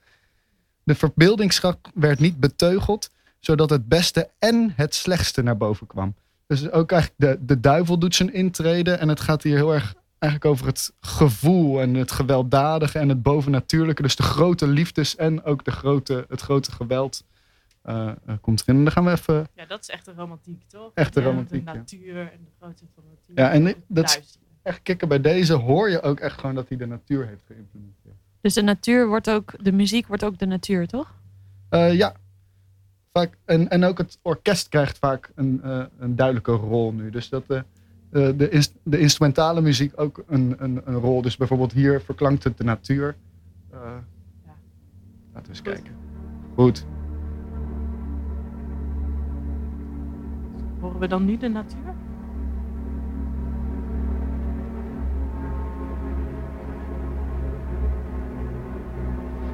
De 0.83 0.95
verbeeldingskracht 0.95 1.79
werd 1.95 2.19
niet 2.19 2.41
beteugeld, 2.41 3.11
zodat 3.41 3.71
het 3.71 3.89
beste 3.89 4.31
en 4.39 4.73
het 4.77 4.95
slechtste 4.95 5.43
naar 5.43 5.57
boven 5.57 5.87
kwam. 5.87 6.15
Dus 6.47 6.71
ook 6.71 6.93
eigenlijk 6.93 7.21
de, 7.41 7.47
de 7.47 7.61
duivel 7.61 7.99
doet 7.99 8.15
zijn 8.15 8.33
intrede 8.33 8.93
en 8.93 9.09
het 9.09 9.21
gaat 9.21 9.43
hier 9.43 9.57
heel 9.57 9.73
erg 9.75 9.95
eigenlijk 10.21 10.53
over 10.53 10.67
het 10.67 10.93
gevoel 11.01 11.81
en 11.81 11.95
het 11.95 12.11
gewelddadige 12.11 12.99
en 12.99 13.09
het 13.09 13.23
bovennatuurlijke. 13.23 14.03
Dus 14.03 14.17
de 14.17 14.23
grote 14.23 14.67
liefdes 14.67 15.17
en 15.17 15.45
ook 15.45 15.65
de 15.65 15.71
grote, 15.71 16.25
het 16.29 16.41
grote 16.41 16.73
geweld 16.73 17.25
eh, 17.83 18.09
eh, 18.09 18.35
komt 18.41 18.61
erin. 18.61 18.77
En 18.77 18.85
dan 18.85 18.93
gaan 18.93 19.05
we 19.05 19.11
even... 19.11 19.47
ja, 19.55 19.67
dat 19.67 19.81
is 19.81 19.89
echt 19.89 20.05
de 20.05 20.13
romantiek, 20.13 20.63
toch? 20.69 20.91
Echte 20.95 21.21
Ja, 21.21 21.27
romantiek, 21.27 21.65
ja. 21.65 21.73
De 21.73 21.79
natuur 21.79 22.19
en 22.19 22.39
de 22.45 22.51
grootte 22.59 22.85
van 22.95 23.03
de 23.03 23.11
natuur. 23.11 23.45
Ja, 23.45 23.51
en 23.51 23.85
dat 23.87 24.05
is-. 24.05 24.39
Echt 24.63 24.83
kicken 24.83 25.09
bij 25.09 25.21
deze 25.21 25.53
hoor 25.53 25.91
je 25.91 26.03
ook 26.03 26.21
echt 26.21 26.39
gewoon 26.39 26.55
dat 26.55 26.69
hij 26.69 26.77
de 26.77 26.87
natuur 26.87 27.27
heeft 27.27 27.43
geïmplementeerd. 27.47 28.15
Dus 28.41 28.55
de 28.55 28.63
natuur 28.63 29.09
wordt 29.09 29.31
ook, 29.31 29.65
de 29.65 29.73
muziek 29.73 30.07
wordt 30.07 30.25
ook 30.25 30.39
de 30.39 30.47
natuur, 30.47 30.87
toch? 30.87 31.15
Eh, 31.69 31.95
ja, 31.95 32.15
vaak, 33.13 33.37
en, 33.45 33.69
en 33.69 33.85
ook 33.85 33.99
het 33.99 34.19
orkest 34.23 34.69
krijgt 34.69 34.99
vaak 34.99 35.31
een, 35.35 35.61
eh, 35.63 35.85
een 35.99 36.17
duidelijke 36.17 36.53
rol 36.53 36.93
nu. 36.93 37.11
Dus 37.11 37.29
dat 37.29 37.45
de, 38.11 38.27
eh, 38.27 38.39
de, 38.39 38.69
de 38.83 38.99
instrumentale 38.99 39.61
muziek 39.61 39.93
ook 40.01 40.23
een, 40.27 40.55
een, 40.59 40.81
een 40.85 40.95
rol. 40.95 41.23
Dus 41.23 41.37
bijvoorbeeld 41.37 41.73
hier 41.73 42.01
verklankt 42.01 42.45
het 42.45 42.57
de 42.59 42.65
natuur. 42.65 43.17
Eh, 43.71 43.79
Ja. 44.47 44.55
Laten 45.33 45.43
we 45.43 45.49
eens 45.49 45.63
kijken. 45.63 45.93
Goed. 46.55 46.87
Horen 50.81 50.99
we 51.01 51.07
dan 51.09 51.25
nu 51.25 51.37
de 51.37 51.49
natuur? 51.49 51.95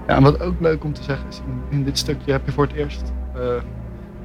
Ja, 0.06 0.16
en 0.16 0.22
wat 0.22 0.40
ook 0.40 0.60
leuk 0.60 0.84
om 0.84 0.92
te 0.92 1.02
zeggen 1.02 1.28
is, 1.28 1.40
in, 1.46 1.78
in 1.78 1.84
dit 1.84 1.98
stukje 1.98 2.32
heb 2.32 2.46
je 2.46 2.52
voor 2.52 2.66
het 2.66 2.76
eerst 2.76 3.12
eh, 3.34 3.62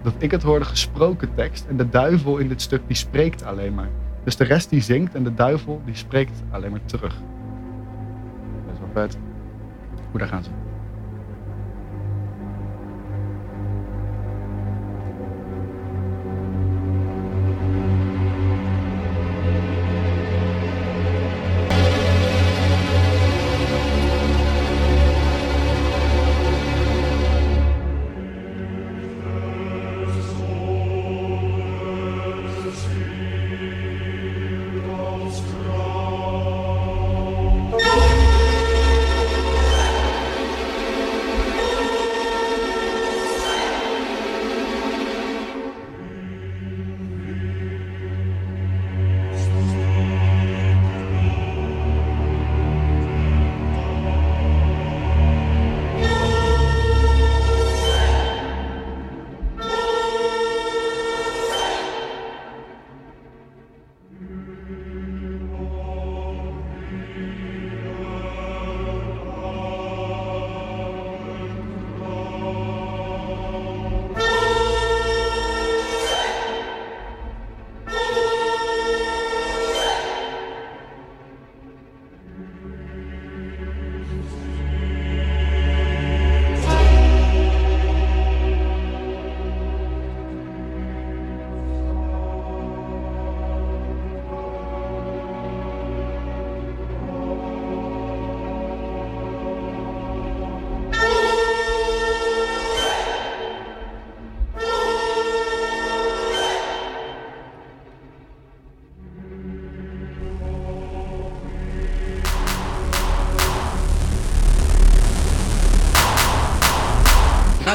dat 0.01 0.13
ik 0.17 0.31
het 0.31 0.43
hoorde 0.43 0.65
gesproken 0.65 1.33
tekst. 1.35 1.65
En 1.65 1.77
de 1.77 1.89
duivel 1.89 2.37
in 2.37 2.47
dit 2.47 2.61
stuk 2.61 2.81
die 2.87 2.95
spreekt 2.95 3.43
alleen 3.43 3.73
maar. 3.73 3.89
Dus 4.23 4.35
de 4.35 4.43
rest 4.43 4.69
die 4.69 4.81
zingt 4.81 5.15
en 5.15 5.23
de 5.23 5.33
duivel 5.33 5.81
die 5.85 5.95
spreekt 5.95 6.43
alleen 6.49 6.71
maar 6.71 6.85
terug. 6.85 7.15
Is 8.73 8.79
wel 8.79 8.89
vet. 8.93 9.17
Hoe 10.11 10.19
daar 10.19 10.27
gaan 10.27 10.43
ze. 10.43 10.60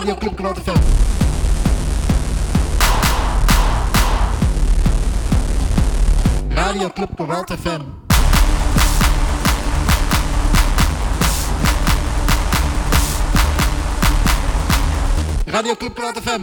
Radio 0.06 0.20
Club 0.20 0.36
Geweld 0.36 0.58
FM. 0.58 0.80
Radio 6.54 6.88
Club 6.90 7.10
Geweld 7.16 7.50
FM. 7.50 7.80
Radio 15.46 15.74
Club 15.74 15.96
Geweld 15.96 16.18
FM. 16.22 16.42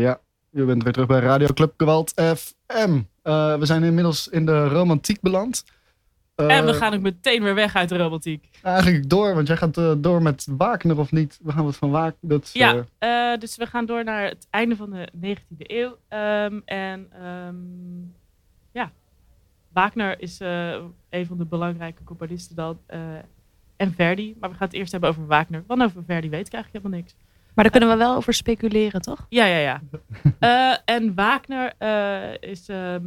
Ja, 0.00 0.20
je 0.50 0.64
bent 0.64 0.82
weer 0.82 0.92
terug 0.92 1.08
bij 1.08 1.20
Radio 1.20 1.48
Club 1.52 1.74
Gewalt 1.76 2.12
FM. 2.14 3.00
Eh, 3.24 3.56
we 3.58 3.66
zijn 3.66 3.82
inmiddels 3.82 4.28
in 4.28 4.46
de 4.46 4.68
romantiek 4.68 5.20
beland. 5.20 5.64
Eh, 6.34 6.56
en 6.56 6.66
we 6.66 6.72
gaan 6.74 6.94
ook 6.94 7.00
meteen 7.00 7.42
weer 7.42 7.54
weg 7.54 7.74
uit 7.74 7.88
de 7.88 7.96
romantiek. 7.96 8.48
Eigenlijk 8.62 9.08
door, 9.08 9.34
want 9.34 9.46
jij 9.46 9.56
gaat 9.56 9.76
eh, 9.78 9.92
door 9.98 10.22
met 10.22 10.46
Wagner 10.50 10.98
of 10.98 11.12
niet? 11.12 11.38
We 11.42 11.52
gaan 11.52 11.64
wat 11.64 11.76
van 11.76 11.90
Wagner. 11.90 12.14
Dat 12.20 12.50
Ja, 12.52 12.84
eh, 12.98 13.32
eh, 13.32 13.40
dus 13.40 13.56
we 13.56 13.66
gaan 13.66 13.86
door 13.86 14.04
naar 14.04 14.24
het 14.24 14.46
einde 14.50 14.76
van 14.76 14.90
de 14.90 15.08
19e 15.20 15.64
eeuw. 15.66 15.96
Ehm, 16.08 16.60
en 16.64 17.06
ehm, 17.12 17.54
ja, 18.72 18.92
Wagner 19.72 20.20
is 20.20 20.40
eh, 20.40 20.74
een 21.10 21.26
van 21.26 21.38
de 21.38 21.44
belangrijke 21.46 22.04
componisten 22.04 22.56
dan. 22.56 22.78
eh, 22.86 23.00
en 23.76 23.92
Verdi. 23.94 24.36
Maar 24.40 24.50
we 24.50 24.56
gaan 24.56 24.66
het 24.66 24.76
eerst 24.76 24.92
hebben 24.92 25.10
over 25.10 25.26
Wagner. 25.26 25.64
Want 25.66 25.82
over 25.82 26.02
Verdi 26.06 26.28
weet 26.30 26.46
ik 26.46 26.52
eigenlijk 26.52 26.84
helemaal 26.84 27.02
niks. 27.02 27.14
Maar 27.54 27.64
daar 27.64 27.70
kunnen 27.70 27.88
we 27.98 28.04
wel 28.04 28.16
over 28.16 28.34
speculeren, 28.34 29.00
toch? 29.00 29.26
Ja, 29.28 29.44
ja, 29.44 29.56
ja. 29.58 29.80
Eh, 30.38 30.94
en 30.96 31.14
Wagner 31.14 31.72
eh, 31.78 32.50
is 32.50 32.68
ehm, 32.68 33.04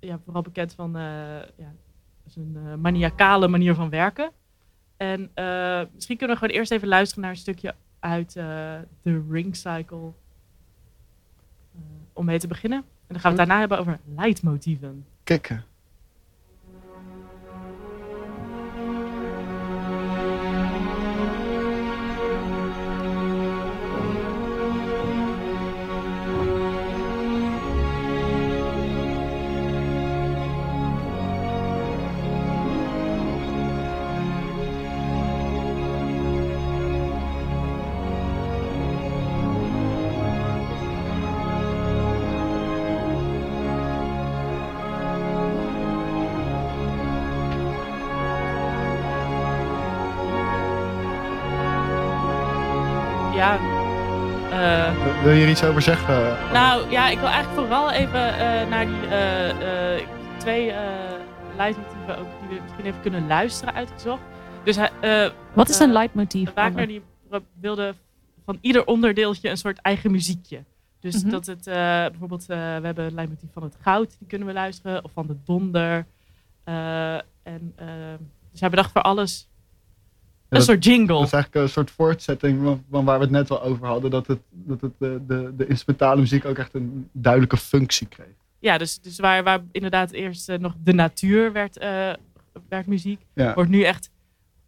ja, 0.00 0.18
vooral 0.24 0.42
bekend 0.42 0.72
van 0.74 0.96
eh, 0.96 1.02
ja, 1.56 1.72
zijn 2.26 2.56
eh, 2.56 2.74
maniacale 2.74 3.48
manier 3.48 3.74
van 3.74 3.90
werken. 3.90 4.30
En 4.96 5.30
eh, 5.34 5.80
misschien 5.94 6.16
kunnen 6.16 6.36
we 6.36 6.42
gewoon 6.42 6.58
eerst 6.58 6.70
even 6.72 6.88
luisteren 6.88 7.22
naar 7.22 7.32
een 7.32 7.38
stukje 7.38 7.74
uit 8.00 8.36
eh 8.36 8.44
The 9.02 9.22
Ring 9.30 9.56
Cycle. 9.56 10.12
om 12.12 12.24
mee 12.24 12.38
te 12.38 12.46
beginnen. 12.46 12.78
En 12.78 12.84
dan 13.06 13.20
gaan 13.20 13.32
we 13.32 13.38
het 13.38 13.48
daarna 13.48 13.58
hebben 13.58 13.78
over 13.78 13.98
leidmotieven. 14.16 15.04
kikken. 15.24 15.64
Iets 55.54 55.64
over 55.64 55.82
zeggen? 55.82 56.36
Nou 56.52 56.90
ja, 56.90 57.08
ik 57.08 57.18
wil 57.18 57.28
eigenlijk 57.28 57.60
vooral 57.66 57.90
even 57.90 58.38
eh, 58.38 58.68
naar 58.68 58.86
die 58.86 59.06
eh, 59.06 59.94
eh, 59.96 60.06
twee 60.38 60.70
eh 60.70 60.80
leidmotieven 61.56 62.18
ook 62.18 62.26
die 62.40 62.56
we 62.56 62.62
misschien 62.62 62.84
even 62.84 63.00
kunnen 63.00 63.26
luisteren 63.26 63.74
uitgezocht. 63.74 64.22
Dus 64.64 64.76
eh, 64.76 65.30
Wat 65.52 65.68
is 65.68 65.78
een 65.78 65.92
leidmotief? 65.92 66.52
Wagner 66.54 66.86
die 66.86 67.02
wilde 67.60 67.94
van 68.44 68.58
ieder 68.60 68.86
onderdeeltje 68.86 69.48
een 69.50 69.56
soort 69.56 69.78
eigen 69.80 70.10
muziekje. 70.10 70.64
Dus 71.00 71.22
Mhm. 71.22 71.30
dat 71.30 71.46
het 71.46 71.66
eh, 71.66 71.74
bijvoorbeeld, 71.74 72.42
eh, 72.42 72.56
we 72.56 72.86
hebben 72.86 73.04
het 73.04 73.12
leidmotief 73.12 73.48
van 73.52 73.62
het 73.62 73.76
goud, 73.80 74.16
die 74.18 74.28
kunnen 74.28 74.46
we 74.48 74.54
luisteren, 74.54 75.04
of 75.04 75.12
van 75.12 75.26
de 75.26 75.36
donder. 75.44 76.06
Eh, 76.64 77.14
en 77.42 77.74
dus 78.50 78.60
hij 78.60 78.70
bedacht 78.70 78.92
voor 78.92 79.02
alles 79.02 79.48
een 80.56 80.62
soort 80.62 80.84
jingle. 80.84 81.14
Dat 81.18 81.26
is 81.26 81.32
eigenlijk 81.32 81.64
een 81.64 81.70
soort 81.72 81.90
voortzetting 81.90 82.62
van, 82.62 82.84
van 82.90 83.04
waar 83.04 83.18
we 83.18 83.24
het 83.24 83.32
net 83.32 83.50
al 83.50 83.62
over 83.62 83.86
hadden. 83.86 84.10
Dat, 84.10 84.26
het, 84.26 84.38
dat 84.50 84.80
het, 84.80 84.92
de, 84.98 85.20
de, 85.26 85.52
de 85.56 85.66
instrumentale 85.66 86.20
muziek 86.20 86.44
ook 86.44 86.58
echt 86.58 86.74
een 86.74 87.08
duidelijke 87.12 87.56
functie 87.56 88.06
kreeg. 88.06 88.26
Ja, 88.58 88.78
dus, 88.78 89.00
dus 89.00 89.18
waar, 89.18 89.42
waar 89.44 89.60
inderdaad 89.72 90.10
eerst 90.10 90.48
eh, 90.48 90.58
nog 90.58 90.74
de 90.84 90.92
natuur 90.92 91.52
werd, 91.52 91.78
eh, 91.78 92.12
werd 92.68 92.86
muziek, 92.86 93.20
Ja. 93.34 93.54
wordt 93.54 93.70
nu 93.70 93.82
echt 93.82 94.10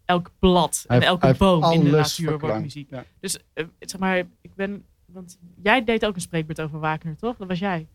elk 0.04 0.30
blad 0.38 0.84
en 0.86 0.94
heeft- 0.94 1.06
elke 1.06 1.34
boom 1.38 1.72
in 1.72 1.84
de 1.84 1.90
natuur 1.90 2.38
wordt 2.38 2.60
muziek. 2.60 2.90
Ja. 2.90 3.04
Dus 3.20 3.38
eh, 3.52 3.64
zeg 3.78 4.00
maar, 4.00 4.16
ik 4.18 4.54
ben, 4.54 4.84
want 5.06 5.38
jij 5.62 5.84
deed 5.84 6.06
ook 6.06 6.14
een 6.14 6.20
spreekbeurt 6.20 6.60
over 6.60 6.78
Wagner, 6.80 7.16
toch? 7.16 7.36
Dat 7.36 7.48
was 7.48 7.58
jij. 7.58 7.86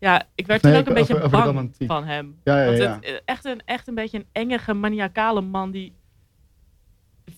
Ja, 0.00 0.26
ik 0.34 0.46
werd 0.46 0.62
Nee, 0.62 0.72
toen 0.72 0.80
ook 0.80 0.86
een 0.86 0.92
over- 1.02 1.14
beetje 1.14 1.24
over 1.24 1.52
bang 1.52 1.74
van 1.86 2.04
hem. 2.04 2.36
Ja, 2.44 2.60
ja, 2.60 2.66
Want 2.66 2.78
ja. 2.78 2.98
het, 3.00 3.22
echt, 3.24 3.44
een, 3.44 3.60
echt 3.64 3.88
een 3.88 3.94
beetje 3.94 4.18
een 4.32 4.48
enge, 4.50 4.74
maniacale 4.74 5.40
man 5.40 5.70
die 5.70 5.92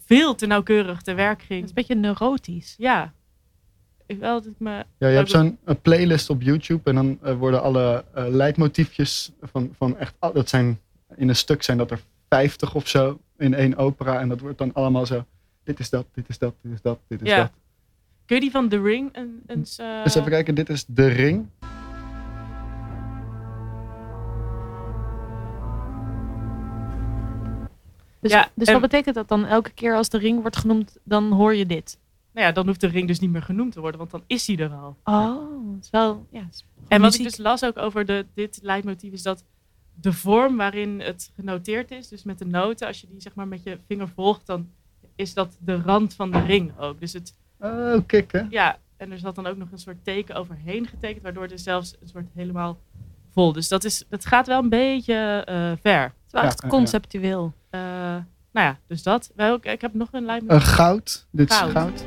veel 0.06 0.34
te 0.34 0.46
nauwkeurig 0.46 1.02
te 1.02 1.14
werk 1.14 1.38
Het 1.38 1.46
ging. 1.46 1.62
is 1.62 1.68
een 1.68 1.74
beetje 1.74 1.94
neurotisch. 1.94 2.74
Ja. 2.78 3.12
Ik 4.06 4.18
wel 4.18 4.34
dat 4.42 4.46
ik 4.52 4.58
me... 4.58 4.84
Ja, 4.98 5.08
je 5.08 5.16
hebt 5.16 5.30
zo'n 5.30 5.58
een 5.64 5.80
playlist 5.80 6.30
op 6.30 6.42
YouTube 6.42 6.90
en 6.90 6.94
dan 6.96 7.18
eh, 7.22 7.34
worden 7.34 7.62
alle 7.62 8.04
eh, 8.14 8.24
leidmotiefjes 8.28 9.32
van, 9.42 9.74
van 9.76 9.96
echt, 9.98 10.14
dat 10.20 10.48
zijn, 10.48 10.80
in 11.16 11.28
een 11.28 11.36
stuk 11.36 11.62
zijn 11.62 11.78
dat 11.78 11.90
er 11.90 12.00
50 12.28 12.74
of 12.74 12.88
zo 12.88 13.20
in 13.38 13.54
één 13.54 13.76
opera 13.76 14.20
en 14.20 14.28
dat 14.28 14.40
wordt 14.40 14.58
dan 14.58 14.72
allemaal 14.72 15.06
zo, 15.06 15.24
dit 15.64 15.78
is 15.78 15.90
dat, 15.90 16.06
dit 16.14 16.28
is 16.28 16.38
dat, 16.38 16.54
dit 16.62 16.72
is 16.72 16.80
dat, 16.82 16.98
dit 17.08 17.22
is 17.22 17.28
Ja. 17.28 17.36
dat. 17.36 17.50
Kun 18.26 18.36
je 18.36 18.42
die 18.42 18.50
van 18.50 18.68
The 18.68 18.80
Ring 18.82 19.08
een, 19.12 19.42
eens... 19.46 19.78
eh, 19.78 20.02
Dus 20.04 20.14
even 20.14 20.30
kijken, 20.30 20.54
dit 20.54 20.68
is 20.68 20.84
De 20.86 21.06
Ring. 21.06 21.46
Dus, 28.20 28.32
Ja, 28.32 28.48
dus 28.54 28.66
en- 28.66 28.72
wat 28.72 28.82
betekent 28.82 29.14
dat 29.14 29.28
dan? 29.28 29.44
Elke 29.44 29.70
keer 29.70 29.94
als 29.96 30.08
de 30.08 30.18
ring 30.18 30.40
wordt 30.40 30.56
genoemd, 30.56 30.96
dan 31.04 31.32
hoor 31.32 31.54
je 31.54 31.66
dit. 31.66 31.98
Nou 32.32 32.46
ja, 32.46 32.52
dan 32.52 32.66
hoeft 32.66 32.80
de 32.80 32.86
ring 32.86 33.06
dus 33.08 33.18
niet 33.20 33.30
meer 33.30 33.42
genoemd 33.42 33.72
te 33.72 33.80
worden, 33.80 33.98
want 33.98 34.10
dan 34.10 34.22
is 34.26 34.46
hij 34.46 34.56
er 34.56 34.70
al. 34.70 34.96
Oh, 35.04 35.74
het 35.74 35.84
is 35.84 35.90
wel... 35.90 36.26
Ja, 36.30 36.40
het 36.40 36.54
is 36.54 36.64
gewoon 36.74 36.88
En 36.88 37.00
wat 37.00 37.14
ik 37.14 37.22
dus 37.22 37.36
las 37.36 37.64
ook 37.64 37.78
over 37.78 38.04
de, 38.04 38.26
dit 38.34 38.58
leidmotief 38.62 39.12
is 39.12 39.22
dat 39.22 39.44
de 39.94 40.12
vorm 40.12 40.56
waarin 40.56 41.00
het 41.00 41.32
genoteerd 41.34 41.90
is, 41.90 42.08
dus 42.08 42.22
met 42.22 42.38
de 42.38 42.46
noten, 42.46 42.86
als 42.86 43.00
je 43.00 43.06
die 43.06 43.20
zeg 43.20 43.34
maar 43.34 43.48
met 43.48 43.62
je 43.62 43.78
vinger 43.86 44.08
volgt, 44.08 44.46
dan 44.46 44.68
is 45.16 45.34
dat 45.34 45.56
de 45.60 45.76
rand 45.76 46.14
van 46.14 46.30
de 46.30 46.40
ring 46.40 46.78
ook. 46.78 47.00
Dus 47.00 47.12
het, 47.12 47.38
Oh, 47.58 47.96
hè? 48.08 48.40
ja, 48.50 48.78
en 48.96 49.12
er 49.12 49.18
zat 49.18 49.34
dan 49.34 49.46
ook 49.46 49.56
nog 49.56 49.70
een 49.72 49.78
soort 49.78 50.04
teken 50.04 50.34
overheen 50.34 50.86
getekend, 50.86 51.22
waardoor 51.22 51.42
het 51.42 51.60
zelfs 51.60 51.94
een 52.00 52.08
soort 52.08 52.26
helemaal 52.34 52.78
vol. 53.32 53.52
Dus 53.52 53.68
dat, 53.68 53.84
is, 53.84 54.04
dat 54.08 54.26
gaat 54.26 54.46
wel 54.46 54.62
een 54.62 54.68
beetje 54.68 55.42
eh, 55.46 55.72
ver. 55.80 56.02
Het 56.02 56.12
is 56.26 56.32
wel 56.32 56.42
Ja, 56.42 56.48
echt 56.48 56.66
conceptueel. 56.66 57.52
Eh, 57.70 57.80
nou 58.52 58.66
ja, 58.66 58.78
dus 58.86 59.02
dat. 59.02 59.30
Ik 59.62 59.80
heb 59.80 59.94
nog 59.94 60.08
een 60.12 60.24
leidmotief. 60.24 60.62
Een 60.66 60.72
goud, 60.74 61.26
dit 61.30 61.52
Goud. 61.52 61.68
is 61.68 61.72
goud. 61.74 62.04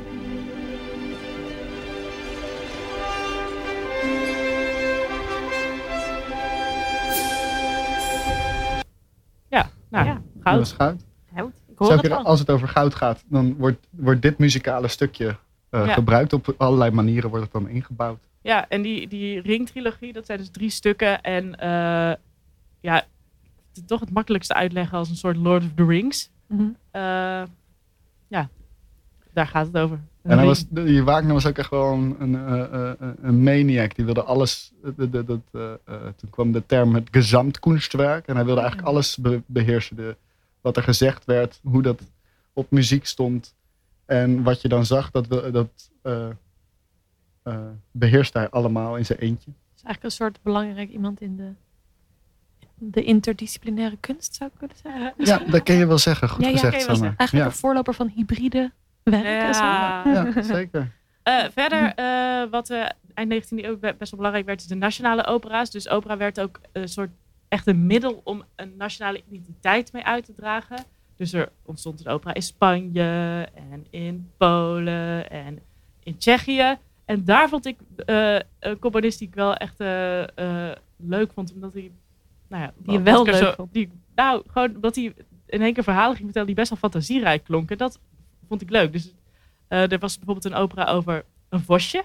ja, 9.48 9.68
nou, 9.90 10.06
Ja. 10.06 10.12
Dat 10.14 10.42
goud. 10.42 10.60
is 10.60 10.72
goud. 10.72 11.04
Goud. 11.34 11.52
Ik 11.68 11.78
hoor 11.78 11.92
het 11.92 12.12
als 12.12 12.38
het 12.40 12.50
over 12.50 12.68
goud 12.68 12.94
gaat, 12.94 13.24
dan 13.28 13.56
wordt, 13.56 13.86
wordt 13.90 14.22
dit 14.22 14.38
muzikale 14.38 14.88
stukje 14.88 15.36
eh, 15.70 15.86
Ja. 15.86 15.92
gebruikt. 15.92 16.32
Op 16.32 16.54
allerlei 16.56 16.90
manieren 16.90 17.28
wordt 17.30 17.44
het 17.44 17.52
dan 17.52 17.68
ingebouwd. 17.68 18.28
Ja, 18.42 18.68
en 18.68 18.82
die, 18.82 19.08
die 19.08 19.40
ringtrilogie, 19.40 20.12
dat 20.12 20.26
zijn 20.26 20.38
dus 20.38 20.50
drie 20.50 20.70
stukken. 20.70 21.20
En 21.22 21.54
eh, 21.58 22.14
ja, 22.80 23.04
toch 23.86 24.00
het 24.00 24.10
makkelijkste 24.10 24.54
uitleggen 24.54 24.98
als 24.98 25.08
een 25.10 25.16
soort 25.16 25.36
Lord 25.36 25.64
of 25.64 25.70
the 25.74 25.84
Rings. 25.84 26.30
Mhm. 26.46 26.62
Eh, 26.90 27.42
ja, 28.28 28.48
daar 29.32 29.46
gaat 29.46 29.66
het 29.66 29.76
over. 29.78 30.00
En 30.22 30.36
hij 30.36 30.46
was, 30.46 30.64
die 30.68 31.02
Wagner 31.02 31.32
was 31.32 31.46
ook 31.46 31.58
echt 31.58 31.70
wel 31.70 31.92
een, 31.92 32.16
een, 32.18 32.34
eh, 32.34 32.90
eh, 32.90 33.08
een 33.22 33.42
maniac. 33.42 33.94
Die 33.94 34.04
wilde 34.04 34.22
alles. 34.22 34.72
eh, 34.84 34.90
de- 34.96 35.10
de- 35.10 35.24
dat, 35.24 35.40
eh, 35.52 35.72
eh, 35.84 36.02
toen 36.16 36.30
kwam 36.30 36.52
de 36.52 36.66
term 36.66 36.94
het 36.94 37.08
Gesamtkunstwerk. 37.10 38.26
En 38.26 38.34
hij 38.34 38.44
wilde 38.44 38.60
eigenlijk 38.60 38.88
alles 38.90 39.16
be- 39.16 39.42
beheersen. 39.46 39.96
De, 39.96 40.16
wat 40.60 40.76
er 40.76 40.82
gezegd 40.82 41.24
werd, 41.24 41.60
hoe 41.62 41.82
dat 41.82 42.00
op 42.52 42.70
muziek 42.70 43.06
stond. 43.06 43.54
En 44.04 44.42
wat 44.42 44.60
je 44.62 44.68
dan 44.68 44.86
zag, 44.86 45.10
dat, 45.10 45.28
dat 45.52 45.90
eh, 46.02 46.28
eh, 47.42 47.58
beheerste 47.90 48.38
hij 48.38 48.50
allemaal 48.50 48.96
in 48.96 49.06
zijn 49.06 49.18
eentje. 49.18 49.50
Het 49.50 49.76
is 49.76 49.82
eigenlijk 49.82 50.04
een 50.04 50.10
soort 50.10 50.42
belangrijk 50.42 50.90
iemand 50.90 51.20
in 51.20 51.36
de, 51.36 51.50
de 52.90 53.02
interdisciplinaire 53.04 53.96
kunst, 54.00 54.34
zou 54.34 54.50
ik 54.52 54.58
kunnen 54.58 54.76
zeggen. 54.82 55.12
Ja, 55.18 55.50
dat 55.50 55.62
kun 55.62 55.74
je 55.74 55.86
wel 55.86 55.98
zeggen. 55.98 56.28
Goed 56.28 56.44
Ja, 56.44 56.50
ja, 56.50 56.54
gezegd, 56.56 56.86
wel. 56.86 57.00
Eigenlijk 57.02 57.32
Ja, 57.32 57.44
een 57.44 57.52
voorloper 57.52 57.94
van 57.94 58.12
hybride 58.14 58.72
werken. 59.02 59.54
zo. 59.54 59.62
Ja. 59.64 60.02
ja, 60.34 60.42
zeker. 60.42 60.90
Eh, 61.24 61.44
verder, 61.52 61.92
eh, 61.94 62.50
wat 62.50 62.70
eh, 62.70 62.84
eind 63.14 63.32
19e 63.44 63.48
eeuw 63.64 63.78
be- 63.78 63.94
best 63.98 64.10
wel 64.10 64.16
belangrijk 64.16 64.46
werd, 64.46 64.60
is 64.60 64.66
de 64.66 64.74
nationale 64.74 65.26
opera's. 65.26 65.70
Dus 65.70 65.88
opera 65.88 66.16
werd 66.16 66.40
ook 66.40 66.60
een 66.72 66.88
soort 66.88 67.10
echt 67.48 67.66
een 67.66 67.86
middel 67.86 68.20
om 68.24 68.44
een 68.56 68.74
nationale 68.78 69.22
identiteit 69.28 69.92
mee 69.92 70.04
uit 70.04 70.24
te 70.24 70.32
dragen. 70.32 70.76
Dus 71.16 71.32
er 71.32 71.48
ontstond 71.62 72.00
een 72.04 72.12
opera 72.12 72.34
in 72.34 72.42
Spanje 72.42 73.02
en 73.54 73.86
in 73.90 74.30
Polen 74.36 75.30
en 75.30 75.58
in 76.02 76.16
Tsjechië. 76.18 76.76
En 77.04 77.24
daar 77.24 77.48
vond 77.48 77.66
ik 77.66 77.78
eh, 78.06 78.38
een 78.60 78.78
componist 78.78 79.18
die 79.18 79.28
ik 79.28 79.34
wel 79.34 79.54
echt 79.54 79.78
leuk 80.96 81.32
vond, 81.34 81.52
omdat 81.54 81.72
hij, 81.72 81.90
nou 82.48 82.62
ja, 82.62 82.72
Die 82.76 82.98
wel 82.98 83.24
leuk 83.24 83.34
zo- 83.34 83.52
vond. 83.56 83.72
Die, 83.72 83.90
nou, 84.14 84.42
gewoon 84.46 84.74
omdat 84.74 84.94
hij 84.94 85.14
in 85.46 85.62
één 85.62 85.72
keer 85.72 85.82
verhalen 85.82 86.12
ging 86.12 86.24
vertellen 86.24 86.46
die 86.46 86.56
best 86.56 86.68
wel 86.68 86.78
fantasierijk 86.78 87.44
klonken. 87.44 87.78
Dat 87.78 88.00
vond 88.48 88.62
ik 88.62 88.70
leuk. 88.70 88.92
Dus 88.92 89.12
eh, 89.68 89.92
er 89.92 89.98
was 89.98 90.16
bijvoorbeeld 90.16 90.44
een 90.54 90.60
opera 90.60 90.84
over 90.84 91.24
een 91.48 91.60
vosje. 91.60 92.04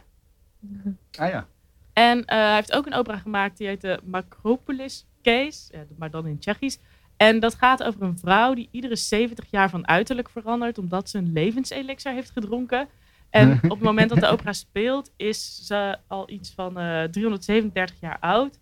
Ah 1.18 1.30
ja. 1.30 1.48
En 1.94 2.26
eh, 2.26 2.38
hij 2.38 2.56
heeft 2.56 2.74
ook 2.74 2.86
een 2.86 2.94
opera 2.94 3.18
gemaakt 3.18 3.58
die 3.58 3.68
heet 3.68 3.82
de 3.82 4.00
Macropolis 4.04 5.06
Case, 5.22 5.74
ja, 5.74 5.84
maar 5.98 6.10
dan 6.12 6.28
in 6.28 6.40
Tsjechisch. 6.40 6.80
En 7.18 7.40
dat 7.40 7.56
gaat 7.56 7.84
over 7.84 8.02
een 8.02 8.18
vrouw 8.18 8.54
die 8.54 8.68
iedere 8.72 8.96
70 8.96 9.46
jaar 9.52 9.70
van 9.70 9.88
uiterlijk 9.88 10.30
verandert 10.30 10.78
omdat 10.78 11.10
ze 11.10 11.18
een 11.18 11.32
levenselixer 11.34 12.14
heeft 12.14 12.30
gedronken. 12.32 12.88
En 13.30 13.52
op 13.64 13.70
het 13.70 13.80
moment 13.82 14.10
dat 14.10 14.20
de 14.20 14.28
opera 14.28 14.54
speelt 14.54 15.12
is 15.18 15.66
ze 15.66 15.98
al 16.08 16.30
iets 16.30 16.54
van 16.54 16.78
eh 16.78 17.04
337 17.04 18.00
jaar 18.00 18.18
oud. 18.20 18.60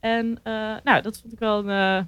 En 0.00 0.38
eh, 0.42 0.52
nou, 0.84 1.02
dat 1.02 1.18
vond 1.20 1.32
ik 1.32 1.38
wel 1.38 1.68
een, 1.68 1.98
eh, 1.98 2.04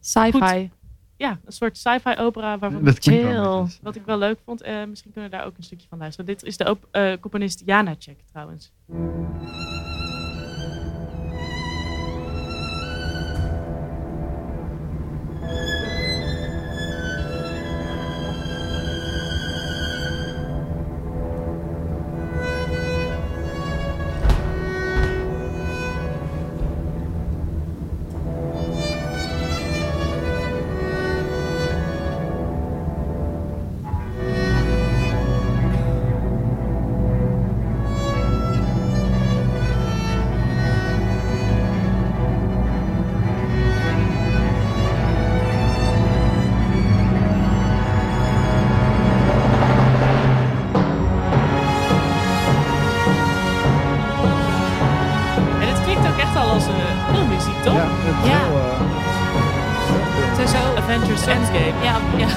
Sci-fi. 0.00 0.70
ja, 1.16 1.38
een 1.44 1.52
soort 1.52 1.78
sci-fi 1.78 2.14
opera 2.18 2.58
waarvan 2.58 2.84
Dat 2.84 2.98
Chill. 2.98 3.68
wat 3.82 3.96
ik 3.96 4.04
wel 4.04 4.18
leuk 4.18 4.38
vond. 4.44 4.62
Eh, 4.62 4.84
misschien 4.84 5.12
kunnen 5.12 5.30
we 5.30 5.36
daar 5.36 5.46
ook 5.46 5.56
een 5.56 5.62
stukje 5.62 5.88
van 5.88 5.98
luisteren. 5.98 6.26
Dit 6.26 6.42
is 6.42 6.56
de 6.56 6.70
op- 6.70 6.88
eh, 6.90 7.12
componist 7.20 7.62
Janacek 7.64 8.18
trouwens. 8.32 8.72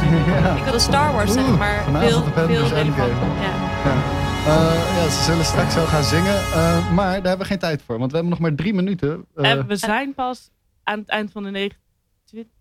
Ja, 0.10 0.38
ja. 0.40 0.56
Ik 0.56 0.64
wilde 0.64 0.80
Star 0.80 1.14
Wars 1.14 1.34
zeggen, 1.34 1.58
maar 1.58 1.84
veel, 1.84 2.24
veel 2.24 2.46
relevant. 2.48 2.74
Endgame. 2.74 3.14
Ja. 3.42 3.54
Ja. 3.86 4.18
Eh, 4.46 4.96
ja, 5.04 5.10
ze 5.10 5.24
zullen 5.24 5.46
straks 5.46 5.74
zo 5.74 5.86
gaan 5.86 6.04
zingen. 6.04 6.36
eh, 6.36 6.92
maar 6.94 7.06
daar 7.06 7.28
hebben 7.28 7.38
we 7.38 7.46
geen 7.46 7.60
tijd 7.60 7.82
voor. 7.82 7.98
Want 8.00 8.12
we 8.12 8.18
hebben 8.18 8.34
nog 8.38 8.44
maar 8.48 8.56
drie 8.56 8.74
minuten. 8.74 9.26
Eh, 9.36 9.50
En 9.52 9.68
we 9.68 9.76
zijn 9.76 10.14
pas 10.14 10.50
aan 10.84 11.00
het 11.00 11.10
eind 11.10 11.32
van 11.32 11.44
de 11.44 11.50
9 11.50 11.78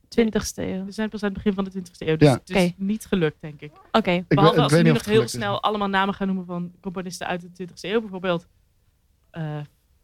20ste 0.09 0.63
eeuw. 0.63 0.85
We 0.85 0.93
zijn 0.93 1.09
pas 1.09 1.23
aan 1.23 1.29
het 1.29 1.37
begin 1.37 1.55
van 1.55 1.65
de 1.65 1.71
20e 1.71 2.07
eeuw. 2.07 2.17
Dus 2.17 2.29
Ja. 2.29 2.35
het 2.35 2.51
is 2.51 2.73
niet 2.77 3.07
gelukt, 3.07 3.37
denk 3.41 3.61
ik. 3.61 3.73
Oké. 3.93 4.11
ik, 4.11 4.29
Behalve 4.29 4.55
ik 4.57 4.63
als 4.63 4.71
we 4.71 4.77
weet 4.77 4.85
nu 4.87 4.91
niet 4.91 5.01
of 5.01 5.07
nog 5.07 5.15
heel 5.15 5.25
is. 5.25 5.31
snel 5.31 5.63
allemaal 5.63 5.89
namen 5.89 6.15
gaan 6.15 6.27
noemen 6.27 6.45
van 6.47 6.73
componisten 6.81 7.27
uit 7.27 7.41
de 7.41 7.49
20e 7.67 7.73
eeuw. 7.81 8.01
Bijvoorbeeld 8.01 8.47
eh 9.31 9.43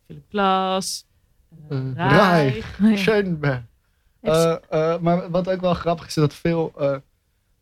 Philip 0.07 0.25
Glass, 0.29 1.07
Rai. 1.95 2.63
Eh, 4.21 4.57
eh, 4.71 5.01
maar 5.01 5.31
wat 5.31 5.49
ook 5.51 5.61
wel 5.61 5.75
grappig 5.75 6.07
is, 6.07 6.17
is 6.17 6.23
dat 6.23 6.35
veel 6.35 6.73
eh, 6.79 6.97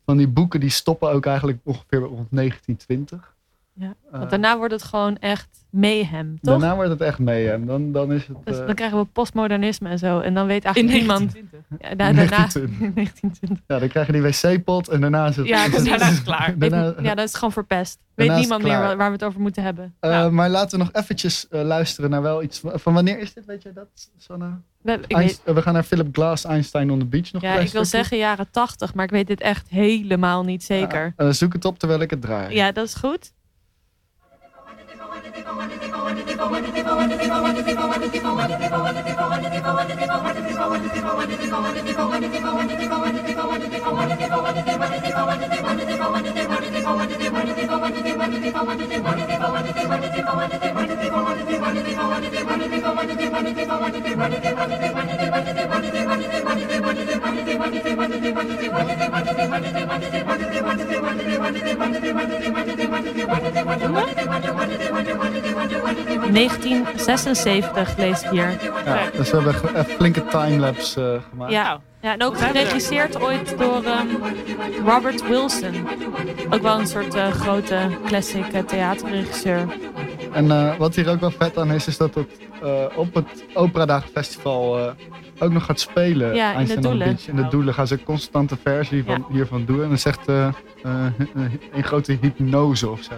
van 0.05 0.17
die 0.17 0.27
boeken 0.27 0.59
die 0.59 0.69
stoppen 0.69 1.09
ook 1.11 1.25
eigenlijk 1.25 1.59
ongeveer 1.63 1.99
rond 1.99 2.27
1920. 2.31 3.32
Ja, 3.75 3.93
Eh, 4.11 4.17
Want 4.19 4.29
daarna 4.29 4.57
wordt 4.57 4.73
het 4.73 4.83
gewoon 4.83 5.17
echt 5.17 5.47
mayhem, 5.69 6.39
toch? 6.41 6.59
daarna 6.59 6.75
wordt 6.75 6.89
het 6.89 7.01
echt 7.01 7.19
mee. 7.19 7.51
En 7.51 7.65
dan, 7.65 7.91
dan 7.91 8.11
is 8.11 8.27
het... 8.27 8.37
Dus 8.43 8.59
eh, 8.59 8.65
dan 8.65 8.75
krijgen 8.75 8.97
we 8.99 9.05
postmodernisme 9.05 9.89
en 9.89 9.99
zo. 9.99 10.19
En 10.19 10.33
dan 10.33 10.47
weet 10.47 10.63
In 10.65 10.71
eigenlijk 10.73 10.97
niemand... 10.99 11.31
1920. 11.33 11.89
Ja, 11.89 11.95
da- 11.95 11.95
daarna, 11.95 12.25
1920. 12.29 12.93
1920. 12.93 13.65
ja, 13.71 13.79
dan 13.79 13.87
krijg 13.87 14.05
je 14.07 14.11
die 14.13 14.21
wc-pot 14.21 14.87
en 14.89 15.01
daarna 15.01 15.27
is 15.27 15.35
het... 15.35 15.47
Ja, 15.47 15.67
precies. 15.69 15.87
Daarna 15.89 16.05
is 16.07 16.13
het 16.15 16.23
klaar. 16.23 16.57
Daarna- 16.57 16.93
Ja, 17.01 17.15
dat 17.15 17.27
is 17.27 17.33
gewoon 17.33 17.51
verpest. 17.51 17.99
Weet 18.15 18.35
niemand 18.35 18.63
meer 18.63 18.77
waar, 18.77 18.97
we 18.97 19.03
het 19.03 19.23
over 19.23 19.39
moeten 19.41 19.63
hebben. 19.63 19.95
Eh, 19.99 20.09
Nou. 20.09 20.31
Maar 20.31 20.49
laten 20.49 20.77
we 20.79 20.83
nog 20.85 20.93
eventjes 20.93 21.47
eh, 21.49 21.61
luisteren 21.61 22.09
naar 22.09 22.21
wel 22.21 22.43
iets... 22.43 22.59
Van, 22.59 22.79
van 22.79 22.93
wanneer 22.93 23.19
is 23.19 23.33
dit, 23.33 23.45
weet 23.45 23.63
je 23.63 23.73
dat, 23.73 23.87
Sanna? 24.17 24.61
We, 24.81 24.91
ik, 24.91 24.99
weet, 24.99 25.11
Einst- 25.17 25.41
eh, 25.45 25.53
we 25.55 25.61
gaan 25.61 25.73
naar 25.73 25.83
Philip 25.83 26.07
Glass, 26.15 26.45
Einstein 26.45 26.91
on 26.91 26.99
the 26.99 27.05
Beach 27.05 27.31
nog 27.31 27.41
ja, 27.41 27.53
ik 27.59 27.69
wil 27.71 27.85
zeggen 27.85 28.17
jaren 28.17 28.47
80, 28.51 28.93
maar 28.93 29.05
ik 29.05 29.11
weet 29.11 29.27
dit 29.27 29.41
echt 29.41 29.69
helemaal 29.69 30.43
niet 30.43 30.63
zeker. 30.63 31.13
Ja, 31.17 31.25
eh, 31.25 31.31
zoek 31.31 31.53
het 31.53 31.65
op 31.65 31.79
terwijl 31.79 31.99
ik 32.01 32.09
het 32.09 32.21
draai. 32.21 32.55
Ja, 32.55 32.71
dat 32.71 32.85
is 32.87 32.93
goed. 32.93 33.31
Hm? 63.93 65.12
1976 66.31 67.97
lees 67.97 68.23
ik 68.23 68.29
hier. 68.29 68.57
Ja, 68.85 69.09
dus 69.17 69.31
we 69.31 69.37
hebben 69.37 69.55
even 69.55 69.85
flinke 69.85 70.25
timelapse 70.25 71.01
eh 71.01 71.29
gemaakt. 71.29 71.51
Ja, 71.51 71.79
ja 72.01 72.13
en 72.13 72.23
ook 72.23 72.33
er? 72.33 72.45
geregisseerd 72.45 73.21
ooit 73.21 73.57
door 73.57 73.83
ehm, 73.83 74.07
Robert 74.85 75.27
Wilson. 75.27 75.87
Ook 76.49 76.61
wel 76.61 76.79
een 76.79 76.87
soort 76.87 77.15
eh, 77.15 77.31
grote 77.31 77.77
classic 78.05 78.53
eh, 78.53 78.63
theaterregisseur. 78.63 79.67
En 80.31 80.77
wat 80.77 80.95
hier 80.95 81.09
ook 81.09 81.19
wel 81.19 81.31
vet 81.31 81.57
aan 81.57 81.71
is, 81.71 81.87
is 81.87 81.97
dat 81.97 82.15
het 82.15 82.27
op 82.95 83.13
het 83.13 83.45
Operadagen 83.53 84.09
Festival 84.09 84.93
ook 85.39 85.51
nog 85.51 85.65
gaat 85.65 85.79
spelen. 85.79 86.35
Ja, 86.35 86.53
in 86.53 86.65
de 86.65 86.79
Doelen. 86.79 87.07
Beach. 87.07 87.27
In 87.27 87.35
de 87.35 87.47
Doelen 87.47 87.73
gaan 87.73 87.87
ze 87.87 87.93
een 87.93 88.03
constante 88.03 88.57
versie 88.63 89.03
van, 89.03 89.25
hiervan 89.29 89.65
doen. 89.65 89.81
En 89.83 89.89
dat 89.89 89.97
is 89.97 90.05
echt 90.05 90.27
een 91.71 91.83
grote 91.83 92.17
hypnose 92.21 92.89
of 92.89 93.03
zo. 93.03 93.13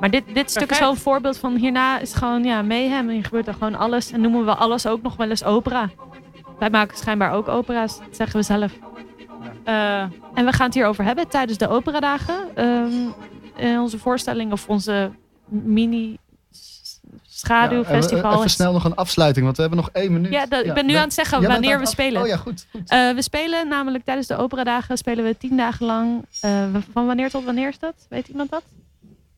Maar 0.00 0.10
dit, 0.10 0.24
dit 0.34 0.50
stuk 0.50 0.70
is 0.70 0.78
wel 0.78 0.90
een 0.90 0.96
voorbeeld 0.96 1.38
van 1.38 1.56
hierna 1.56 1.98
is 1.98 2.14
gewoon 2.14 2.44
ja, 2.44 2.62
mayhem. 2.62 3.08
En 3.08 3.14
hier 3.14 3.24
gebeurt 3.24 3.46
er 3.46 3.52
gewoon 3.52 3.74
alles. 3.74 4.10
En 4.10 4.20
noemen 4.20 4.44
we 4.44 4.54
alles 4.54 4.86
ook 4.86 5.02
nog 5.02 5.16
wel 5.16 5.30
eens 5.30 5.44
opera. 5.44 5.90
Wij 6.58 6.70
maken 6.70 6.96
schijnbaar 6.96 7.32
ook 7.32 7.48
opera's, 7.48 7.98
dat 7.98 8.06
zeggen 8.16 8.36
we 8.38 8.44
zelf. 8.44 8.72
Eh, 9.64 10.00
En 10.34 10.44
we 10.44 10.52
gaan 10.52 10.66
het 10.66 10.74
hierover 10.74 11.04
hebben 11.04 11.28
tijdens 11.28 11.58
de 11.58 11.68
operadagen. 11.68 12.34
Ehm 12.54 12.92
in 13.56 13.78
onze 13.80 13.98
voorstelling 13.98 14.52
of 14.52 14.68
onze 14.68 15.10
mini 15.48 16.10
Ja, 16.10 16.16
schaduwfestival. 17.22 18.32
even 18.32 18.44
is- 18.44 18.52
snel 18.52 18.72
nog 18.72 18.84
een 18.84 18.94
afsluiting, 18.94 19.44
want 19.44 19.56
we 19.56 19.62
hebben 19.62 19.80
nog 19.80 19.90
één 19.92 20.12
minuut. 20.12 20.32
Ja, 20.32 20.46
dat- 20.46 20.64
ik 20.64 20.74
ben 20.74 20.86
nu 20.86 20.92
we- 20.92 20.98
aan 20.98 21.04
het 21.04 21.14
zeggen 21.14 21.42
wanneer 21.42 21.76
we 21.78 21.84
af- 21.84 21.90
spelen. 21.90 22.22
Oh 22.22 22.28
ja, 22.28 22.36
goed. 22.36 22.66
goed. 22.70 22.88
Eh, 22.90 23.10
we 23.10 23.22
spelen 23.22 23.68
namelijk 23.68 24.04
tijdens 24.04 24.26
de 24.26 24.36
operadagen 24.36 24.96
spelen 24.98 25.24
we 25.24 25.36
tien 25.38 25.56
dagen 25.56 25.86
lang. 25.86 26.24
eh, 26.40 26.64
van 26.92 27.06
wanneer 27.06 27.30
tot 27.30 27.44
wanneer 27.44 27.68
is 27.68 27.78
dat? 27.78 27.94
Weet 28.08 28.28
iemand 28.28 28.50
dat? 28.50 28.62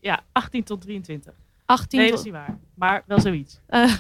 Ja, 0.01 0.20
18 0.32 0.64
tot 0.64 0.80
23. 0.80 1.32
18 1.64 1.99
Nee, 1.99 2.09
dat 2.11 2.16
tot- 2.18 2.26
is 2.26 2.32
niet 2.32 2.40
waar. 2.42 2.59
Maar 2.74 3.03
wel 3.07 3.20
zoiets. 3.20 3.61
eh, 3.66 3.92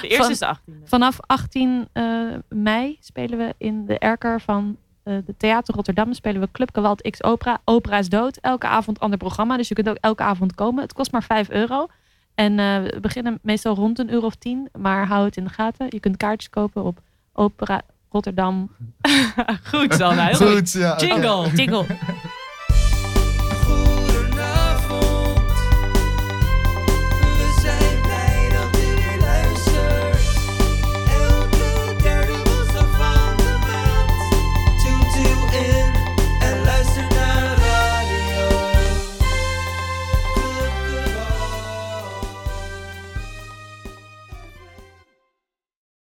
De 0.00 0.08
eerste 0.08 0.22
Van- 0.22 0.30
is 0.30 0.38
de 0.38 0.56
18e. 0.56 0.88
vanaf 0.88 1.16
18 1.20 1.88
eh, 1.92 2.04
mei 2.48 2.96
spelen 3.00 3.38
we 3.38 3.54
in 3.58 3.86
de 3.86 3.98
erker 3.98 4.40
van 4.40 4.76
eh, 5.02 5.16
de 5.26 5.34
Theater 5.36 5.74
Rotterdam. 5.74 6.12
Spelen 6.12 6.40
we 6.40 6.48
Club 6.52 6.70
Gewalt 6.74 7.10
X 7.10 7.22
Opera. 7.22 7.60
Opera 7.64 7.98
is 7.98 8.08
dood. 8.08 8.36
Elke 8.40 8.66
avond 8.66 9.00
ander 9.00 9.18
programma. 9.18 9.56
Dus 9.56 9.68
je 9.68 9.74
kunt 9.74 9.88
ook 9.88 9.96
elke 10.00 10.22
avond 10.22 10.54
komen. 10.54 10.82
Het 10.82 10.92
kost 10.92 11.12
maar 11.12 11.22
5 11.22 11.50
euro. 11.50 11.86
En 12.34 12.58
eh, 12.58 12.82
we 12.82 12.98
beginnen 13.00 13.38
meestal 13.42 13.74
rond 13.74 13.98
een 13.98 14.12
uur 14.12 14.22
of 14.24 14.34
tien. 14.34 14.68
Maar 14.78 15.06
hou 15.06 15.24
het 15.24 15.36
in 15.36 15.44
de 15.44 15.50
gaten. 15.50 15.86
Je 15.88 16.00
kunt 16.00 16.16
kaartjes 16.16 16.50
kopen 16.50 16.84
op 16.84 17.00
Opera 17.32 17.82
Rotterdam. 18.10 18.70
Goed, 19.72 19.94
Sanna. 19.94 20.26
Heel 20.26 20.34
goed. 20.36 20.48
Goed, 20.56 20.72
ja. 20.72 20.96
Jingle. 20.96 21.50
Jingle. 21.54 21.86